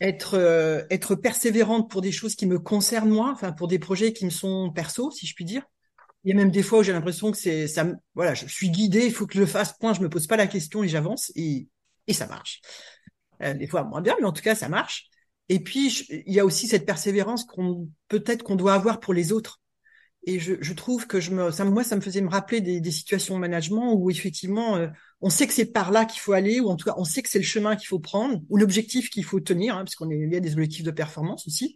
être 0.00 0.34
euh, 0.34 0.84
être 0.90 1.14
persévérante 1.14 1.90
pour 1.90 2.00
des 2.00 2.12
choses 2.12 2.34
qui 2.34 2.46
me 2.46 2.58
concernent 2.58 3.10
moi, 3.10 3.30
enfin 3.32 3.52
pour 3.52 3.68
des 3.68 3.78
projets 3.78 4.12
qui 4.12 4.24
me 4.24 4.30
sont 4.30 4.70
perso, 4.72 5.10
si 5.10 5.26
je 5.26 5.34
puis 5.34 5.44
dire. 5.44 5.62
Il 6.24 6.30
y 6.30 6.32
a 6.32 6.36
même 6.36 6.50
des 6.50 6.62
fois 6.62 6.80
où 6.80 6.82
j'ai 6.82 6.92
l'impression 6.92 7.30
que 7.30 7.38
c'est 7.38 7.66
ça, 7.66 7.86
voilà, 8.14 8.34
je 8.34 8.46
suis 8.46 8.70
guidé, 8.70 9.06
il 9.06 9.12
faut 9.12 9.26
que 9.26 9.34
je 9.34 9.40
le 9.40 9.46
fasse. 9.46 9.72
Point, 9.78 9.94
je 9.94 10.00
me 10.00 10.10
pose 10.10 10.26
pas 10.26 10.36
la 10.36 10.46
question 10.46 10.82
et 10.82 10.88
j'avance 10.88 11.32
et 11.34 11.68
et 12.06 12.12
ça 12.12 12.26
marche. 12.26 12.60
Euh, 13.42 13.54
des 13.54 13.66
fois 13.66 13.84
moins 13.84 14.02
bien, 14.02 14.16
mais 14.20 14.26
en 14.26 14.32
tout 14.32 14.42
cas 14.42 14.54
ça 14.54 14.68
marche. 14.68 15.08
Et 15.48 15.60
puis 15.60 15.88
il 16.10 16.32
y 16.32 16.40
a 16.40 16.44
aussi 16.44 16.66
cette 16.66 16.86
persévérance 16.86 17.44
qu'on 17.44 17.88
peut-être 18.08 18.42
qu'on 18.42 18.56
doit 18.56 18.74
avoir 18.74 19.00
pour 19.00 19.14
les 19.14 19.32
autres. 19.32 19.59
Et 20.24 20.38
je, 20.38 20.54
je 20.60 20.72
trouve 20.74 21.06
que 21.06 21.18
je 21.18 21.30
me, 21.30 21.50
ça, 21.50 21.64
moi, 21.64 21.82
ça 21.82 21.96
me 21.96 22.00
faisait 22.00 22.20
me 22.20 22.28
rappeler 22.28 22.60
des, 22.60 22.80
des 22.80 22.90
situations 22.90 23.36
de 23.36 23.40
management 23.40 23.94
où 23.94 24.10
effectivement, 24.10 24.76
euh, 24.76 24.88
on 25.20 25.30
sait 25.30 25.46
que 25.46 25.52
c'est 25.52 25.72
par 25.72 25.90
là 25.90 26.04
qu'il 26.04 26.20
faut 26.20 26.32
aller, 26.32 26.60
ou 26.60 26.68
en 26.68 26.76
tout 26.76 26.84
cas, 26.84 26.94
on 26.98 27.04
sait 27.04 27.22
que 27.22 27.28
c'est 27.30 27.38
le 27.38 27.44
chemin 27.44 27.76
qu'il 27.76 27.88
faut 27.88 28.00
prendre, 28.00 28.40
ou 28.50 28.56
l'objectif 28.58 29.08
qu'il 29.10 29.24
faut 29.24 29.40
tenir, 29.40 29.76
hein, 29.76 29.84
parce 29.84 29.94
qu'on 29.94 30.10
est 30.10 30.18
y 30.18 30.36
a 30.36 30.40
des 30.40 30.52
objectifs 30.52 30.84
de 30.84 30.90
performance 30.90 31.46
aussi. 31.46 31.74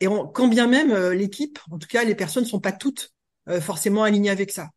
Et 0.00 0.08
on, 0.08 0.26
quand 0.26 0.48
bien 0.48 0.66
même 0.66 0.92
euh, 0.92 1.14
l'équipe, 1.14 1.58
en 1.70 1.78
tout 1.78 1.88
cas, 1.88 2.04
les 2.04 2.14
personnes 2.14 2.44
ne 2.44 2.48
sont 2.48 2.60
pas 2.60 2.72
toutes 2.72 3.12
forcément 3.60 4.04
alignées 4.04 4.30
avec 4.30 4.52
ça. 4.52 4.68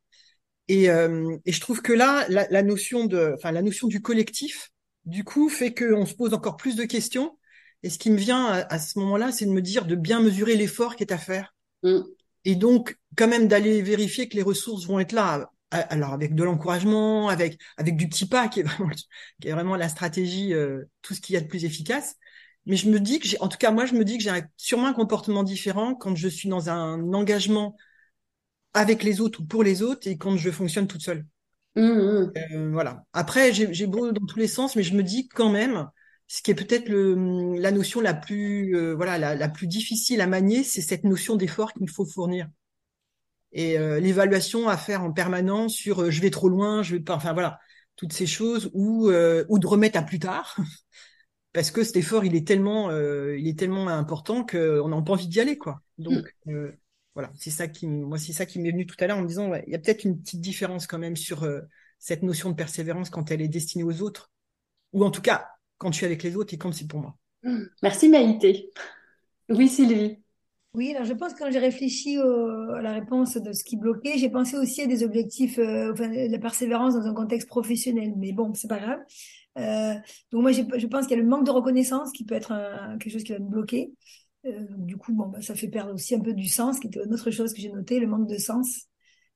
Et, 0.68 0.90
euh, 0.90 1.38
et, 1.46 1.52
je 1.52 1.60
trouve 1.60 1.82
que 1.82 1.94
là, 1.94 2.26
la, 2.30 2.48
la, 2.50 2.64
notion 2.64 3.06
de, 3.06 3.34
enfin, 3.36 3.52
la 3.52 3.62
notion 3.62 3.88
du 3.88 4.02
collectif, 4.02 4.72
du 5.06 5.24
coup, 5.24 5.50
fait 5.50 5.74
qu'on 5.74 6.06
se 6.06 6.14
pose 6.14 6.34
encore 6.34 6.56
plus 6.56 6.76
de 6.76 6.86
questions. 6.86 7.38
Et 7.84 7.90
ce 7.90 8.00
qui 8.00 8.10
me 8.10 8.18
vient 8.18 8.46
à, 8.46 8.80
ce 8.80 8.98
moment-là, 9.00 9.32
c'est 9.34 9.46
de 9.46 9.52
me 9.52 9.62
dire 9.62 9.86
de 9.86 9.96
bien 9.96 10.22
mesurer 10.22 10.56
l'effort 10.56 10.96
qui 10.96 11.04
est 11.04 11.12
à 11.12 11.18
faire. 11.18 11.54
Mm. 11.84 12.00
Et 12.46 12.56
donc, 12.56 12.98
quand 13.16 13.28
même, 13.28 13.48
d'aller 13.48 13.82
vérifier 13.82 14.28
que 14.28 14.36
les 14.36 14.42
ressources 14.42 14.86
vont 14.86 15.00
être 15.00 15.12
là. 15.12 15.50
Alors, 15.72 16.14
avec 16.14 16.36
de 16.36 16.44
l'encouragement, 16.44 17.30
avec 17.30 17.60
avec 17.78 17.98
du 17.98 18.08
petit 18.08 18.28
pas, 18.28 18.48
qui 18.48 18.60
est 18.60 18.64
vraiment, 18.64 18.92
qui 19.42 19.48
est 19.48 19.52
vraiment 19.52 19.76
la 19.76 19.90
stratégie, 19.90 20.54
euh, 20.54 20.84
tout 21.02 21.14
ce 21.14 21.22
qu'il 21.22 21.34
y 21.34 21.38
a 21.38 21.42
de 21.42 21.48
plus 21.48 21.66
efficace. 21.66 22.16
Mais 22.66 22.76
je 22.76 22.90
me 22.90 23.00
dis 23.00 23.20
que 23.20 23.28
j'ai, 23.28 23.40
en 23.42 23.48
tout 23.48 23.58
cas, 23.58 23.72
moi, 23.72 23.86
je 23.86 23.94
me 23.94 24.06
dis 24.06 24.18
que 24.18 24.24
j'ai 24.24 24.32
sûrement 24.56 24.88
un 24.88 24.94
comportement 24.94 25.44
différent 25.44 25.96
quand 25.96 26.16
je 26.16 26.28
suis 26.28 26.48
dans 26.48 26.70
un 26.70 27.14
engagement 27.14 27.76
avec 28.74 29.04
les 29.04 29.22
autres 29.22 29.42
ou 29.42 29.46
pour 29.46 29.64
les 29.64 29.82
autres 29.82 30.08
et 30.08 30.18
quand 30.18 30.38
je 30.38 30.50
fonctionne 30.50 30.88
toute 30.88 31.02
seule. 31.02 31.26
Mmh, 31.76 31.82
mmh. 31.82 32.32
Euh, 32.38 32.70
voilà. 32.72 33.04
Après, 33.14 33.52
j'ai 33.54 33.88
beau 33.88 34.12
dans 34.12 34.26
tous 34.26 34.40
les 34.40 34.48
sens, 34.48 34.76
mais 34.76 34.84
je 34.84 34.96
me 34.96 35.04
dis 35.04 35.28
quand 35.28 35.50
même, 35.50 35.88
ce 36.34 36.42
qui 36.42 36.50
est 36.50 36.56
peut-être 36.56 36.90
la 36.90 37.72
notion 37.72 38.02
la 38.02 38.16
plus, 38.16 38.76
euh, 38.76 38.96
voilà, 38.96 39.20
la, 39.20 39.36
la, 39.36 39.50
plus 39.50 39.68
difficile 39.68 40.20
à 40.20 40.26
manier, 40.26 40.64
c'est 40.64 40.82
cette 40.82 41.04
notion 41.04 41.36
d'effort 41.36 41.74
qu'il 41.74 41.88
faut 41.88 42.06
fournir. 42.06 42.50
Et 43.52 43.78
euh, 43.78 44.00
l'évaluation 44.00 44.68
à 44.68 44.76
faire 44.76 45.04
en 45.04 45.12
permanence 45.12 45.76
sur 45.76 46.02
euh, 46.02 46.10
je 46.10 46.22
vais 46.22 46.32
trop 46.32 46.50
loin, 46.50 46.82
je 46.82 46.96
vais 46.96 47.04
pas, 47.04 47.16
enfin 47.16 47.34
voilà, 47.34 47.60
toutes 47.96 48.14
ces 48.14 48.26
choses 48.26 48.72
ou 48.74 49.12
ou 49.12 49.60
de 49.60 49.68
remettre 49.68 50.00
à 50.00 50.02
plus 50.02 50.18
tard. 50.18 50.58
Parce 51.54 51.70
que 51.70 51.84
cet 51.84 51.98
effort, 51.98 52.26
il 52.26 52.36
est 52.36 52.48
tellement, 52.48 52.90
il 52.90 53.48
est 53.48 53.60
tellement 53.60 53.88
important 53.88 54.44
qu'on 54.44 54.88
n'a 54.88 55.02
pas 55.04 55.14
envie 55.14 55.28
d'y 55.28 55.40
aller, 55.40 55.60
quoi. 55.60 55.84
Donc, 56.00 56.36
mmh 56.48 56.70
voilà, 57.14 57.32
c'est 57.36 57.52
ça 57.52 57.68
qui, 57.68 57.86
moi, 57.88 58.18
c'est 58.18 58.34
ça 58.34 58.46
qui 58.46 58.60
m'est 58.60 58.72
venu 58.72 58.88
tout 58.88 58.96
à 59.00 59.08
l'heure 59.08 59.18
en 59.18 59.22
me 59.22 59.28
disant, 59.28 59.54
il 59.54 59.72
y 59.72 59.76
a 59.76 59.80
peut-être 59.80 60.04
une 60.04 60.20
petite 60.20 60.42
différence 60.42 60.88
quand 60.88 60.98
même 60.98 61.16
sur 61.16 61.44
euh, 61.44 61.62
cette 62.00 62.24
notion 62.24 62.50
de 62.50 62.56
persévérance 62.56 63.10
quand 63.10 63.30
elle 63.30 63.42
est 63.42 63.48
destinée 63.48 63.84
aux 63.84 64.02
autres, 64.02 64.32
ou 64.94 65.06
en 65.06 65.12
tout 65.12 65.22
cas 65.22 65.53
quand 65.84 65.92
je 65.92 65.98
suis 65.98 66.06
avec 66.06 66.24
les 66.24 66.38
autres 66.38 66.54
et 66.54 66.58
quand 66.58 66.72
c'est 66.72 66.88
pour 66.88 67.02
moi. 67.02 67.18
Merci 67.84 68.08
Maïté. 68.08 68.72
Oui, 69.50 69.68
Sylvie. 69.68 70.18
Oui, 70.76 70.92
alors 70.96 71.06
je 71.06 71.14
pense 71.14 71.34
que 71.34 71.40
quand 71.40 71.52
j'ai 71.52 71.60
réfléchi 71.60 72.18
à 72.18 72.82
la 72.82 72.94
réponse 72.94 73.36
de 73.36 73.52
ce 73.52 73.64
qui 73.66 73.76
bloquait, 73.76 74.18
j'ai 74.18 74.30
pensé 74.30 74.58
aussi 74.58 74.82
à 74.82 74.88
des 74.88 75.04
objectifs, 75.04 75.60
euh, 75.60 75.92
enfin, 75.92 76.08
la 76.08 76.40
persévérance 76.40 76.96
dans 76.96 77.06
un 77.06 77.14
contexte 77.14 77.50
professionnel. 77.50 78.14
Mais 78.16 78.32
bon, 78.32 78.54
c'est 78.54 78.70
pas 78.70 78.80
grave. 78.80 79.00
Euh, 79.60 79.94
donc 80.32 80.42
moi, 80.42 80.52
je 80.52 80.88
pense 80.88 81.06
qu'il 81.06 81.18
y 81.18 81.20
a 81.20 81.22
le 81.22 81.30
manque 81.30 81.46
de 81.46 81.52
reconnaissance 81.52 82.12
qui 82.14 82.24
peut 82.24 82.34
être 82.34 82.54
quelque 83.00 83.12
chose 83.12 83.24
qui 83.24 83.34
va 83.34 83.40
me 83.40 83.50
bloquer. 83.50 83.92
Euh, 84.46 84.66
du 84.78 84.98
coup, 84.98 85.14
bon, 85.14 85.28
bah, 85.28 85.42
ça 85.42 85.54
fait 85.54 85.68
perdre 85.68 85.94
aussi 85.94 86.16
un 86.16 86.20
peu 86.20 86.34
du 86.34 86.48
sens, 86.48 86.80
qui 86.80 86.88
était 86.88 87.04
une 87.04 87.14
autre 87.14 87.30
chose 87.30 87.54
que 87.54 87.62
j'ai 87.62 87.72
noté, 87.72 88.00
le 88.00 88.08
manque 88.08 88.28
de 88.28 88.38
sens, 88.38 88.88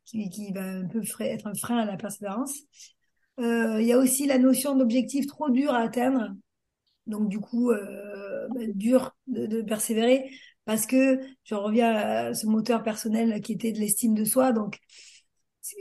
qui, 0.05 0.29
qui 0.29 0.51
va 0.53 0.63
un 0.63 0.87
peu 0.87 1.01
être 1.19 1.47
un 1.47 1.53
frein 1.53 1.77
à 1.77 1.85
la 1.85 1.97
persévérance. 1.97 2.61
Euh, 3.39 3.81
il 3.81 3.87
y 3.87 3.93
a 3.93 3.97
aussi 3.97 4.25
la 4.25 4.37
notion 4.37 4.75
d'objectif 4.75 5.27
trop 5.27 5.49
dur 5.49 5.71
à 5.73 5.79
atteindre, 5.79 6.35
donc 7.05 7.29
du 7.29 7.39
coup, 7.39 7.71
euh, 7.71 8.47
bah, 8.49 8.61
dur 8.73 9.15
de, 9.27 9.45
de, 9.45 9.61
persévérer, 9.61 10.31
parce 10.65 10.85
que 10.85 11.19
je 11.43 11.55
reviens 11.55 11.93
à 11.93 12.33
ce 12.33 12.47
moteur 12.47 12.83
personnel 12.83 13.41
qui 13.41 13.53
était 13.53 13.71
de 13.71 13.79
l'estime 13.79 14.15
de 14.15 14.25
soi, 14.25 14.51
donc 14.51 14.79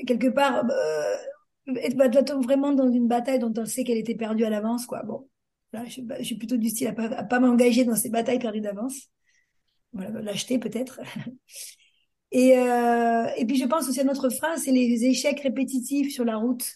quelque 0.06 0.28
part, 0.28 0.64
euh, 0.70 1.16
être 1.76 2.34
vraiment 2.42 2.72
dans 2.72 2.90
une 2.90 3.08
bataille 3.08 3.38
dont 3.38 3.52
on 3.56 3.64
sait 3.64 3.84
qu'elle 3.84 3.98
était 3.98 4.14
perdue 4.14 4.44
à 4.44 4.50
l'avance, 4.50 4.86
quoi. 4.86 5.02
Bon, 5.02 5.28
là, 5.72 5.84
je, 5.86 6.22
suis 6.22 6.36
plutôt 6.36 6.56
du 6.56 6.68
style 6.68 6.88
à 6.88 6.92
pas, 6.92 7.06
à 7.06 7.24
pas 7.24 7.40
m'engager 7.40 7.84
dans 7.84 7.96
ces 7.96 8.10
batailles 8.10 8.38
perdues 8.38 8.60
d'avance 8.60 9.10
voilà, 9.96 10.20
l'acheter 10.20 10.58
peut-être. 10.58 11.00
Et, 12.32 12.58
euh, 12.58 13.28
et 13.36 13.46
puis 13.46 13.56
je 13.56 13.64
pense 13.64 13.88
aussi 13.88 14.00
à 14.00 14.04
notre 14.04 14.30
frein, 14.30 14.56
c'est 14.56 14.72
les 14.72 15.04
échecs 15.04 15.40
répétitifs 15.40 16.12
sur 16.12 16.24
la 16.24 16.36
route 16.36 16.66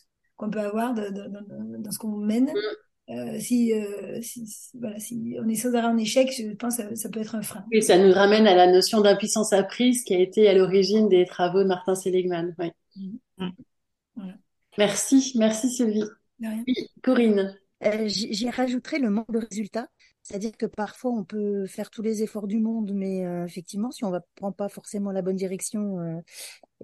qu'on 0.41 0.51
peut 0.51 0.61
avoir 0.61 0.95
de, 0.95 1.03
de, 1.11 1.29
de, 1.29 1.83
dans 1.83 1.91
ce 1.91 1.99
qu'on 1.99 2.17
mène. 2.17 2.47
Mm. 2.47 3.13
Euh, 3.13 3.41
si, 3.41 3.73
euh, 3.73 4.21
si, 4.23 4.45
voilà, 4.79 4.99
si 5.01 5.37
on 5.43 5.49
est 5.49 5.57
sans 5.57 5.75
arrêt 5.75 5.89
en 5.89 5.99
échec, 5.99 6.33
je 6.33 6.55
pense 6.55 6.77
que 6.77 6.83
ça, 6.83 6.97
ça, 6.97 7.09
peut 7.09 7.21
être 7.21 7.35
un 7.35 7.43
frein. 7.43 7.65
Et 7.73 7.81
ça 7.81 7.99
nous 7.99 8.13
ramène 8.13 8.47
à 8.47 8.55
la 8.55 8.71
notion 8.71 9.01
d'impuissance 9.01 9.53
apprise 9.53 10.05
qui 10.05 10.15
a 10.15 10.19
été 10.19 10.49
à 10.49 10.55
l'origine 10.55 11.09
des 11.09 11.27
travaux 11.27 11.63
de 11.63 11.69
Martin 11.69 11.95
Seligman. 11.95 12.55
Oui. 12.59 12.71
Mm. 12.97 13.19
Mm. 13.39 13.51
Voilà. 14.15 14.35
Merci, 14.79 15.33
merci 15.37 15.69
Sylvie. 15.69 16.05
Oui, 16.41 16.75
Corinne. 17.03 17.59
Euh, 17.85 18.07
J'y 18.07 18.49
rajouterai 18.49 18.99
le 18.99 19.11
manque 19.11 19.31
de 19.33 19.39
résultats 19.39 19.89
C'est-à-dire 20.23 20.57
que 20.57 20.67
parfois 20.67 21.11
on 21.13 21.25
peut 21.25 21.67
faire 21.67 21.91
tous 21.91 22.03
les 22.03 22.23
efforts 22.23 22.47
du 22.47 22.61
monde, 22.61 22.93
mais 22.95 23.25
euh, 23.27 23.47
effectivement, 23.47 23.91
si 23.91 24.05
on 24.05 24.11
ne 24.11 24.19
prend 24.37 24.53
pas 24.53 24.69
forcément 24.69 25.13
la 25.13 25.23
bonne 25.23 25.37
direction, 25.37 25.99
euh, 26.01 26.21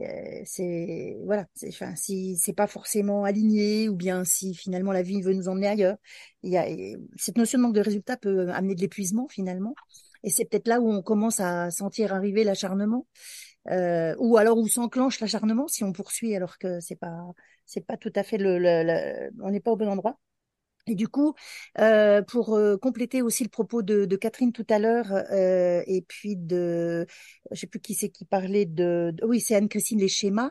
euh, 0.00 0.42
c'est 0.44 1.16
voilà, 1.24 1.46
enfin 1.68 1.94
si 1.96 2.36
c'est 2.38 2.54
pas 2.54 2.66
forcément 2.66 3.24
aligné 3.24 3.88
ou 3.88 3.94
bien 3.94 4.24
si 4.24 4.54
finalement 4.54 4.92
la 4.92 5.02
vie 5.02 5.22
veut 5.22 5.34
nous 5.34 5.48
emmener 5.48 5.68
ailleurs, 5.68 5.96
cette 7.16 7.36
notion 7.36 7.58
de 7.58 7.62
manque 7.64 7.74
de 7.74 7.80
résultat 7.80 8.16
peut 8.16 8.50
amener 8.50 8.74
de 8.74 8.80
l'épuisement 8.80 9.28
finalement, 9.28 9.74
et 10.24 10.30
c'est 10.30 10.44
peut-être 10.46 10.68
là 10.68 10.80
où 10.80 10.90
on 10.90 11.02
commence 11.02 11.38
à 11.40 11.70
sentir 11.70 12.14
arriver 12.14 12.42
l'acharnement, 12.42 13.06
ou 13.68 14.36
alors 14.38 14.58
où 14.58 14.66
s'enclenche 14.68 15.20
l'acharnement 15.20 15.68
si 15.68 15.84
on 15.84 15.92
poursuit 15.92 16.34
alors 16.34 16.58
que 16.58 16.80
c'est 16.80 16.96
pas 16.96 17.16
c'est 17.66 17.84
pas 17.86 17.96
tout 17.96 18.12
à 18.14 18.22
fait 18.22 18.38
le 18.38 19.30
on 19.40 19.50
n'est 19.50 19.60
pas 19.60 19.72
au 19.72 19.76
bon 19.76 19.88
endroit. 19.88 20.18
Et 20.88 20.94
du 20.94 21.08
coup, 21.08 21.34
euh, 21.80 22.22
pour 22.22 22.54
euh, 22.56 22.76
compléter 22.76 23.22
aussi 23.22 23.42
le 23.42 23.48
propos 23.48 23.82
de, 23.82 24.04
de 24.04 24.16
Catherine 24.16 24.52
tout 24.52 24.66
à 24.70 24.78
l'heure, 24.78 25.12
euh, 25.32 25.82
et 25.86 26.02
puis 26.02 26.36
de, 26.36 27.06
je 27.50 27.60
sais 27.60 27.66
plus 27.66 27.80
qui 27.80 27.94
c'est 27.94 28.08
qui 28.08 28.24
parlait 28.24 28.66
de, 28.66 29.12
oui, 29.24 29.40
c'est 29.40 29.56
Anne-Christine 29.56 29.98
les 29.98 30.08
schémas. 30.08 30.50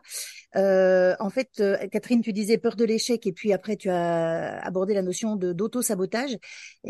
Euh, 0.56 1.16
en 1.20 1.30
fait, 1.30 1.50
euh, 1.60 1.78
Catherine, 1.90 2.22
tu 2.22 2.34
disais 2.34 2.58
peur 2.58 2.76
de 2.76 2.84
l'échec, 2.86 3.26
et 3.28 3.34
puis 3.34 3.54
après 3.54 3.78
tu 3.78 3.90
as 3.90 4.60
abordé 4.66 4.94
la 4.94 5.02
notion 5.02 5.36
de 5.38 5.54
d'auto 5.54 5.82
sabotage. 5.82 6.34
Et 6.34 6.40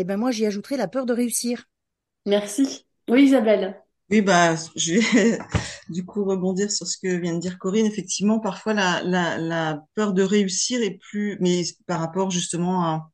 eh 0.02 0.04
ben 0.04 0.18
moi, 0.18 0.32
j'y 0.32 0.46
ajouterais 0.46 0.78
la 0.78 0.88
peur 0.88 1.06
de 1.06 1.14
réussir. 1.14 1.66
Merci. 2.26 2.86
Oui, 3.10 3.26
Isabelle. 3.26 3.82
Oui, 4.12 4.22
bah, 4.22 4.56
je 4.76 4.94
vais 4.94 5.40
du 5.90 6.06
coup 6.06 6.24
rebondir 6.26 6.72
sur 6.72 6.86
ce 6.88 6.98
que 6.98 7.08
vient 7.20 7.34
de 7.36 7.40
dire 7.40 7.58
Corinne. 7.58 7.86
Effectivement, 7.88 8.40
parfois 8.40 8.74
la, 8.74 9.02
la, 9.04 9.38
la 9.38 9.84
peur 9.96 10.14
de 10.14 10.22
réussir 10.22 10.82
est 10.82 11.00
plus, 11.10 11.38
mais 11.42 11.64
par 11.88 12.00
rapport 12.00 12.30
justement 12.30 12.84
à 12.86 13.12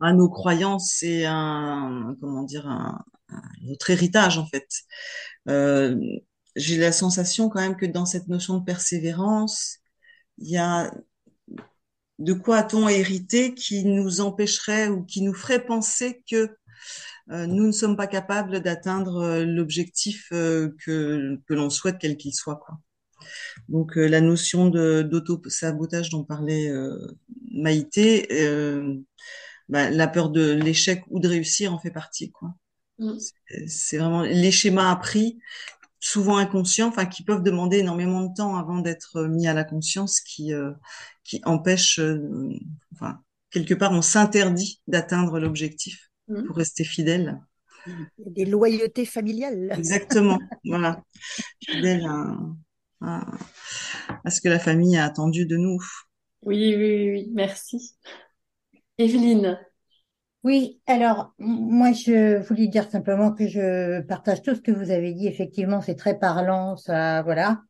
à 0.00 0.12
nos 0.12 0.28
croyances 0.28 1.02
et 1.02 1.24
un 1.26 2.16
comment 2.20 2.42
dire 2.42 2.66
notre 3.62 3.90
héritage 3.90 4.38
en 4.38 4.46
fait. 4.46 4.68
Euh, 5.48 5.96
j'ai 6.56 6.76
la 6.76 6.92
sensation 6.92 7.48
quand 7.48 7.60
même 7.60 7.76
que 7.76 7.86
dans 7.86 8.06
cette 8.06 8.28
notion 8.28 8.58
de 8.58 8.64
persévérance, 8.64 9.78
il 10.38 10.50
y 10.50 10.58
a 10.58 10.92
de 12.18 12.32
quoi 12.34 12.58
a-t-on 12.58 12.88
hérité 12.88 13.54
qui 13.54 13.84
nous 13.84 14.20
empêcherait 14.20 14.88
ou 14.88 15.04
qui 15.04 15.22
nous 15.22 15.34
ferait 15.34 15.64
penser 15.64 16.22
que 16.30 16.54
euh, 17.30 17.46
nous 17.46 17.66
ne 17.66 17.72
sommes 17.72 17.96
pas 17.96 18.06
capables 18.06 18.60
d'atteindre 18.60 19.22
euh, 19.22 19.44
l'objectif 19.44 20.28
que, 20.30 21.38
l'on 21.48 21.70
souhaite, 21.70 21.96
quel 22.00 22.16
qu'il 22.16 22.34
soit. 22.34 22.60
Donc 23.68 23.94
la 23.96 24.20
notion 24.20 24.68
de 24.68 25.02
d'auto-sabotage 25.02 26.10
dont 26.10 26.24
parlait 26.24 26.70
Maïté, 27.52 28.28
bah, 29.68 29.90
la 29.90 30.08
peur 30.08 30.30
de 30.30 30.52
l'échec 30.52 31.04
ou 31.08 31.20
de 31.20 31.28
réussir 31.28 31.72
en 31.72 31.78
fait 31.78 31.90
partie, 31.90 32.30
quoi. 32.30 32.54
Mm. 32.98 33.18
C'est 33.66 33.98
vraiment 33.98 34.22
les 34.22 34.50
schémas 34.50 34.90
appris, 34.90 35.38
souvent 36.00 36.36
inconscients, 36.36 36.88
enfin 36.88 37.06
qui 37.06 37.24
peuvent 37.24 37.42
demander 37.42 37.78
énormément 37.78 38.22
de 38.22 38.34
temps 38.34 38.56
avant 38.56 38.80
d'être 38.80 39.24
mis 39.24 39.46
à 39.46 39.54
la 39.54 39.64
conscience, 39.64 40.20
qui 40.20 40.52
euh, 40.52 40.72
qui 41.24 41.40
empêchent, 41.44 42.00
euh, 42.00 42.50
enfin 42.94 43.20
quelque 43.50 43.74
part 43.74 43.92
on 43.92 44.02
s'interdit 44.02 44.82
d'atteindre 44.86 45.38
l'objectif 45.38 46.10
mm. 46.28 46.44
pour 46.44 46.56
rester 46.56 46.84
fidèle. 46.84 47.40
Des 48.18 48.44
loyautés 48.44 49.04
familiales. 49.04 49.72
Exactement, 49.76 50.38
voilà, 50.64 51.02
fidèle 51.64 52.06
à, 53.00 53.26
à, 54.24 54.30
ce 54.30 54.40
que 54.40 54.48
la 54.48 54.60
famille 54.60 54.96
a 54.96 55.04
attendu 55.04 55.46
de 55.46 55.56
nous. 55.56 55.82
Oui, 56.42 56.74
oui, 56.76 57.10
oui, 57.12 57.30
merci. 57.34 57.96
Evelyne. 58.98 59.58
Oui, 60.44 60.80
alors 60.86 61.34
moi 61.38 61.92
je 61.92 62.38
voulais 62.48 62.68
dire 62.68 62.90
simplement 62.90 63.32
que 63.32 63.46
je 63.48 64.00
partage 64.02 64.42
tout 64.42 64.54
ce 64.54 64.60
que 64.60 64.72
vous 64.72 64.90
avez 64.90 65.14
dit. 65.14 65.28
Effectivement, 65.28 65.80
c'est 65.80 65.96
très 65.96 66.18
parlant, 66.18 66.76
ça, 66.76 67.22
voilà. 67.22 67.62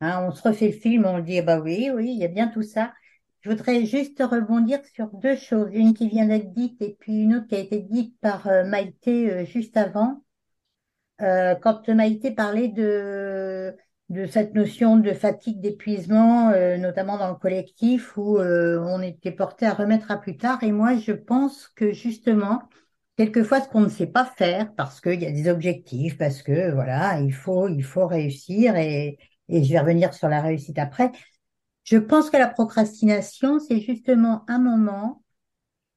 Hein, 0.00 0.26
on 0.28 0.32
se 0.32 0.42
refait 0.46 0.68
le 0.68 0.72
film, 0.74 1.06
on 1.06 1.20
dit 1.20 1.42
bah 1.42 1.60
oui, 1.60 1.90
oui, 1.94 2.12
il 2.12 2.18
y 2.18 2.24
a 2.24 2.28
bien 2.28 2.48
tout 2.48 2.62
ça. 2.62 2.92
Je 3.40 3.50
voudrais 3.50 3.86
juste 3.86 4.20
rebondir 4.22 4.80
sur 4.94 5.08
deux 5.08 5.36
choses, 5.36 5.70
une 5.72 5.94
qui 5.94 6.08
vient 6.08 6.26
d'être 6.26 6.52
dite 6.52 6.82
et 6.82 6.96
puis 7.00 7.22
une 7.22 7.36
autre 7.36 7.46
qui 7.48 7.54
a 7.56 7.60
été 7.60 7.80
dite 7.80 8.18
par 8.20 8.46
euh, 8.48 8.64
Maïté 8.64 9.30
euh, 9.32 9.44
juste 9.46 9.76
avant. 9.76 10.22
Euh, 11.22 11.54
quand 11.56 11.88
Maïté 11.88 12.30
parlait 12.32 12.68
de 12.68 13.74
de 14.08 14.26
cette 14.26 14.54
notion 14.54 14.96
de 14.96 15.12
fatigue, 15.12 15.60
d'épuisement, 15.60 16.50
euh, 16.50 16.78
notamment 16.78 17.18
dans 17.18 17.28
le 17.28 17.34
collectif 17.34 18.16
où 18.16 18.38
euh, 18.38 18.78
on 18.80 19.02
était 19.02 19.32
porté 19.32 19.66
à 19.66 19.74
remettre 19.74 20.10
à 20.10 20.16
plus 20.16 20.36
tard. 20.38 20.62
Et 20.62 20.72
moi, 20.72 20.96
je 20.96 21.12
pense 21.12 21.68
que 21.68 21.92
justement, 21.92 22.62
quelquefois, 23.16 23.60
ce 23.60 23.68
qu'on 23.68 23.82
ne 23.82 23.88
sait 23.88 24.06
pas 24.06 24.24
faire, 24.24 24.72
parce 24.74 25.00
qu'il 25.00 25.20
y 25.20 25.26
a 25.26 25.30
des 25.30 25.50
objectifs, 25.50 26.16
parce 26.16 26.42
que 26.42 26.72
voilà, 26.72 27.20
il 27.20 27.32
faut, 27.32 27.68
il 27.68 27.84
faut 27.84 28.06
réussir, 28.06 28.76
et, 28.76 29.18
et 29.48 29.64
je 29.64 29.72
vais 29.72 29.80
revenir 29.80 30.14
sur 30.14 30.28
la 30.28 30.40
réussite 30.40 30.78
après. 30.78 31.12
Je 31.84 31.98
pense 31.98 32.30
que 32.30 32.36
la 32.36 32.48
procrastination, 32.48 33.58
c'est 33.60 33.80
justement 33.80 34.44
un 34.48 34.58
moment 34.58 35.22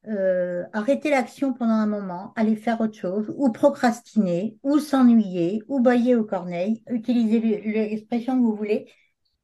euh, 0.08 0.64
arrêter 0.72 1.10
l'action 1.10 1.52
pendant 1.52 1.74
un 1.74 1.86
moment, 1.86 2.32
aller 2.34 2.56
faire 2.56 2.80
autre 2.80 2.98
chose, 2.98 3.32
ou 3.36 3.50
procrastiner, 3.50 4.56
ou 4.62 4.78
s'ennuyer, 4.78 5.62
ou 5.68 5.80
bailler 5.80 6.16
aux 6.16 6.24
corneilles, 6.24 6.82
utiliser 6.90 7.40
l'expression 7.40 8.36
que 8.36 8.42
vous 8.42 8.56
voulez, 8.56 8.90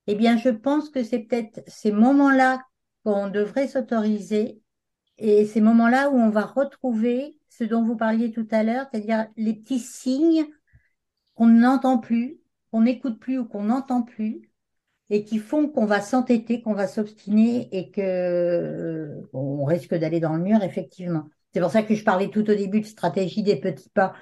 eh 0.09 0.15
bien, 0.15 0.37
je 0.37 0.49
pense 0.49 0.91
que 0.91 1.05
c'est 1.05 1.21
peut-être 1.21 1.61
ces 1.67 1.93
moments-là 1.93 2.63
qu'on 3.05 3.29
devrait 3.29 3.69
s'autoriser 3.69 4.61
et 5.19 5.47
ces 5.47 5.61
moments-là 5.61 6.11
où 6.11 6.17
on 6.17 6.31
va 6.31 6.45
retrouver 6.45 7.39
ce 7.49 7.65
dont 7.65 7.83
vous 7.83 7.97
parliez 7.97 8.33
tout 8.33 8.47
à 8.51 8.63
l'heure, 8.63 8.87
c'est-à-dire 8.91 9.27
les 9.37 9.55
petits 9.55 9.81
signes 9.81 10.47
qu'on 11.35 11.47
n'entend 11.47 11.99
plus, 11.99 12.41
qu'on 12.71 12.83
n'écoute 12.83 13.19
plus 13.19 13.39
ou 13.39 13.45
qu'on 13.45 13.65
n'entend 13.65 14.03
plus, 14.03 14.48
et 15.11 15.25
qui 15.25 15.39
font 15.39 15.69
qu'on 15.69 15.87
va 15.87 16.01
s'entêter, 16.01 16.63
qu'on 16.63 16.75
va 16.75 16.87
s'obstiner 16.87 17.69
et 17.73 17.91
que 17.91 18.01
euh, 18.01 19.29
on 19.33 19.65
risque 19.65 19.95
d'aller 19.95 20.21
dans 20.21 20.35
le 20.35 20.43
mur, 20.43 20.63
effectivement. 20.63 21.25
C'est 21.55 21.61
pour 21.61 21.71
ça 21.71 21.83
que 21.83 21.95
je 21.95 22.05
parlais 22.05 22.29
tout 22.29 22.49
au 22.51 22.55
début 22.55 22.81
de 22.81 22.87
stratégie 22.87 23.43
des 23.43 23.57
petits 23.57 23.89
pas. 23.89 24.13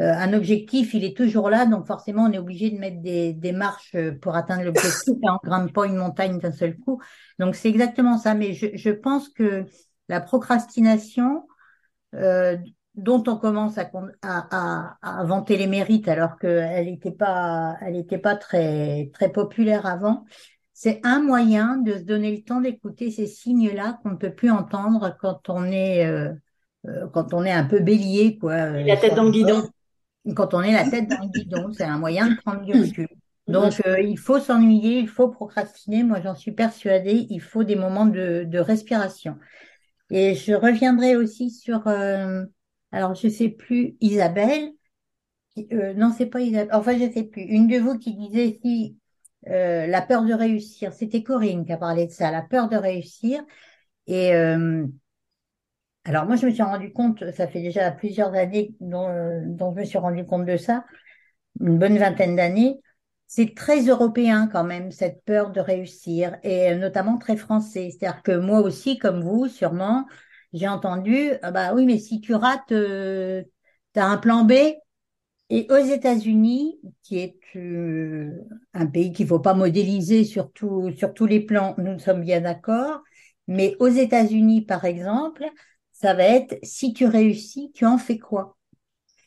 Euh, 0.00 0.12
un 0.12 0.34
objectif, 0.34 0.92
il 0.92 1.04
est 1.04 1.16
toujours 1.16 1.48
là, 1.48 1.64
donc 1.64 1.86
forcément, 1.86 2.24
on 2.24 2.32
est 2.32 2.38
obligé 2.38 2.70
de 2.70 2.78
mettre 2.78 3.00
des, 3.00 3.32
des 3.32 3.52
marches 3.52 3.96
pour 4.20 4.36
atteindre 4.36 4.64
l'objectif 4.64 5.14
on 5.22 5.38
grimpe 5.42 5.72
pas 5.72 5.86
une 5.86 5.96
montagne 5.96 6.38
d'un 6.38 6.52
seul 6.52 6.76
coup. 6.76 7.00
Donc 7.38 7.54
c'est 7.54 7.70
exactement 7.70 8.18
ça. 8.18 8.34
Mais 8.34 8.52
je, 8.52 8.66
je, 8.74 8.90
pense 8.90 9.30
que 9.30 9.64
la 10.08 10.20
procrastination, 10.20 11.46
euh, 12.14 12.56
dont 12.94 13.22
on 13.26 13.36
commence 13.36 13.76
à, 13.78 13.90
à, 14.22 14.96
à, 15.02 15.24
vanter 15.24 15.56
les 15.56 15.66
mérites 15.66 16.08
alors 16.08 16.38
qu'elle 16.38 16.86
n'était 16.86 17.10
pas, 17.10 17.76
elle 17.80 17.94
n'était 17.94 18.18
pas 18.18 18.36
très, 18.36 19.10
très 19.12 19.30
populaire 19.30 19.86
avant. 19.86 20.24
C'est 20.72 21.00
un 21.04 21.20
moyen 21.20 21.76
de 21.78 21.94
se 21.94 22.02
donner 22.02 22.34
le 22.34 22.42
temps 22.42 22.60
d'écouter 22.60 23.10
ces 23.10 23.26
signes-là 23.26 23.98
qu'on 24.02 24.10
ne 24.10 24.16
peut 24.16 24.34
plus 24.34 24.50
entendre 24.50 25.16
quand 25.20 25.48
on 25.48 25.64
est, 25.64 26.06
euh, 26.06 26.32
euh 26.86 27.06
quand 27.12 27.32
on 27.34 27.44
est 27.44 27.52
un 27.52 27.64
peu 27.64 27.80
bélier, 27.80 28.38
quoi. 28.38 28.70
La 28.70 28.96
tête 28.96 29.14
dans 29.14 29.24
le 29.24 29.30
guidon. 29.30 29.68
Quand 30.34 30.54
on 30.54 30.62
est 30.62 30.72
la 30.72 30.88
tête 30.88 31.08
dans 31.08 31.20
le 31.22 31.28
guidon, 31.28 31.72
c'est 31.72 31.84
un 31.84 31.98
moyen 31.98 32.30
de 32.30 32.36
prendre 32.36 32.62
du 32.62 32.72
recul. 32.72 33.08
Donc, 33.46 33.82
euh, 33.86 34.00
il 34.00 34.18
faut 34.18 34.38
s'ennuyer, 34.38 35.00
il 35.00 35.08
faut 35.08 35.28
procrastiner. 35.28 36.02
Moi, 36.02 36.20
j'en 36.22 36.34
suis 36.34 36.52
persuadée. 36.52 37.26
Il 37.28 37.40
faut 37.40 37.62
des 37.62 37.76
moments 37.76 38.06
de, 38.06 38.44
de 38.44 38.58
respiration. 38.58 39.36
Et 40.10 40.34
je 40.34 40.54
reviendrai 40.54 41.16
aussi 41.16 41.50
sur 41.50 41.86
euh, 41.86 42.44
alors 42.94 43.14
je 43.14 43.28
sais 43.28 43.48
plus, 43.48 43.96
Isabelle, 44.00 44.70
euh, 45.72 45.94
non 45.94 46.12
c'est 46.16 46.26
pas 46.26 46.40
Isabelle, 46.40 46.72
enfin 46.72 46.96
je 46.96 47.10
sais 47.12 47.24
plus, 47.24 47.42
une 47.42 47.66
de 47.66 47.78
vous 47.78 47.98
qui 47.98 48.14
disait 48.14 48.58
si 48.62 48.98
euh, 49.48 49.86
la 49.86 50.02
peur 50.02 50.24
de 50.24 50.32
réussir, 50.32 50.92
c'était 50.92 51.22
Corinne 51.22 51.66
qui 51.66 51.72
a 51.72 51.76
parlé 51.76 52.06
de 52.06 52.12
ça, 52.12 52.30
la 52.30 52.42
peur 52.42 52.68
de 52.68 52.76
réussir. 52.76 53.42
Et 54.06 54.34
euh, 54.34 54.86
alors 56.04 56.26
moi 56.26 56.36
je 56.36 56.46
me 56.46 56.52
suis 56.52 56.62
rendu 56.62 56.92
compte, 56.92 57.30
ça 57.32 57.48
fait 57.48 57.62
déjà 57.62 57.90
plusieurs 57.90 58.32
années 58.34 58.74
dont, 58.80 59.08
dont 59.46 59.74
je 59.74 59.80
me 59.80 59.84
suis 59.84 59.98
rendu 59.98 60.24
compte 60.24 60.46
de 60.46 60.56
ça, 60.56 60.84
une 61.60 61.78
bonne 61.78 61.98
vingtaine 61.98 62.36
d'années, 62.36 62.80
c'est 63.26 63.54
très 63.56 63.80
européen 63.86 64.48
quand 64.52 64.64
même, 64.64 64.92
cette 64.92 65.24
peur 65.24 65.50
de 65.50 65.60
réussir, 65.60 66.36
et 66.44 66.74
notamment 66.76 67.18
très 67.18 67.36
français. 67.36 67.90
C'est-à-dire 67.90 68.22
que 68.22 68.36
moi 68.38 68.60
aussi, 68.60 68.98
comme 68.98 69.22
vous, 69.22 69.48
sûrement, 69.48 70.06
j'ai 70.54 70.68
entendu, 70.68 71.32
ah 71.42 71.50
bah 71.50 71.74
oui, 71.74 71.84
mais 71.84 71.98
si 71.98 72.20
tu 72.20 72.34
rates, 72.34 72.72
euh, 72.72 73.42
tu 73.92 74.00
as 74.00 74.06
un 74.06 74.16
plan 74.16 74.44
B. 74.44 74.52
Et 75.50 75.66
aux 75.70 75.76
États-Unis, 75.76 76.80
qui 77.02 77.18
est 77.18 77.38
euh, 77.56 78.30
un 78.72 78.86
pays 78.86 79.12
qu'il 79.12 79.26
faut 79.26 79.40
pas 79.40 79.52
modéliser 79.52 80.24
sur, 80.24 80.50
sur 80.96 81.12
tous 81.14 81.26
les 81.26 81.40
plans, 81.40 81.74
nous 81.78 81.98
sommes 81.98 82.22
bien 82.22 82.40
d'accord, 82.40 83.02
mais 83.46 83.76
aux 83.80 83.88
États-Unis, 83.88 84.62
par 84.62 84.84
exemple, 84.84 85.44
ça 85.92 86.14
va 86.14 86.24
être 86.24 86.56
si 86.62 86.94
tu 86.94 87.06
réussis, 87.06 87.72
tu 87.74 87.84
en 87.84 87.98
fais 87.98 88.18
quoi? 88.18 88.56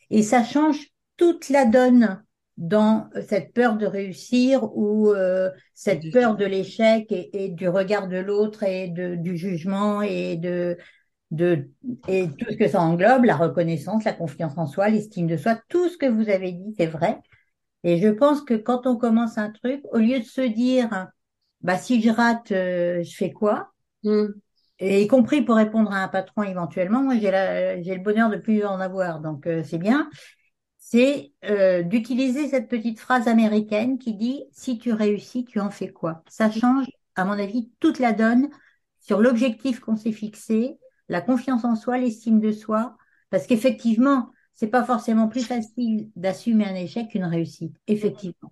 Et 0.09 0.23
ça 0.23 0.43
change 0.43 0.87
toute 1.17 1.49
la 1.49 1.65
donne 1.65 2.23
dans 2.57 3.09
cette 3.27 3.53
peur 3.53 3.77
de 3.77 3.85
réussir 3.85 4.63
ou 4.75 5.11
euh, 5.11 5.51
cette 5.75 6.11
peur 6.11 6.35
de 6.35 6.45
l'échec 6.45 7.11
et, 7.11 7.45
et, 7.45 7.49
du 7.49 7.69
regard 7.69 8.07
de 8.07 8.17
l'autre 8.17 8.63
et 8.63 8.87
de, 8.87 9.15
du 9.15 9.37
jugement 9.37 10.01
et 10.01 10.37
de 10.37 10.77
de 11.31 11.69
et 12.07 12.29
tout 12.29 12.51
ce 12.51 12.55
que 12.55 12.67
ça 12.67 12.81
englobe, 12.81 13.25
la 13.25 13.35
reconnaissance, 13.35 14.03
la 14.03 14.13
confiance 14.13 14.57
en 14.57 14.65
soi, 14.65 14.89
l'estime 14.89 15.27
de 15.27 15.37
soi, 15.37 15.59
tout 15.69 15.89
ce 15.89 15.97
que 15.97 16.05
vous 16.05 16.29
avez 16.29 16.51
dit, 16.51 16.73
c'est 16.77 16.87
vrai. 16.87 17.19
Et 17.83 17.99
je 17.99 18.07
pense 18.07 18.41
que 18.41 18.53
quand 18.53 18.87
on 18.87 18.97
commence 18.97 19.37
un 19.37 19.51
truc, 19.51 19.81
au 19.91 19.97
lieu 19.97 20.19
de 20.19 20.25
se 20.25 20.41
dire, 20.41 21.07
bah 21.61 21.77
si 21.77 22.01
je 22.01 22.09
rate, 22.09 22.51
euh, 22.51 23.03
je 23.03 23.15
fais 23.15 23.31
quoi? 23.31 23.71
Mm. 24.03 24.27
Et 24.79 25.01
y 25.03 25.07
compris 25.07 25.41
pour 25.41 25.55
répondre 25.55 25.91
à 25.91 26.03
un 26.03 26.07
patron 26.07 26.43
éventuellement, 26.43 27.01
moi 27.01 27.15
j'ai 27.15 27.81
j'ai 27.83 27.95
le 27.95 28.01
bonheur 28.01 28.29
de 28.29 28.37
plus 28.37 28.63
en 28.63 28.79
avoir, 28.79 29.21
donc 29.21 29.47
euh, 29.47 29.63
c'est 29.63 29.79
bien. 29.79 30.09
C'est 30.77 31.33
euh, 31.45 31.83
d'utiliser 31.83 32.47
cette 32.47 32.69
petite 32.69 32.99
phrase 32.99 33.27
américaine 33.27 33.97
qui 33.97 34.13
dit 34.13 34.45
si 34.51 34.77
tu 34.77 34.93
réussis, 34.93 35.45
tu 35.45 35.59
en 35.59 35.71
fais 35.71 35.89
quoi? 35.89 36.23
Ça 36.29 36.49
change, 36.51 36.85
à 37.15 37.25
mon 37.25 37.33
avis, 37.33 37.71
toute 37.79 37.99
la 37.99 38.13
donne 38.13 38.49
sur 38.99 39.19
l'objectif 39.19 39.79
qu'on 39.79 39.95
s'est 39.95 40.11
fixé, 40.11 40.77
la 41.09 41.21
confiance 41.21 41.65
en 41.65 41.75
soi, 41.75 41.97
l'estime 41.97 42.39
de 42.39 42.51
soi, 42.51 42.95
parce 43.29 43.47
qu'effectivement, 43.47 44.29
c'est 44.53 44.67
pas 44.67 44.83
forcément 44.83 45.27
plus 45.27 45.45
facile 45.45 46.09
d'assumer 46.15 46.65
un 46.65 46.75
échec 46.75 47.09
qu'une 47.09 47.25
réussite, 47.25 47.75
effectivement. 47.87 48.51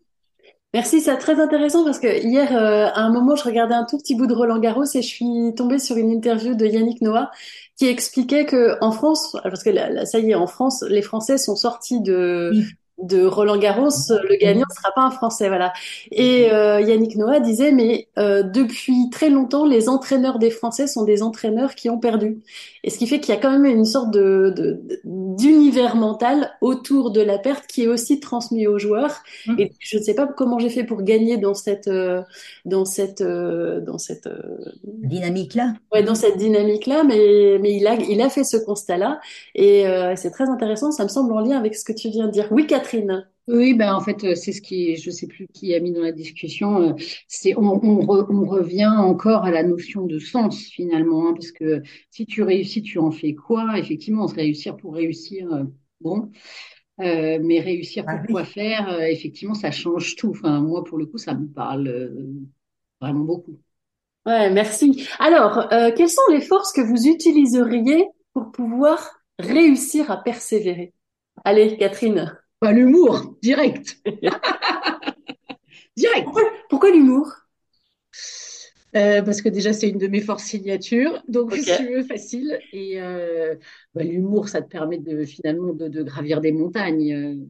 Merci, 0.73 0.99
c'est 0.99 1.17
très 1.17 1.39
intéressant 1.39 1.85
parce 1.85 1.99
que 1.99 2.21
hier, 2.21 2.51
euh, 2.51 2.87
à 2.93 2.99
un 2.99 3.09
moment, 3.09 3.37
je 3.37 3.45
regardais 3.45 3.75
un 3.75 3.85
tout 3.85 3.97
petit 3.97 4.13
bout 4.13 4.27
de 4.27 4.33
Roland 4.33 4.59
Garros 4.59 4.83
et 4.83 5.01
je 5.01 5.07
suis 5.07 5.55
tombée 5.55 5.79
sur 5.79 5.95
une 5.95 6.11
interview 6.11 6.53
de 6.53 6.65
Yannick 6.65 7.01
Noah 7.01 7.31
qui 7.77 7.87
expliquait 7.87 8.45
que 8.45 8.77
en 8.81 8.91
France, 8.91 9.37
parce 9.43 9.63
que 9.63 9.69
là, 9.69 10.05
ça 10.05 10.19
y 10.19 10.31
est, 10.31 10.35
en 10.35 10.47
France, 10.47 10.83
les 10.89 11.01
Français 11.01 11.37
sont 11.37 11.55
sortis 11.55 12.01
de 12.01 12.51
Oui. 12.53 12.65
De 12.97 13.25
Roland 13.25 13.57
Garros, 13.57 13.89
le 14.09 14.37
gagnant 14.39 14.65
ne 14.69 14.73
sera 14.75 14.91
pas 14.93 15.01
un 15.01 15.11
Français, 15.11 15.47
voilà. 15.49 15.73
Et 16.11 16.51
euh, 16.51 16.79
Yannick 16.81 17.17
Noah 17.17 17.39
disait, 17.41 17.71
mais 17.71 18.07
euh, 18.17 18.41
depuis 18.43 19.09
très 19.11 19.29
longtemps, 19.29 19.65
les 19.65 19.89
entraîneurs 19.89 20.39
des 20.39 20.49
Français 20.49 20.87
sont 20.87 21.03
des 21.03 21.21
entraîneurs 21.21 21.75
qui 21.75 21.89
ont 21.89 21.99
perdu. 21.99 22.39
Et 22.83 22.89
ce 22.89 22.97
qui 22.97 23.07
fait 23.07 23.19
qu'il 23.19 23.33
y 23.33 23.37
a 23.37 23.41
quand 23.41 23.51
même 23.51 23.65
une 23.65 23.85
sorte 23.85 24.11
de 24.11 24.53
de- 24.55 24.81
d'univers 25.03 25.95
mental 25.95 26.51
autour 26.61 27.11
de 27.11 27.21
la 27.21 27.37
perte 27.37 27.67
qui 27.67 27.83
est 27.83 27.87
aussi 27.87 28.19
transmis 28.19 28.67
aux 28.67 28.79
joueurs. 28.79 29.23
Mm. 29.45 29.55
Et 29.59 29.71
je 29.79 29.97
ne 29.97 30.03
sais 30.03 30.13
pas 30.15 30.27
comment 30.27 30.59
j'ai 30.59 30.69
fait 30.69 30.83
pour 30.83 31.01
gagner 31.03 31.37
dans 31.37 31.53
cette 31.53 31.87
euh, 31.87 32.21
dans 32.65 32.85
cette 32.85 33.21
euh, 33.21 33.81
dans 33.81 33.97
cette 33.97 34.27
euh, 34.27 34.41
Dynamique-là. 34.83 35.73
ouais, 35.93 36.03
dans 36.03 36.15
cette 36.15 36.37
dynamique-là, 36.37 37.03
mais 37.03 37.57
mais 37.61 37.75
il 37.75 37.87
a 37.87 37.95
il 37.95 38.21
a 38.21 38.29
fait 38.29 38.43
ce 38.43 38.57
constat-là 38.57 39.19
et 39.55 39.87
euh, 39.87 40.15
c'est 40.15 40.31
très 40.31 40.49
intéressant. 40.49 40.91
Ça 40.91 41.03
me 41.03 41.09
semble 41.09 41.33
en 41.33 41.39
lien 41.39 41.57
avec 41.57 41.75
ce 41.75 41.83
que 41.83 41.93
tu 41.93 42.09
viens 42.09 42.27
de 42.27 42.31
dire. 42.31 42.47
Oui, 42.51 42.67
Catherine. 42.67 42.84
Oui, 43.47 43.75
ben 43.75 43.93
en 43.93 44.01
fait, 44.01 44.23
euh, 44.23 44.33
c'est 44.36 44.51
ce 44.53 44.61
qui, 44.61 44.95
je 44.95 45.11
sais 45.11 45.27
plus 45.27 45.47
qui 45.53 45.75
a 45.75 45.79
mis 45.79 45.91
dans 45.93 46.01
la 46.01 46.11
discussion. 46.11 46.81
euh, 46.81 46.93
C'est 47.27 47.55
on, 47.55 47.61
on, 47.86 47.99
re- 48.05 48.25
on 48.31 48.43
revient 48.47 48.88
encore 48.88 49.43
à 49.45 49.51
la 49.51 49.61
notion 49.63 50.05
de 50.07 50.17
sens 50.17 50.63
finalement, 50.65 51.29
hein, 51.29 51.33
parce 51.33 51.51
que 51.51 51.83
si 52.09 52.25
tu 52.25 52.41
réussis, 52.41 52.81
tu 52.81 52.97
en 52.97 53.11
fais 53.11 53.36
quoi? 53.36 53.77
Effectivement, 53.77 54.25
réussir 54.25 54.75
pour 54.77 54.95
réussir, 54.95 55.51
euh, 55.53 55.63
bon, 56.01 56.31
Euh, 57.01 57.39
mais 57.43 57.59
réussir 57.61 58.05
Ah 58.07 58.15
pour 58.17 58.25
oui. 58.27 58.33
quoi 58.33 58.45
faire? 58.45 58.89
euh, 58.89 59.01
effectivement, 59.07 59.55
ça 59.55 59.71
change 59.71 60.15
tout. 60.17 60.31
Enfin, 60.31 60.61
moi, 60.61 60.83
pour 60.83 60.97
le 60.99 61.05
coup, 61.07 61.17
ça 61.19 61.33
me 61.36 61.47
parle 61.47 61.88
euh, 61.89 62.31
vraiment 63.01 63.25
beaucoup. 63.25 63.59
Ouais, 64.25 64.49
merci. 64.49 65.07
Alors, 65.19 65.71
euh, 65.71 65.91
quelles 65.95 66.09
sont 66.09 66.21
les 66.31 66.41
forces 66.41 66.71
que 66.73 66.81
vous 66.81 67.07
utiliseriez 67.07 68.07
pour 68.33 68.51
pouvoir 68.51 69.19
réussir 69.38 70.09
à 70.11 70.17
persévérer? 70.23 70.93
Allez, 71.43 71.77
Catherine. 71.77 72.36
L'humour, 72.72 73.36
direct, 73.41 73.97
direct. 75.97 76.24
Pourquoi, 76.26 76.43
pourquoi 76.70 76.91
l'humour? 76.91 77.32
Euh, 78.95 79.22
parce 79.22 79.41
que 79.41 79.49
déjà, 79.49 79.74
c'est 79.74 79.89
une 79.89 79.97
de 79.97 80.07
mes 80.07 80.22
forces 80.22 80.43
signatures, 80.45 81.22
donc 81.28 81.53
si 81.53 81.66
tu 81.76 81.93
veux, 81.93 82.03
facile. 82.03 82.59
Et 82.72 83.01
euh, 83.01 83.55
bah, 83.93 84.03
l'humour, 84.03 84.47
ça 84.47 84.61
te 84.61 84.70
permet 84.70 84.99
de 84.99 85.26
finalement 85.26 85.74
de, 85.74 85.89
de 85.89 86.03
gravir 86.03 86.39
des 86.41 86.53
montagnes. 86.53 87.45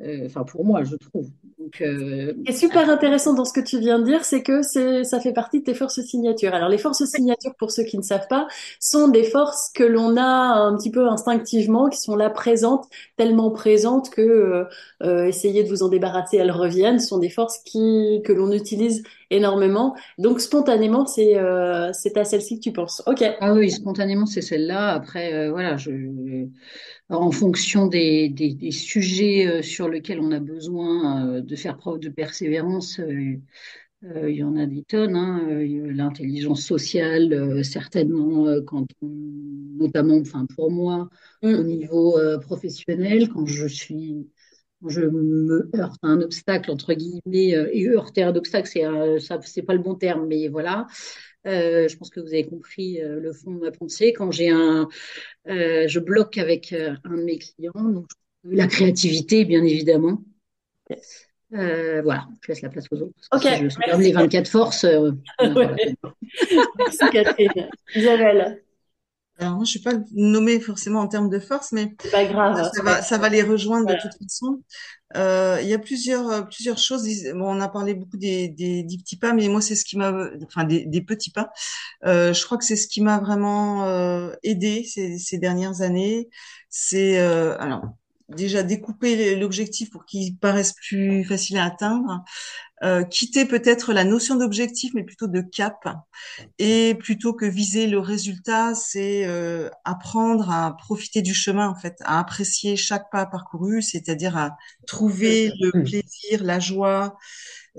Euh, 0.00 0.04
euh, 0.06 0.26
Enfin, 0.26 0.44
pour 0.44 0.64
moi, 0.64 0.84
je 0.84 0.96
trouve. 0.96 1.30
Donc, 1.58 1.80
euh, 1.80 2.34
est 2.46 2.52
super 2.52 2.90
intéressant 2.90 3.32
dans 3.32 3.44
ce 3.44 3.52
que 3.52 3.60
tu 3.60 3.78
viens 3.78 3.98
de 3.98 4.04
dire, 4.04 4.24
c'est 4.24 4.42
que 4.42 4.62
c'est, 4.62 5.04
ça 5.04 5.20
fait 5.20 5.32
partie 5.32 5.60
de 5.60 5.64
tes 5.64 5.74
forces 5.74 6.00
signatures. 6.02 6.54
Alors, 6.54 6.68
les 6.68 6.78
forces 6.78 7.04
signatures, 7.04 7.54
pour 7.58 7.70
ceux 7.70 7.84
qui 7.84 7.96
ne 7.96 8.02
savent 8.02 8.26
pas, 8.28 8.46
sont 8.80 9.08
des 9.08 9.24
forces 9.24 9.70
que 9.74 9.84
l'on 9.84 10.16
a 10.16 10.22
un 10.22 10.76
petit 10.76 10.90
peu 10.90 11.08
instinctivement, 11.08 11.88
qui 11.88 11.98
sont 12.00 12.16
là 12.16 12.28
présentes, 12.30 12.86
tellement 13.16 13.50
présentes 13.50 14.10
que 14.10 14.20
euh, 14.20 14.64
euh, 15.02 15.26
essayer 15.26 15.62
de 15.62 15.68
vous 15.68 15.82
en 15.82 15.88
débarrasser, 15.88 16.36
elles 16.36 16.50
reviennent. 16.50 16.98
Ce 16.98 17.08
sont 17.08 17.18
des 17.18 17.30
forces 17.30 17.58
qui, 17.58 18.20
que 18.24 18.32
l'on 18.32 18.52
utilise 18.52 19.02
énormément. 19.30 19.94
Donc, 20.18 20.40
spontanément, 20.40 21.06
c'est, 21.06 21.38
euh, 21.38 21.92
c'est 21.92 22.16
à 22.16 22.24
celle-ci 22.24 22.56
que 22.56 22.64
tu 22.64 22.72
penses. 22.72 23.02
Ok. 23.06 23.22
ah 23.40 23.52
oui, 23.54 23.70
spontanément, 23.70 24.26
c'est 24.26 24.42
celle-là. 24.42 24.92
Après, 24.92 25.32
euh, 25.34 25.50
voilà, 25.50 25.76
je, 25.76 25.90
en 27.10 27.30
fonction 27.30 27.86
des, 27.86 28.28
des, 28.28 28.54
des 28.54 28.70
sujets 28.70 29.46
euh, 29.46 29.62
sur 29.62 29.88
lesquels 29.88 30.20
on 30.20 30.32
a 30.32 30.40
besoin 30.40 31.28
euh, 31.36 31.40
de 31.42 31.56
faire 31.56 31.76
preuve 31.76 31.98
de 32.00 32.08
persévérance, 32.08 32.98
euh, 33.00 33.36
il 34.30 34.36
y 34.36 34.42
en 34.44 34.56
a 34.56 34.66
des 34.66 34.82
tonnes. 34.84 35.16
Hein. 35.16 35.46
L'intelligence 35.50 36.62
sociale, 36.62 37.64
certainement, 37.64 38.46
quand 38.66 38.86
on, 39.02 39.08
notamment, 39.78 40.16
enfin 40.18 40.46
pour 40.54 40.70
moi, 40.70 41.08
au 41.52 41.62
Mm. 41.62 41.64
niveau 41.64 42.18
euh, 42.18 42.38
professionnel, 42.38 43.28
quand 43.30 43.46
je 43.46 43.66
suis, 43.66 44.28
je 44.86 45.00
me 45.02 45.70
heurte 45.74 45.98
à 46.02 46.08
un 46.08 46.20
obstacle 46.20 46.70
entre 46.70 46.92
guillemets, 46.94 47.56
et 47.72 47.88
heurter 47.88 48.22
un 48.22 48.36
obstacle, 48.36 48.68
c'est 48.68 48.84
c'est 49.42 49.62
pas 49.62 49.74
le 49.74 49.80
bon 49.80 49.94
terme, 49.94 50.26
mais 50.26 50.48
voilà. 50.48 50.86
Euh, 51.46 51.88
je 51.88 51.96
pense 51.96 52.10
que 52.10 52.20
vous 52.20 52.28
avez 52.28 52.46
compris 52.46 53.00
euh, 53.00 53.20
le 53.20 53.32
fond 53.32 53.52
de 53.52 53.60
ma 53.60 53.70
pensée. 53.70 54.12
Quand 54.12 54.30
j'ai 54.30 54.48
un, 54.48 54.88
euh, 55.48 55.86
je 55.86 56.00
bloque 56.00 56.38
avec 56.38 56.72
un 56.72 57.16
de 57.16 57.22
mes 57.22 57.38
clients, 57.38 57.72
donc 57.74 58.06
la 58.44 58.66
créativité, 58.66 59.44
bien 59.44 59.62
évidemment. 59.64 60.22
Voilà, 61.50 62.26
je 62.42 62.48
laisse 62.48 62.62
la 62.62 62.68
place 62.68 62.86
aux 62.90 63.02
autres. 63.02 63.14
Ok, 63.32 63.42
je 63.42 63.98
les 63.98 64.12
24 64.12 64.48
forces, 64.48 64.84
voilà. 64.84 65.14
Ouais. 65.54 65.94
Merci, 66.78 67.04
Catherine. 67.12 67.68
Isabelle, 67.94 68.63
Alors 69.38 69.56
moi, 69.56 69.64
je 69.64 69.78
ne 69.78 69.82
vais 69.82 69.90
pas 69.90 69.96
le 69.96 70.04
nommer 70.12 70.60
forcément 70.60 71.00
en 71.00 71.08
termes 71.08 71.28
de 71.28 71.40
force, 71.40 71.72
mais 71.72 71.92
c'est 72.02 72.10
pas 72.10 72.24
grave. 72.24 72.70
ça 72.72 72.82
va, 72.82 73.02
ça 73.02 73.18
va 73.18 73.28
les 73.28 73.42
rejoindre 73.42 73.86
de 73.86 73.94
toute 73.94 74.12
façon. 74.22 74.62
Euh, 75.16 75.58
il 75.60 75.68
y 75.68 75.74
a 75.74 75.78
plusieurs, 75.78 76.28
euh, 76.28 76.42
plusieurs 76.42 76.78
choses. 76.78 77.04
Bon, 77.34 77.56
on 77.56 77.60
a 77.60 77.68
parlé 77.68 77.94
beaucoup 77.94 78.16
des, 78.16 78.48
des, 78.48 78.84
des 78.84 78.96
petits 78.96 79.16
pas, 79.16 79.32
mais 79.32 79.48
moi, 79.48 79.60
c'est 79.60 79.74
ce 79.74 79.84
qui 79.84 79.96
m'a, 79.98 80.12
enfin, 80.46 80.64
des, 80.64 80.86
des 80.86 81.02
petits 81.02 81.30
pas. 81.32 81.50
Euh, 82.04 82.32
je 82.32 82.44
crois 82.44 82.58
que 82.58 82.64
c'est 82.64 82.76
ce 82.76 82.86
qui 82.86 83.00
m'a 83.00 83.18
vraiment 83.18 83.84
euh, 83.86 84.32
aidé 84.44 84.84
ces, 84.84 85.18
ces 85.18 85.38
dernières 85.38 85.82
années. 85.82 86.28
C'est, 86.70 87.18
euh, 87.18 87.56
alors, 87.58 87.82
déjà 88.28 88.62
découper 88.62 89.36
l'objectif 89.36 89.90
pour 89.90 90.04
qu'il 90.04 90.36
paraisse 90.36 90.72
plus 90.72 91.24
facile 91.24 91.58
à 91.58 91.64
atteindre. 91.64 92.24
Euh, 92.82 93.04
quitter 93.04 93.46
peut-être 93.46 93.92
la 93.92 94.04
notion 94.04 94.36
d'objectif, 94.36 94.92
mais 94.94 95.04
plutôt 95.04 95.26
de 95.26 95.40
cap. 95.40 95.88
Et 96.58 96.94
plutôt 96.96 97.32
que 97.32 97.46
viser 97.46 97.86
le 97.86 97.98
résultat, 97.98 98.74
c'est 98.74 99.26
euh, 99.26 99.70
apprendre 99.84 100.50
à 100.50 100.76
profiter 100.76 101.22
du 101.22 101.34
chemin, 101.34 101.68
en 101.68 101.76
fait, 101.76 101.96
à 102.04 102.18
apprécier 102.18 102.76
chaque 102.76 103.10
pas 103.10 103.26
parcouru, 103.26 103.80
c'est-à-dire 103.80 104.36
à 104.36 104.56
trouver 104.86 105.52
le 105.60 105.82
plaisir, 105.82 106.42
la 106.42 106.60
joie 106.60 107.16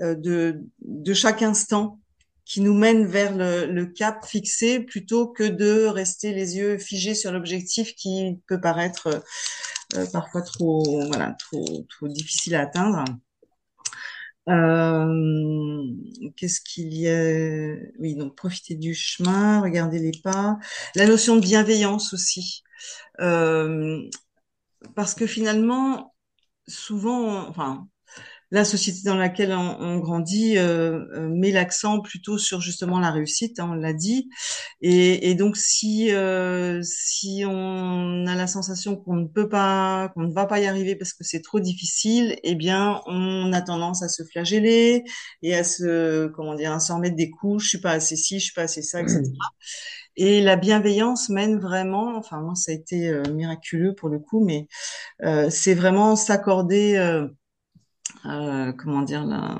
euh, 0.00 0.14
de, 0.14 0.64
de 0.80 1.14
chaque 1.14 1.42
instant 1.42 2.00
qui 2.46 2.62
nous 2.62 2.74
mène 2.74 3.06
vers 3.06 3.36
le, 3.36 3.66
le 3.66 3.86
cap 3.86 4.24
fixé, 4.24 4.80
plutôt 4.80 5.28
que 5.28 5.42
de 5.42 5.84
rester 5.86 6.32
les 6.32 6.56
yeux 6.56 6.78
figés 6.78 7.14
sur 7.14 7.32
l'objectif 7.32 7.94
qui 7.96 8.40
peut 8.46 8.60
paraître 8.60 9.22
euh, 9.96 10.06
parfois 10.12 10.42
trop, 10.42 10.82
voilà, 11.08 11.36
trop, 11.38 11.84
trop 11.90 12.08
difficile 12.08 12.54
à 12.54 12.62
atteindre. 12.62 13.04
Euh, 14.48 15.82
qu'est-ce 16.36 16.60
qu'il 16.60 16.94
y 16.94 17.08
a? 17.08 17.74
Oui, 17.98 18.14
donc 18.14 18.36
profiter 18.36 18.76
du 18.76 18.94
chemin, 18.94 19.60
regarder 19.60 19.98
les 19.98 20.12
pas. 20.22 20.58
La 20.94 21.06
notion 21.06 21.36
de 21.36 21.40
bienveillance 21.40 22.14
aussi. 22.14 22.62
Euh, 23.20 24.08
parce 24.94 25.14
que 25.14 25.26
finalement, 25.26 26.14
souvent, 26.68 27.48
enfin, 27.48 27.88
la 28.50 28.64
société 28.64 29.00
dans 29.04 29.16
laquelle 29.16 29.52
on, 29.52 29.76
on 29.80 29.98
grandit 29.98 30.58
euh, 30.58 31.04
euh, 31.14 31.28
met 31.28 31.50
l'accent 31.50 32.00
plutôt 32.00 32.38
sur 32.38 32.60
justement 32.60 33.00
la 33.00 33.10
réussite, 33.10 33.58
hein, 33.58 33.70
on 33.72 33.74
l'a 33.74 33.92
dit. 33.92 34.28
Et, 34.80 35.30
et 35.30 35.34
donc 35.34 35.56
si 35.56 36.12
euh, 36.12 36.80
si 36.82 37.44
on 37.46 38.26
a 38.26 38.34
la 38.34 38.46
sensation 38.46 38.96
qu'on 38.96 39.16
ne 39.16 39.26
peut 39.26 39.48
pas, 39.48 40.10
qu'on 40.14 40.22
ne 40.22 40.32
va 40.32 40.46
pas 40.46 40.60
y 40.60 40.66
arriver 40.66 40.96
parce 40.96 41.12
que 41.12 41.24
c'est 41.24 41.42
trop 41.42 41.60
difficile, 41.60 42.36
eh 42.42 42.54
bien 42.54 43.00
on 43.06 43.52
a 43.52 43.62
tendance 43.62 44.02
à 44.02 44.08
se 44.08 44.22
flageller 44.24 45.04
et 45.42 45.54
à 45.54 45.64
se 45.64 46.28
comment 46.28 46.54
dire, 46.54 46.72
à 46.72 46.80
s'en 46.80 46.96
remettre 46.96 47.16
des 47.16 47.30
coups. 47.30 47.64
Je 47.64 47.68
suis 47.68 47.80
pas 47.80 47.92
assez 47.92 48.16
ci, 48.16 48.38
je 48.38 48.44
suis 48.44 48.54
pas 48.54 48.62
assez 48.62 48.82
ça, 48.82 49.00
etc. 49.00 49.22
Et 50.16 50.40
la 50.40 50.56
bienveillance 50.56 51.28
mène 51.28 51.58
vraiment, 51.58 52.16
enfin 52.16 52.40
moi 52.40 52.54
ça 52.54 52.72
a 52.72 52.74
été 52.74 53.08
euh, 53.08 53.22
miraculeux 53.34 53.94
pour 53.94 54.08
le 54.08 54.18
coup, 54.18 54.42
mais 54.44 54.66
euh, 55.22 55.50
c'est 55.50 55.74
vraiment 55.74 56.16
s'accorder, 56.16 56.96
euh, 56.96 57.28
comment 58.78 59.02
dire, 59.02 59.24
la, 59.24 59.58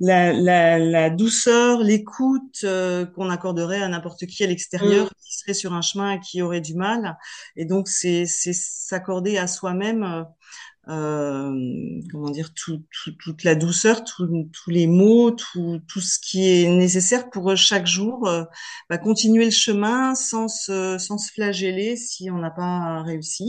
la, 0.00 0.32
la, 0.32 0.78
la 0.78 1.10
douceur, 1.10 1.80
l'écoute 1.82 2.60
euh, 2.64 3.06
qu'on 3.06 3.30
accorderait 3.30 3.82
à 3.82 3.88
n'importe 3.88 4.26
qui 4.26 4.42
à 4.44 4.46
l'extérieur 4.46 5.06
Mm. 5.06 5.10
qui 5.24 5.34
serait 5.38 5.54
sur 5.54 5.72
un 5.74 5.82
chemin 5.82 6.12
et 6.12 6.20
qui 6.20 6.42
aurait 6.42 6.60
du 6.60 6.74
mal. 6.74 7.16
Et 7.56 7.64
donc 7.64 7.88
c'est 7.88 8.26
s'accorder 8.26 9.38
à 9.38 9.46
soi-même, 9.46 10.02
euh, 10.02 10.24
euh, 10.88 12.00
comment 12.12 12.30
dire, 12.30 12.54
tout, 12.54 12.84
tout- 12.92 13.12
toute 13.20 13.44
la 13.44 13.54
douceur, 13.56 14.04
tous 14.04 14.70
les 14.70 14.86
mots, 14.86 15.32
tout, 15.32 15.80
tout 15.88 16.00
ce 16.00 16.18
qui 16.20 16.48
est 16.48 16.68
nécessaire 16.70 17.30
pour 17.30 17.50
euh, 17.52 17.56
chaque 17.56 17.86
jour 17.86 18.28
euh, 18.28 18.44
bah, 18.90 18.98
continuer 18.98 19.46
le 19.46 19.50
chemin 19.52 20.14
sans 20.14 20.48
se, 20.48 20.98
sans 20.98 21.18
se 21.18 21.32
flageller 21.32 21.96
si 21.96 22.30
on 22.30 22.38
n'a 22.38 22.50
pas 22.50 23.02
réussi. 23.02 23.46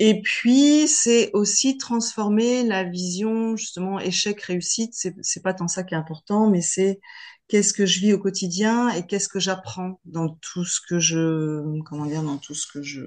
Et 0.00 0.22
puis, 0.22 0.86
c'est 0.86 1.30
aussi 1.32 1.76
transformer 1.76 2.62
la 2.62 2.84
vision, 2.84 3.56
justement, 3.56 3.98
échec-réussite. 3.98 4.94
C'est, 4.94 5.14
c'est 5.22 5.42
pas 5.42 5.54
tant 5.54 5.68
ça 5.68 5.82
qui 5.82 5.94
est 5.94 5.98
important, 5.98 6.48
mais 6.48 6.62
c'est 6.62 7.00
qu'est-ce 7.48 7.72
que 7.72 7.86
je 7.86 8.00
vis 8.00 8.12
au 8.12 8.18
quotidien 8.18 8.90
et 8.90 9.06
qu'est-ce 9.06 9.28
que 9.28 9.40
j'apprends 9.40 10.00
dans 10.04 10.28
tout 10.28 10.64
ce 10.64 10.80
que 10.80 11.00
je, 11.00 11.62
comment 11.82 12.06
dire, 12.06 12.22
dans 12.22 12.36
tout 12.36 12.54
ce 12.54 12.66
que 12.66 12.82
je, 12.82 13.06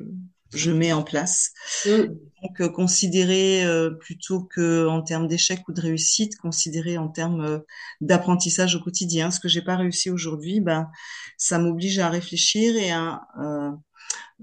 je 0.54 0.72
mets 0.72 0.92
en 0.92 1.04
place. 1.04 1.52
Mm. 1.86 2.08
Donc, 2.44 2.62
euh, 2.62 2.70
considérer 2.70 3.64
euh, 3.64 3.92
plutôt 3.92 4.44
que 4.44 4.88
en 4.88 5.02
termes 5.02 5.28
d'échec 5.28 5.62
ou 5.68 5.74
de 5.74 5.82
réussite, 5.82 6.38
considérer 6.38 6.98
en 6.98 7.08
termes 7.08 7.46
euh, 7.46 7.60
d'apprentissage 8.02 8.76
au 8.76 8.82
quotidien. 8.82 9.32
Ce 9.32 9.40
que 9.40 9.48
j'ai 9.48 9.62
pas 9.62 9.78
réussi 9.78 10.10
aujourd'hui, 10.10 10.60
ben, 10.60 10.90
ça 11.38 11.60
m'oblige 11.60 12.00
à 12.00 12.10
réfléchir 12.10 12.76
et 12.76 12.92
à 12.92 13.22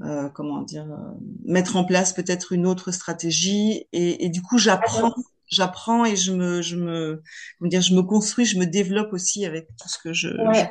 euh, 0.03 0.29
comment 0.29 0.63
dire, 0.63 0.87
euh, 0.91 1.15
mettre 1.45 1.77
en 1.77 1.85
place 1.85 2.13
peut-être 2.13 2.53
une 2.53 2.67
autre 2.67 2.93
stratégie. 2.93 3.87
Et, 3.93 4.25
et 4.25 4.29
du 4.29 4.43
coup, 4.43 4.59
j'apprends, 4.59 5.15
j'apprends 5.47 6.05
et 6.05 6.17
je 6.17 6.33
me, 6.33 6.63
je 6.63 6.77
me, 6.77 7.23
comment 7.59 7.69
dire, 7.69 7.83
je 7.83 7.95
me 7.95 8.03
construis, 8.03 8.45
je 8.45 8.59
me 8.59 8.67
développe 8.67 9.13
aussi 9.13 9.45
avec 9.45 9.69
tout 9.81 9.89
ce 9.89 9.99
que 9.99 10.13
je. 10.13 10.29
Ouais. 10.29 10.71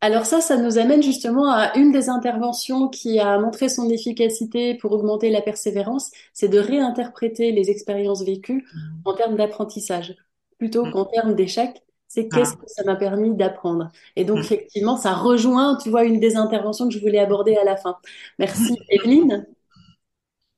Alors 0.00 0.26
ça, 0.26 0.40
ça 0.40 0.56
nous 0.56 0.78
amène 0.78 1.00
justement 1.00 1.52
à 1.52 1.76
une 1.76 1.92
des 1.92 2.08
interventions 2.08 2.88
qui 2.88 3.20
a 3.20 3.38
montré 3.38 3.68
son 3.68 3.88
efficacité 3.88 4.74
pour 4.74 4.90
augmenter 4.90 5.30
la 5.30 5.40
persévérance, 5.40 6.10
c'est 6.32 6.48
de 6.48 6.58
réinterpréter 6.58 7.52
les 7.52 7.70
expériences 7.70 8.24
vécues 8.24 8.66
en 9.04 9.14
termes 9.14 9.36
d'apprentissage 9.36 10.16
plutôt 10.58 10.90
qu'en 10.90 11.04
termes 11.04 11.34
d'échec. 11.34 11.82
C'est 12.14 12.28
qu'est-ce 12.28 12.52
que 12.52 12.66
ça 12.66 12.84
m'a 12.84 12.94
permis 12.94 13.34
d'apprendre. 13.34 13.90
Et 14.16 14.26
donc, 14.26 14.40
effectivement, 14.40 14.98
ça 14.98 15.14
rejoint, 15.14 15.78
tu 15.82 15.88
vois, 15.88 16.04
une 16.04 16.20
des 16.20 16.36
interventions 16.36 16.86
que 16.86 16.92
je 16.92 17.00
voulais 17.00 17.18
aborder 17.18 17.56
à 17.56 17.64
la 17.64 17.74
fin. 17.74 17.96
Merci. 18.38 18.76
Evelyne? 18.90 19.46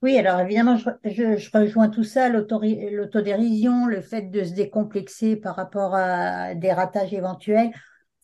Oui, 0.02 0.18
alors 0.18 0.40
évidemment, 0.40 0.76
je, 0.76 0.90
je, 1.04 1.36
je 1.36 1.50
rejoins 1.56 1.88
tout 1.90 2.02
ça, 2.02 2.28
l'autodérision, 2.28 3.86
le 3.86 4.00
fait 4.00 4.22
de 4.32 4.42
se 4.42 4.52
décomplexer 4.52 5.36
par 5.36 5.54
rapport 5.54 5.94
à 5.94 6.56
des 6.56 6.72
ratages 6.72 7.14
éventuels. 7.14 7.70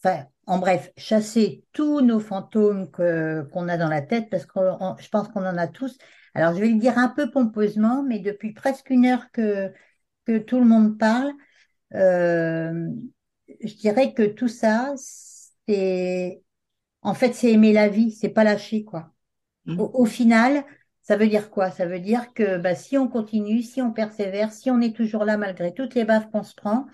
Enfin, 0.03 0.25
en 0.47 0.59
bref, 0.59 0.91
chasser 0.97 1.65
tous 1.73 2.01
nos 2.01 2.19
fantômes 2.19 2.91
que, 2.91 3.43
qu'on 3.53 3.69
a 3.69 3.77
dans 3.77 3.89
la 3.89 4.03
tête, 4.03 4.29
parce 4.29 4.45
que 4.45 4.59
on- 4.59 4.97
je 4.99 5.09
pense 5.09 5.29
qu'on 5.29 5.47
en 5.47 5.57
a 5.57 5.69
tous. 5.69 5.97
Alors, 6.35 6.53
je 6.55 6.59
vais 6.61 6.69
le 6.69 6.81
dire 6.81 6.99
un 6.99 7.09
peu 7.09 7.31
pompeusement, 7.31 8.03
mais 8.03 8.19
depuis 8.19 8.53
presque 8.53 8.91
une 8.91 9.07
heure 9.07 9.31
que, 9.33 9.73
que 10.27 10.39
tout 10.39 10.59
le 10.59 10.67
monde 10.67 10.99
parle, 10.99 11.31
euh, 11.95 12.89
je 13.63 13.75
dirais 13.75 14.15
que 14.15 14.23
tout 14.25 14.49
ça, 14.49 14.95
c'est, 15.69 16.43
en 17.03 17.15
fait, 17.15 17.35
c'est 17.35 17.53
aimer 17.53 17.73
la 17.73 17.89
vie, 17.89 18.13
c'est 18.13 18.31
pas 18.31 18.45
lâcher, 18.45 18.85
quoi. 18.85 19.13
Au, 19.69 19.91
au 19.95 20.07
final, 20.07 20.65
ça 21.03 21.17
veut 21.17 21.29
dire 21.29 21.51
quoi? 21.51 21.71
Ça 21.71 21.87
veut 21.87 22.01
dire 22.01 22.33
que 22.35 22.59
bah, 22.59 22.75
si 22.75 22.99
on 22.99 23.09
continue, 23.09 23.63
si 23.63 23.83
on 23.83 23.93
persévère, 23.93 24.53
si 24.53 24.71
on 24.71 24.81
est 24.81 24.97
toujours 24.97 25.25
là 25.25 25.37
malgré 25.39 25.75
toutes 25.75 25.95
les 25.95 26.05
baffes 26.05 26.31
qu'on 26.33 26.43
se 26.45 26.55
prend, 26.55 26.87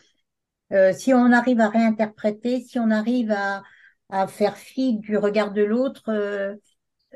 euh, 0.73 0.93
si 0.93 1.15
on 1.15 1.33
arrive 1.33 1.61
à 1.61 1.69
réinterpréter, 1.69 2.61
si 2.61 2.79
on 2.79 2.91
arrive 2.91 3.31
à, 3.33 3.63
à 4.11 4.27
faire 4.27 4.57
fi 4.57 4.97
du 4.99 5.17
regard 5.17 5.53
de 5.53 5.63
l'autre, 5.63 6.05
euh, 6.11 6.55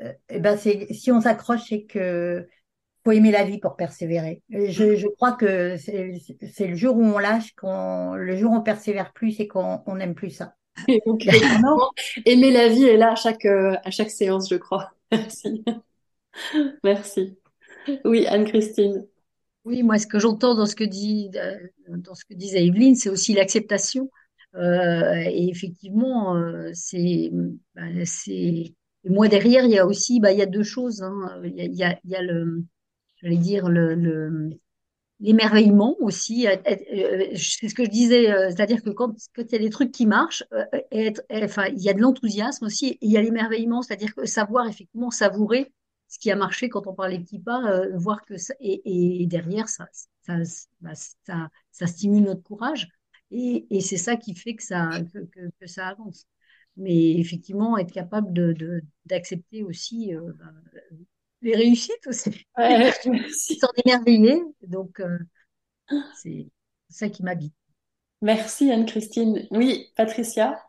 euh, 0.01 0.13
ben 0.39 0.57
c'est, 0.57 0.93
si 0.93 1.11
on 1.11 1.21
s'accroche, 1.21 1.67
c'est 1.69 1.83
que 1.85 2.47
faut 3.03 3.11
aimer 3.11 3.31
la 3.31 3.43
vie 3.43 3.59
pour 3.59 3.75
persévérer. 3.75 4.41
Je, 4.49 4.95
je 4.95 5.07
crois 5.07 5.33
que 5.33 5.75
c'est, 5.77 6.67
le 6.67 6.75
jour 6.75 6.95
où 6.97 7.03
on 7.03 7.17
lâche, 7.19 7.53
qu'on, 7.53 8.15
le 8.15 8.35
jour 8.35 8.51
où 8.51 8.55
on 8.55 8.61
persévère 8.61 9.13
plus, 9.13 9.31
c'est 9.31 9.47
qu'on 9.47 9.81
on 9.85 9.95
n'aime 9.95 10.15
plus 10.15 10.29
ça. 10.29 10.55
Et 10.87 11.01
donc, 11.05 11.25
évidemment, 11.25 11.91
aimer 12.25 12.51
la 12.51 12.69
vie 12.69 12.85
est 12.85 12.97
là 12.97 13.11
à 13.11 13.15
chaque, 13.15 13.45
euh, 13.45 13.75
à 13.83 13.91
chaque 13.91 14.11
séance, 14.11 14.49
je 14.49 14.55
crois. 14.55 14.91
Merci. 15.11 15.63
Merci. 16.83 17.37
Oui, 18.05 18.25
Anne-Christine. 18.27 19.07
Oui, 19.65 19.83
moi, 19.83 19.99
ce 19.99 20.07
que 20.07 20.19
j'entends 20.19 20.55
dans 20.55 20.65
ce 20.65 20.75
que 20.75 20.83
dit, 20.83 21.29
euh, 21.35 21.57
dans 21.87 22.15
ce 22.15 22.25
que 22.25 22.33
disait 22.33 22.65
Evelyne, 22.65 22.95
c'est 22.95 23.09
aussi 23.09 23.33
l'acceptation. 23.33 24.09
Euh, 24.55 25.23
et 25.25 25.49
effectivement, 25.49 26.35
euh, 26.35 26.71
c'est, 26.73 27.31
bah, 27.75 27.83
c'est, 28.05 28.33
et 29.03 29.09
moi 29.09 29.27
derrière, 29.27 29.63
il 29.65 29.71
y 29.71 29.79
a 29.79 29.85
aussi, 29.85 30.19
bah, 30.19 30.31
il 30.31 30.39
y 30.39 30.41
a 30.41 30.47
deux 30.47 30.63
choses. 30.63 31.01
Hein. 31.03 31.41
Il 31.43 31.55
y 31.55 31.61
a, 31.61 31.65
il 31.65 31.75
y 31.75 31.83
a, 31.83 31.99
il 32.03 32.09
y 32.09 32.15
a 32.15 32.21
le, 32.21 32.63
j'allais 33.21 33.37
dire 33.37 33.69
le, 33.69 33.95
le, 33.95 34.49
l'émerveillement 35.19 35.95
aussi. 35.99 36.47
Euh, 36.47 36.55
euh, 36.67 37.25
C'est 37.35 37.69
ce 37.69 37.75
que 37.75 37.85
je 37.85 37.89
disais, 37.89 38.31
euh, 38.31 38.49
c'est-à-dire 38.49 38.81
que 38.83 38.89
quand, 38.89 39.15
quand 39.35 39.43
il 39.43 39.51
y 39.51 39.55
a 39.55 39.59
des 39.59 39.69
trucs 39.69 39.91
qui 39.91 40.05
marchent, 40.05 40.43
être, 40.91 41.21
enfin, 41.31 41.67
il 41.67 41.81
y 41.81 41.89
a 41.89 41.93
de 41.93 41.99
l'enthousiasme 42.01 42.65
aussi, 42.65 42.89
et 42.89 42.97
il 43.01 43.11
y 43.11 43.17
a 43.17 43.21
l'émerveillement, 43.21 43.81
c'est-à-dire 43.81 44.13
que 44.15 44.25
savoir 44.25 44.67
effectivement 44.67 45.11
savourer 45.11 45.71
ce 46.07 46.19
qui 46.19 46.31
a 46.31 46.35
marché 46.35 46.69
quand 46.69 46.87
on 46.87 46.93
parle 46.93 47.11
des 47.11 47.19
petits 47.19 47.39
pas, 47.39 47.63
euh, 47.71 47.97
voir 47.97 48.25
que 48.25 48.37
ça, 48.37 48.53
et, 48.59 49.21
et 49.23 49.27
derrière 49.27 49.69
ça, 49.69 49.87
ça, 50.21 50.35
bah, 50.81 50.91
ça, 50.95 51.49
ça 51.71 51.87
stimule 51.87 52.23
notre 52.23 52.43
courage, 52.43 52.89
et, 53.31 53.65
et 53.69 53.81
c'est 53.81 53.97
ça 53.97 54.17
qui 54.17 54.35
fait 54.35 54.55
que 54.55 54.63
ça, 54.63 54.89
que, 55.13 55.49
que, 55.59 55.67
ça 55.67 55.87
avance. 55.87 56.25
Mais 56.77 57.11
effectivement, 57.19 57.77
être 57.77 57.91
capable 57.91 58.33
de, 58.33 58.81
d'accepter 59.05 59.63
aussi 59.63 60.13
euh, 60.15 60.31
les 61.41 61.55
réussites 61.55 62.07
aussi, 62.07 62.45
Ouais, 62.57 62.91
s'en 63.31 63.67
émerveiller. 63.85 64.41
Donc, 64.67 64.99
euh, 64.99 65.17
c'est 66.15 66.47
ça 66.89 67.09
qui 67.09 67.23
m'habite. 67.23 67.53
Merci 68.21 68.71
Anne-Christine. 68.71 69.47
Oui, 69.51 69.91
Patricia? 69.95 70.61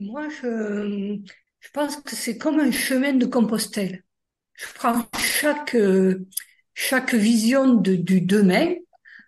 Moi, 0.00 0.28
je, 0.28 1.18
je 1.60 1.68
pense 1.72 1.96
que 1.96 2.14
c'est 2.14 2.38
comme 2.38 2.60
un 2.60 2.70
chemin 2.70 3.14
de 3.14 3.26
Compostelle. 3.26 4.04
Je 4.54 4.66
prends 4.74 5.04
chaque, 5.18 5.76
chaque 6.74 7.14
vision 7.14 7.74
de, 7.74 7.94
du 7.96 8.20
demain 8.20 8.74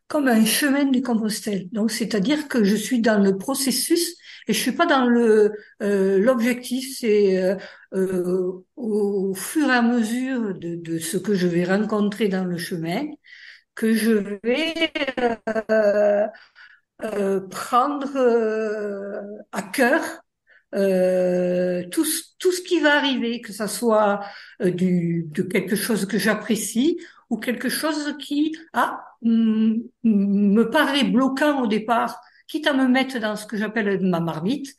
comme 0.08 0.28
un 0.28 0.44
chemin 0.44 0.84
de 0.86 1.00
Compostelle. 1.00 1.68
Donc, 1.70 1.90
c'est-à-dire 1.90 2.48
que 2.48 2.64
je 2.64 2.76
suis 2.76 3.00
dans 3.00 3.22
le 3.22 3.36
processus 3.38 4.16
et 4.48 4.52
je 4.54 4.58
suis 4.60 4.72
pas 4.72 4.86
dans 4.86 5.06
le 5.06 5.52
euh, 5.82 6.18
l'objectif. 6.18 6.96
C'est 6.98 7.42
euh, 7.42 7.56
euh, 7.94 8.64
au 8.76 9.34
fur 9.34 9.68
et 9.68 9.72
à 9.74 9.82
mesure 9.82 10.54
de, 10.54 10.76
de 10.76 10.98
ce 10.98 11.16
que 11.18 11.34
je 11.34 11.46
vais 11.46 11.64
rencontrer 11.64 12.28
dans 12.28 12.44
le 12.44 12.58
chemin 12.58 13.04
que 13.74 13.94
je 13.94 14.12
vais 14.44 14.92
euh, 15.70 16.26
euh, 17.04 17.40
prendre 17.48 18.16
euh, 18.16 19.20
à 19.52 19.62
cœur 19.62 20.02
euh, 20.74 21.84
tout, 21.90 22.04
tout 22.38 22.52
ce 22.52 22.62
qui 22.62 22.80
va 22.80 22.96
arriver, 22.98 23.40
que 23.40 23.52
ça 23.52 23.68
soit 23.68 24.20
du, 24.60 25.26
de 25.30 25.42
quelque 25.42 25.76
chose 25.76 26.06
que 26.06 26.18
j'apprécie 26.18 26.98
ou 27.30 27.38
quelque 27.38 27.68
chose 27.68 28.16
qui 28.20 28.56
ah, 28.74 29.04
me 29.22 30.62
paraît 30.70 31.04
bloquant 31.04 31.62
au 31.62 31.66
départ, 31.66 32.20
quitte 32.48 32.66
à 32.66 32.72
me 32.72 32.88
mettre 32.88 33.18
dans 33.20 33.36
ce 33.36 33.46
que 33.46 33.56
j'appelle 33.56 34.00
ma 34.00 34.20
marmite, 34.20 34.74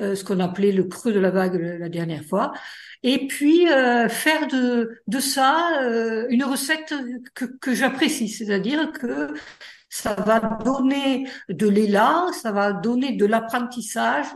euh, 0.00 0.14
ce 0.14 0.24
qu'on 0.24 0.40
appelait 0.40 0.72
le 0.72 0.84
creux 0.84 1.12
de 1.12 1.20
la 1.20 1.30
vague 1.30 1.60
la 1.78 1.88
dernière 1.88 2.24
fois, 2.24 2.52
et 3.02 3.26
puis 3.26 3.68
euh, 3.68 4.08
faire 4.08 4.46
de, 4.46 5.02
de 5.06 5.20
ça 5.20 5.82
euh, 5.82 6.26
une 6.30 6.44
recette 6.44 6.94
que, 7.34 7.44
que 7.44 7.74
j'apprécie, 7.74 8.28
c'est-à-dire 8.28 8.92
que 8.92 9.34
ça 9.88 10.14
va 10.14 10.38
donner 10.64 11.28
de 11.48 11.68
l'élan, 11.68 12.32
ça 12.32 12.52
va 12.52 12.72
donner 12.72 13.12
de 13.12 13.26
l'apprentissage, 13.26 14.26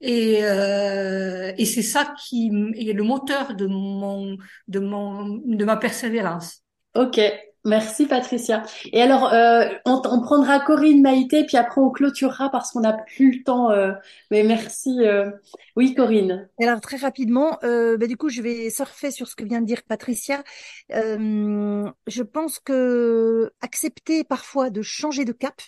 et, 0.00 0.40
euh, 0.42 1.52
et 1.58 1.64
c'est 1.64 1.82
ça 1.82 2.14
qui 2.18 2.50
est 2.76 2.92
le 2.92 3.02
moteur 3.02 3.54
de 3.54 3.66
mon 3.66 4.36
de 4.68 4.80
mon 4.80 5.40
de 5.44 5.64
ma 5.64 5.76
persévérance. 5.76 6.62
Ok, 6.94 7.20
merci 7.64 8.06
Patricia. 8.06 8.62
Et 8.92 9.02
alors, 9.02 9.32
euh, 9.32 9.68
on, 9.84 10.00
prendra 10.00 10.60
Corinne, 10.60 11.02
Maïté, 11.02 11.44
puis 11.44 11.56
après 11.56 11.80
on 11.80 11.90
clôturera 11.90 12.50
parce 12.50 12.72
qu'on 12.72 12.80
n'a 12.80 12.92
plus 12.92 13.38
le 13.38 13.42
temps. 13.42 13.70
Euh, 13.70 13.92
mais 14.30 14.42
merci. 14.42 14.98
Euh... 15.00 15.30
Oui, 15.76 15.94
Corinne. 15.94 16.48
Alors 16.60 16.80
très 16.80 16.96
rapidement, 16.96 17.58
bah, 17.62 18.06
du 18.06 18.16
coup, 18.16 18.28
je 18.28 18.42
vais 18.42 18.70
surfer 18.70 19.10
sur 19.10 19.28
ce 19.28 19.36
que 19.36 19.44
vient 19.44 19.60
de 19.60 19.66
dire 19.66 19.82
Patricia. 19.88 20.42
je 20.90 22.22
pense 22.22 22.58
que 22.58 23.52
accepter 23.60 24.24
parfois 24.24 24.70
de 24.70 24.82
changer 24.82 25.24
de 25.24 25.32
cap, 25.32 25.60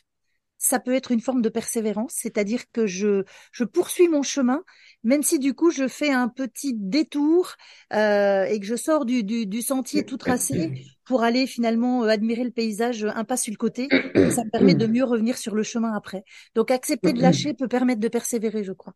ça 0.63 0.79
peut 0.79 0.95
être 0.95 1.11
une 1.11 1.21
forme 1.21 1.43
de 1.43 1.49
persévérance, 1.49 2.15
c'est-à-dire 2.15 2.63
que 2.73 2.87
je, 2.87 3.25
je 3.51 3.65
poursuis 3.65 4.07
mon 4.07 4.23
chemin, 4.23 4.63
même 5.03 5.25
si 5.25 5.41
du 5.41 5.55
coup 5.55 5.73
je 5.73 5.89
fais 5.89 6.11
un 6.11 6.29
petit 6.29 6.73
détour 6.73 7.55
euh, 7.93 8.45
et 8.45 8.61
que 8.61 8.67
je 8.67 8.77
sors 8.77 9.05
du, 9.05 9.25
du, 9.25 9.47
du, 9.47 9.61
sentier 9.61 10.05
tout 10.05 10.17
tracé 10.17 10.73
pour 11.05 11.25
aller 11.25 11.49
finalement 11.49 12.05
euh, 12.05 12.09
admirer 12.09 12.45
le 12.45 12.53
paysage 12.53 13.05
un 13.05 13.25
pas 13.25 13.37
sur 13.37 13.51
le 13.51 13.57
côté. 13.57 13.89
ça 14.15 14.45
me 14.45 14.51
permet 14.51 14.75
de 14.75 14.87
mieux 14.87 15.03
revenir 15.03 15.37
sur 15.37 15.57
le 15.57 15.65
chemin 15.65 15.95
après. 15.97 16.23
Donc 16.55 16.71
accepter 16.71 17.13
de 17.13 17.21
lâcher 17.21 17.55
peut 17.55 17.69
permettre 17.69 18.01
de 18.01 18.09
persévérer, 18.09 18.63
je 18.63 18.73
crois. 18.73 18.95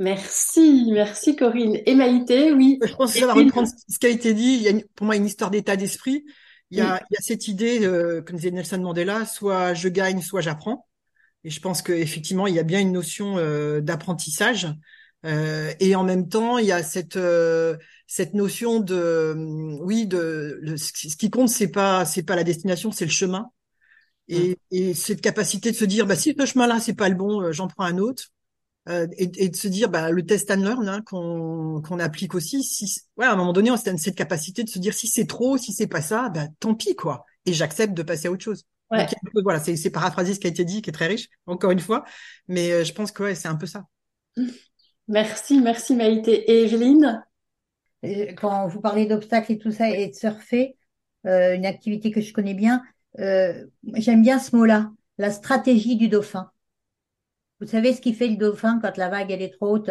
Merci, 0.00 0.90
merci 0.92 1.36
Corinne. 1.36 1.78
Et 1.86 1.94
Maïté, 1.94 2.52
oui. 2.52 2.80
Je 2.82 2.94
pense 2.96 3.12
que 3.12 3.20
ça 3.20 3.26
va 3.26 3.34
reprendre 3.34 3.68
ce 3.88 3.98
qui 4.00 4.06
a 4.06 4.10
été 4.10 4.34
dit. 4.34 4.56
Il 4.56 4.62
y 4.62 4.68
a 4.68 4.72
pour 4.96 5.06
moi 5.06 5.14
une 5.14 5.26
histoire 5.26 5.52
d'état 5.52 5.76
d'esprit. 5.76 6.24
Il 6.72 6.78
y, 6.78 6.80
a, 6.80 7.00
il 7.10 7.14
y 7.14 7.16
a 7.16 7.20
cette 7.20 7.46
idée, 7.46 7.86
euh, 7.86 8.22
comme 8.22 8.36
disait 8.36 8.50
Nelson 8.50 8.80
Mandela, 8.80 9.24
soit 9.24 9.72
je 9.74 9.88
gagne, 9.88 10.20
soit 10.20 10.40
j'apprends. 10.40 10.84
Et 11.46 11.50
je 11.50 11.60
pense 11.60 11.80
qu'effectivement, 11.80 12.48
il 12.48 12.56
y 12.56 12.58
a 12.58 12.64
bien 12.64 12.80
une 12.80 12.90
notion 12.90 13.38
euh, 13.38 13.80
d'apprentissage. 13.80 14.66
Euh, 15.24 15.72
et 15.78 15.94
en 15.94 16.02
même 16.02 16.28
temps, 16.28 16.58
il 16.58 16.66
y 16.66 16.72
a 16.72 16.82
cette 16.82 17.16
euh, 17.16 17.76
cette 18.08 18.34
notion 18.34 18.80
de 18.80 19.32
oui 19.80 20.08
de 20.08 20.74
ce 20.76 21.16
qui 21.16 21.30
compte 21.30 21.48
c'est 21.48 21.68
pas 21.68 22.04
c'est 22.04 22.22
pas 22.22 22.36
la 22.36 22.44
destination 22.44 22.92
c'est 22.92 23.04
le 23.04 23.10
chemin 23.10 23.50
et, 24.28 24.50
mmh. 24.50 24.54
et 24.70 24.94
cette 24.94 25.20
capacité 25.20 25.72
de 25.72 25.76
se 25.76 25.84
dire 25.84 26.06
bah 26.06 26.14
si 26.14 26.36
ce 26.38 26.46
chemin 26.46 26.68
là 26.68 26.78
c'est 26.78 26.94
pas 26.94 27.08
le 27.08 27.16
bon 27.16 27.50
j'en 27.50 27.66
prends 27.66 27.84
un 27.84 27.98
autre 27.98 28.26
euh, 28.88 29.08
et, 29.18 29.28
et, 29.44 29.48
de 29.48 29.56
se 29.56 29.66
dire 29.66 29.88
bah, 29.88 30.12
le 30.12 30.24
test 30.24 30.48
and 30.52 30.62
learn 30.62 30.88
hein, 30.88 31.02
qu'on 31.04 31.82
qu'on 31.82 31.98
applique 31.98 32.36
aussi 32.36 32.62
si 32.62 33.00
ouais 33.16 33.26
à 33.26 33.32
un 33.32 33.36
moment 33.36 33.52
donné 33.52 33.72
on 33.72 33.74
a 33.74 33.96
cette 33.96 34.14
capacité 34.14 34.62
de 34.62 34.68
se 34.68 34.78
dire 34.78 34.94
si 34.94 35.08
c'est 35.08 35.26
trop 35.26 35.58
si 35.58 35.72
c'est 35.72 35.88
pas 35.88 36.02
ça 36.02 36.28
bah 36.28 36.46
tant 36.60 36.76
pis 36.76 36.94
quoi 36.94 37.24
et 37.44 37.52
j'accepte 37.52 37.94
de 37.94 38.04
passer 38.04 38.28
à 38.28 38.30
autre 38.30 38.44
chose 38.44 38.64
ouais. 38.90 39.06
voilà 39.42 39.60
c'est 39.60 39.76
c'est 39.76 39.90
paraphrasé 39.90 40.34
ce 40.34 40.40
qui 40.40 40.46
a 40.46 40.50
été 40.50 40.64
dit 40.64 40.82
qui 40.82 40.90
est 40.90 40.92
très 40.92 41.06
riche 41.06 41.28
encore 41.46 41.70
une 41.70 41.80
fois 41.80 42.04
mais 42.48 42.72
euh, 42.72 42.84
je 42.84 42.92
pense 42.92 43.12
que 43.12 43.22
ouais 43.22 43.34
c'est 43.34 43.48
un 43.48 43.56
peu 43.56 43.66
ça 43.66 43.84
merci 45.08 45.60
merci 45.60 45.94
Maïté 45.94 46.50
et 46.50 46.64
Evelyne? 46.64 47.22
Quand 48.36 48.68
vous 48.68 48.80
parlez 48.80 49.06
d'obstacles 49.06 49.52
et 49.52 49.58
tout 49.58 49.72
ça 49.72 49.90
et 49.90 50.08
de 50.08 50.14
surfer 50.14 50.76
euh, 51.26 51.54
une 51.54 51.66
activité 51.66 52.12
que 52.12 52.20
je 52.20 52.32
connais 52.32 52.54
bien 52.54 52.82
euh, 53.18 53.64
j'aime 53.94 54.22
bien 54.22 54.38
ce 54.38 54.54
mot 54.54 54.64
là 54.64 54.92
la 55.18 55.30
stratégie 55.30 55.96
du 55.96 56.08
dauphin 56.08 56.50
vous 57.60 57.66
savez 57.66 57.94
ce 57.94 58.00
qui 58.00 58.12
fait 58.12 58.28
le 58.28 58.36
dauphin 58.36 58.78
quand 58.80 58.96
la 58.96 59.08
vague 59.08 59.30
elle 59.30 59.42
est 59.42 59.54
trop 59.54 59.76
haute? 59.76 59.90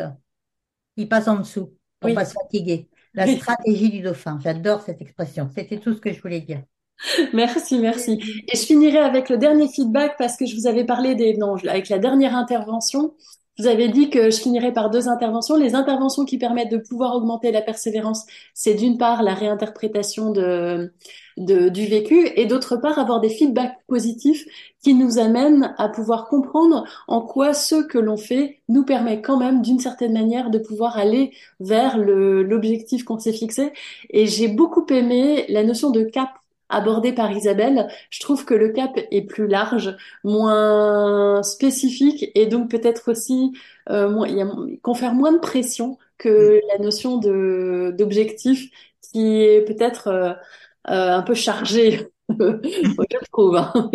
Il 0.97 1.09
passe 1.09 1.27
en 1.27 1.37
dessous 1.37 1.75
pour 1.99 2.13
pas 2.13 2.25
se 2.25 2.33
fatiguer. 2.33 2.89
La 3.13 3.27
stratégie 3.27 3.89
du 3.89 4.01
dauphin. 4.01 4.39
J'adore 4.43 4.81
cette 4.81 5.01
expression. 5.01 5.49
C'était 5.53 5.79
tout 5.79 5.93
ce 5.93 6.01
que 6.01 6.13
je 6.13 6.21
voulais 6.21 6.41
dire. 6.41 6.63
Merci, 7.33 7.79
merci. 7.79 8.19
Et 8.47 8.55
je 8.55 8.65
finirai 8.65 8.97
avec 8.97 9.29
le 9.29 9.37
dernier 9.37 9.67
feedback 9.67 10.15
parce 10.17 10.37
que 10.37 10.45
je 10.45 10.55
vous 10.55 10.67
avais 10.67 10.85
parlé 10.85 11.15
des 11.15 11.35
non, 11.37 11.55
avec 11.67 11.89
la 11.89 11.99
dernière 11.99 12.35
intervention. 12.35 13.13
Vous 13.57 13.67
avez 13.67 13.87
dit 13.87 14.09
que 14.09 14.31
je 14.31 14.37
finirais 14.37 14.73
par 14.73 14.89
deux 14.89 15.07
interventions. 15.07 15.55
Les 15.55 15.75
interventions 15.75 16.25
qui 16.25 16.37
permettent 16.37 16.71
de 16.71 16.77
pouvoir 16.77 17.15
augmenter 17.15 17.51
la 17.53 17.61
persévérance, 17.61 18.25
c'est 18.53 18.73
d'une 18.73 18.97
part 18.97 19.23
la 19.23 19.33
réinterprétation 19.33 20.31
de, 20.31 20.93
de, 21.37 21.69
du 21.69 21.85
vécu 21.85 22.27
et 22.35 22.45
d'autre 22.47 22.75
part 22.75 22.99
avoir 22.99 23.21
des 23.21 23.29
feedbacks 23.29 23.77
positifs 23.87 24.45
qui 24.83 24.93
nous 24.93 25.19
amènent 25.19 25.73
à 25.77 25.87
pouvoir 25.87 26.27
comprendre 26.27 26.83
en 27.07 27.21
quoi 27.21 27.53
ce 27.53 27.75
que 27.75 27.97
l'on 27.97 28.17
fait 28.17 28.59
nous 28.67 28.83
permet 28.83 29.21
quand 29.21 29.37
même 29.37 29.61
d'une 29.61 29.79
certaine 29.79 30.13
manière 30.13 30.49
de 30.49 30.59
pouvoir 30.59 30.97
aller 30.97 31.31
vers 31.61 31.97
l'objectif 31.97 33.05
qu'on 33.05 33.19
s'est 33.19 33.31
fixé. 33.33 33.71
Et 34.09 34.27
j'ai 34.27 34.49
beaucoup 34.49 34.85
aimé 34.89 35.45
la 35.47 35.63
notion 35.63 35.91
de 35.91 36.03
cap 36.03 36.29
abordé 36.69 37.13
par 37.13 37.31
Isabelle, 37.31 37.87
je 38.09 38.19
trouve 38.19 38.45
que 38.45 38.53
le 38.53 38.69
cap 38.69 38.91
est 39.11 39.21
plus 39.23 39.47
large, 39.47 39.95
moins 40.23 41.43
spécifique 41.43 42.31
et 42.35 42.47
donc 42.47 42.69
peut-être 42.71 43.11
aussi 43.11 43.53
euh, 43.89 44.09
moins, 44.09 44.27
il 44.27 44.37
y 44.37 44.41
a, 44.41 44.47
confère 44.81 45.13
moins 45.13 45.31
de 45.33 45.39
pression 45.39 45.97
que 46.17 46.59
la 46.69 46.83
notion 46.83 47.17
de 47.17 47.93
d'objectif 47.97 48.69
qui 49.01 49.41
est 49.43 49.63
peut-être 49.65 50.07
euh, 50.07 50.33
euh, 50.89 51.11
un 51.17 51.21
peu 51.23 51.33
chargée 51.33 52.09
je 52.29 53.25
trouve, 53.31 53.55
hein, 53.55 53.89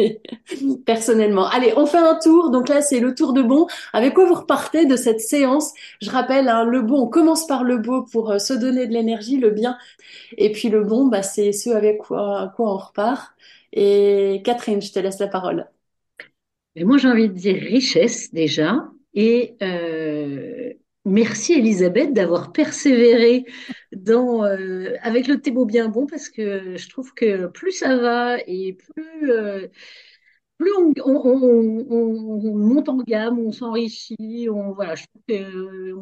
personnellement. 0.87 1.47
Allez, 1.49 1.73
on 1.77 1.87
fait 1.87 1.99
un 1.99 2.15
tour. 2.17 2.51
Donc 2.51 2.69
là, 2.69 2.81
c'est 2.83 3.01
le 3.01 3.15
tour 3.15 3.33
de 3.33 3.43
bon. 3.43 3.67
Avec 3.93 4.15
quoi 4.15 4.27
vous 4.27 4.35
repartez 4.35 4.87
de 4.87 4.97
cette 4.97 5.21
séance? 5.21 5.73
Je 6.01 6.11
rappelle, 6.11 6.49
hein, 6.49 6.65
le 6.65 6.83
bon, 6.83 7.01
on 7.03 7.09
commence 7.09 7.47
par 7.47 7.65
le 7.65 7.79
beau 7.79 8.03
pour 8.05 8.31
euh, 8.31 8.39
se 8.39 8.53
donner 8.55 8.87
de 8.87 8.93
l'énergie, 8.93 9.37
le 9.39 9.51
bien. 9.51 9.77
Et 10.39 10.53
puis 10.53 10.69
le 10.69 10.85
bon, 10.85 11.07
bah, 11.09 11.23
c'est 11.23 11.53
ce 11.53 11.71
avec 11.71 11.99
quoi, 11.99 12.53
quoi 12.57 12.73
on 12.75 12.77
repart. 12.79 13.33
Et 13.73 14.43
Catherine, 14.45 14.83
je 14.83 14.93
te 14.93 14.99
laisse 15.01 15.19
la 15.19 15.29
parole. 15.29 15.69
Moi, 16.77 16.99
j'ai 16.99 17.09
envie 17.09 17.29
de 17.29 17.35
dire 17.35 17.57
richesse 17.61 18.33
déjà. 18.33 18.89
Et 19.15 19.57
euh, 19.63 20.73
Merci 21.07 21.55
Elisabeth 21.55 22.13
d'avoir 22.13 22.53
persévéré 22.53 23.47
dans 23.93 24.45
euh, 24.45 24.97
avec 25.01 25.29
le 25.29 25.41
thé 25.41 25.51
bien 25.51 25.89
bon 25.89 26.07
parce 26.07 26.29
que 26.29 26.77
je 26.77 26.89
trouve 26.91 27.15
que 27.15 27.47
plus 27.47 27.73
ça 27.73 27.97
va 27.97 28.37
et 28.47 28.75
plus 28.75 29.31
euh, 29.31 29.67
plus 30.59 30.73
on, 30.75 30.93
on, 31.07 31.87
on, 31.89 32.55
monte 32.55 32.91
en 32.91 32.99
gamme, 32.99 33.39
on 33.39 33.51
s'enrichit, 33.51 34.49
on 34.51 34.73
voilà, 34.75 34.95
je 34.95 35.07
trouve 35.07 35.23
que 35.27 35.95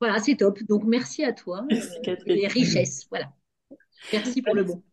voilà 0.00 0.20
c'est 0.20 0.36
top. 0.36 0.62
Donc 0.68 0.84
merci 0.84 1.24
à 1.24 1.32
toi 1.32 1.66
euh, 1.72 2.16
les 2.26 2.46
richesses, 2.46 3.06
voilà. 3.10 3.32
Merci 4.12 4.40
pour 4.40 4.54
le 4.54 4.62
bon. 4.62 4.84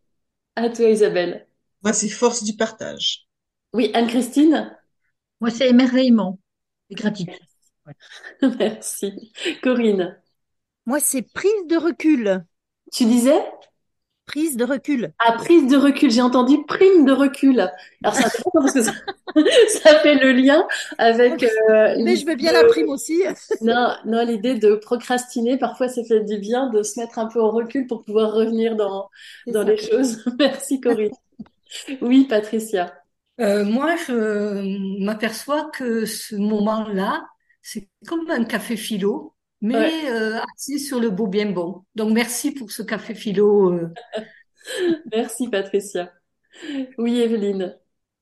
À 0.55 0.69
toi 0.69 0.89
Isabelle. 0.89 1.47
Moi 1.83 1.93
c'est 1.93 2.09
force 2.09 2.43
du 2.43 2.55
partage. 2.55 3.27
Oui 3.73 3.91
Anne-Christine? 3.93 4.75
Moi 5.39 5.51
c'est 5.51 5.69
émerveillement 5.69 6.39
et 6.89 6.95
gratitude. 6.95 7.44
Merci. 8.59 9.31
Corinne. 9.61 10.17
Moi, 10.85 10.99
c'est 10.99 11.21
prise 11.21 11.67
de 11.67 11.77
recul. 11.77 12.45
Tu 12.91 13.05
disais? 13.05 13.43
Prise 14.25 14.57
de 14.57 14.65
recul. 14.65 15.13
Ah, 15.19 15.33
prise 15.33 15.67
de 15.67 15.77
recul. 15.77 16.09
J'ai 16.09 16.21
entendu 16.21 16.63
prime 16.67 17.05
de 17.05 17.11
recul. 17.11 17.59
Alors, 17.59 18.15
c'est 18.15 18.25
intéressant 18.25 18.51
parce 18.53 18.73
que 18.73 18.81
ça, 18.81 18.91
ça, 19.83 19.99
fait 19.99 20.15
le 20.15 20.31
lien 20.31 20.67
avec. 20.97 21.43
Euh, 21.43 21.95
Mais 22.03 22.15
je 22.15 22.25
veux 22.25 22.35
bien 22.35 22.51
la 22.51 22.63
prime 22.63 22.89
aussi. 22.89 23.21
non, 23.61 23.93
non, 24.05 24.25
l'idée 24.25 24.55
de 24.55 24.75
procrastiner. 24.75 25.57
Parfois, 25.57 25.89
ça 25.89 26.03
fait 26.03 26.21
du 26.21 26.39
bien 26.39 26.69
de 26.69 26.81
se 26.81 26.99
mettre 26.99 27.19
un 27.19 27.27
peu 27.27 27.39
en 27.41 27.51
recul 27.51 27.85
pour 27.85 28.03
pouvoir 28.03 28.33
revenir 28.33 28.75
dans, 28.75 29.09
dans 29.47 29.63
les 29.63 29.77
choses. 29.77 30.25
Merci, 30.39 30.81
Corinne. 30.81 31.11
oui, 32.01 32.25
Patricia. 32.25 32.95
Euh, 33.39 33.63
moi, 33.63 33.95
je 34.07 35.03
m'aperçois 35.03 35.69
que 35.71 36.05
ce 36.05 36.35
moment-là, 36.35 37.25
c'est 37.67 37.89
comme 38.07 38.29
un 38.29 38.43
café 38.43 38.77
philo, 38.77 39.33
mais 39.59 40.11
euh, 40.11 40.39
assis 40.53 40.79
sur 40.79 40.99
le 40.99 41.09
beau 41.09 41.25
bien 41.25 41.49
bon. 41.51 41.81
Donc 41.95 42.13
merci 42.13 42.51
pour 42.51 42.71
ce 42.71 42.83
café 42.83 43.15
philo. 43.15 43.73
Euh. 43.73 43.91
merci 45.11 45.49
Patricia. 45.49 46.13
Oui, 46.99 47.19
Evelyne. 47.19 47.75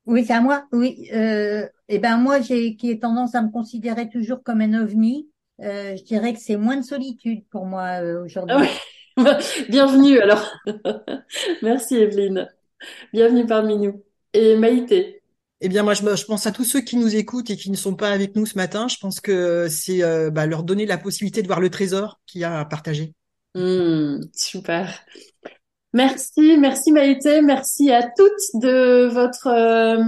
Oui, 0.05 0.23
c'est 0.23 0.33
à 0.33 0.39
moi. 0.39 0.65
Oui. 0.71 1.09
Euh, 1.13 1.67
eh 1.89 1.99
ben 1.99 2.15
moi, 2.15 2.39
j'ai 2.39 2.77
qui 2.77 2.89
ai 2.89 2.99
tendance 2.99 3.35
à 3.35 3.41
me 3.41 3.51
considérer 3.51 4.09
toujours 4.09 4.43
comme 4.43 4.61
un 4.61 4.81
ovni. 4.81 5.29
Euh, 5.59 5.97
je 5.97 6.03
dirais 6.03 6.33
que 6.33 6.39
c'est 6.39 6.55
moins 6.55 6.77
de 6.77 6.83
solitude 6.85 7.43
pour 7.49 7.65
moi 7.65 8.01
euh, 8.01 8.23
aujourd'hui. 8.23 8.55
Ah 9.17 9.39
Bienvenue 9.69 10.19
alors. 10.19 10.53
merci 11.61 11.97
Evelyne. 11.97 12.49
Bienvenue 13.11 13.45
parmi 13.45 13.77
nous. 13.77 14.03
Et 14.33 14.55
Maïté. 14.55 15.22
Eh 15.65 15.69
bien, 15.69 15.81
moi, 15.81 15.93
je, 15.93 16.01
je, 16.01 16.25
pense 16.25 16.45
à 16.45 16.51
tous 16.51 16.65
ceux 16.65 16.81
qui 16.81 16.97
nous 16.97 17.15
écoutent 17.15 17.49
et 17.49 17.55
qui 17.55 17.71
ne 17.71 17.77
sont 17.77 17.95
pas 17.95 18.09
avec 18.09 18.35
nous 18.35 18.45
ce 18.45 18.57
matin. 18.57 18.89
Je 18.89 18.97
pense 18.97 19.21
que 19.21 19.69
c'est 19.69 20.03
euh, 20.03 20.29
bah, 20.29 20.45
leur 20.45 20.63
donner 20.63 20.85
la 20.85 20.97
possibilité 20.97 21.41
de 21.41 21.47
voir 21.47 21.61
le 21.61 21.69
trésor 21.69 22.19
qu'il 22.27 22.41
y 22.41 22.43
a 22.43 22.59
à 22.59 22.65
partager. 22.65 23.13
Mmh, 23.55 24.17
super. 24.35 24.93
Merci, 25.93 26.57
merci 26.57 26.91
Maïté, 26.91 27.41
merci 27.41 27.91
à 27.91 28.03
toutes 28.03 28.61
de 28.61 29.05
votre, 29.05 29.47
euh, 29.47 30.03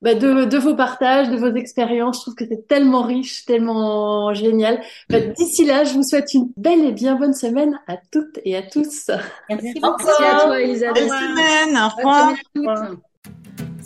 bah, 0.00 0.14
de, 0.14 0.44
de, 0.44 0.58
vos 0.58 0.76
partages, 0.76 1.28
de 1.28 1.36
vos 1.36 1.52
expériences. 1.56 2.18
Je 2.18 2.20
trouve 2.20 2.34
que 2.36 2.44
c'est 2.48 2.68
tellement 2.68 3.02
riche, 3.02 3.46
tellement 3.46 4.32
génial. 4.32 4.80
Bah, 5.10 5.18
D'ici 5.18 5.64
là, 5.64 5.82
je 5.82 5.94
vous 5.94 6.04
souhaite 6.04 6.34
une 6.34 6.52
belle 6.56 6.84
et 6.84 6.92
bien 6.92 7.16
bonne 7.16 7.34
semaine 7.34 7.80
à 7.88 7.96
toutes 8.12 8.38
et 8.44 8.54
à 8.54 8.62
tous. 8.62 9.10
Merci, 9.48 9.80
merci 9.82 10.22
à 10.22 10.40
toi, 10.44 10.60
Elisabeth. 10.60 11.08
Bonne 11.08 11.18
semaine. 11.18 11.76
Au 11.76 11.88
revoir. 11.96 12.32
Au 12.54 12.60
revoir. 12.60 12.96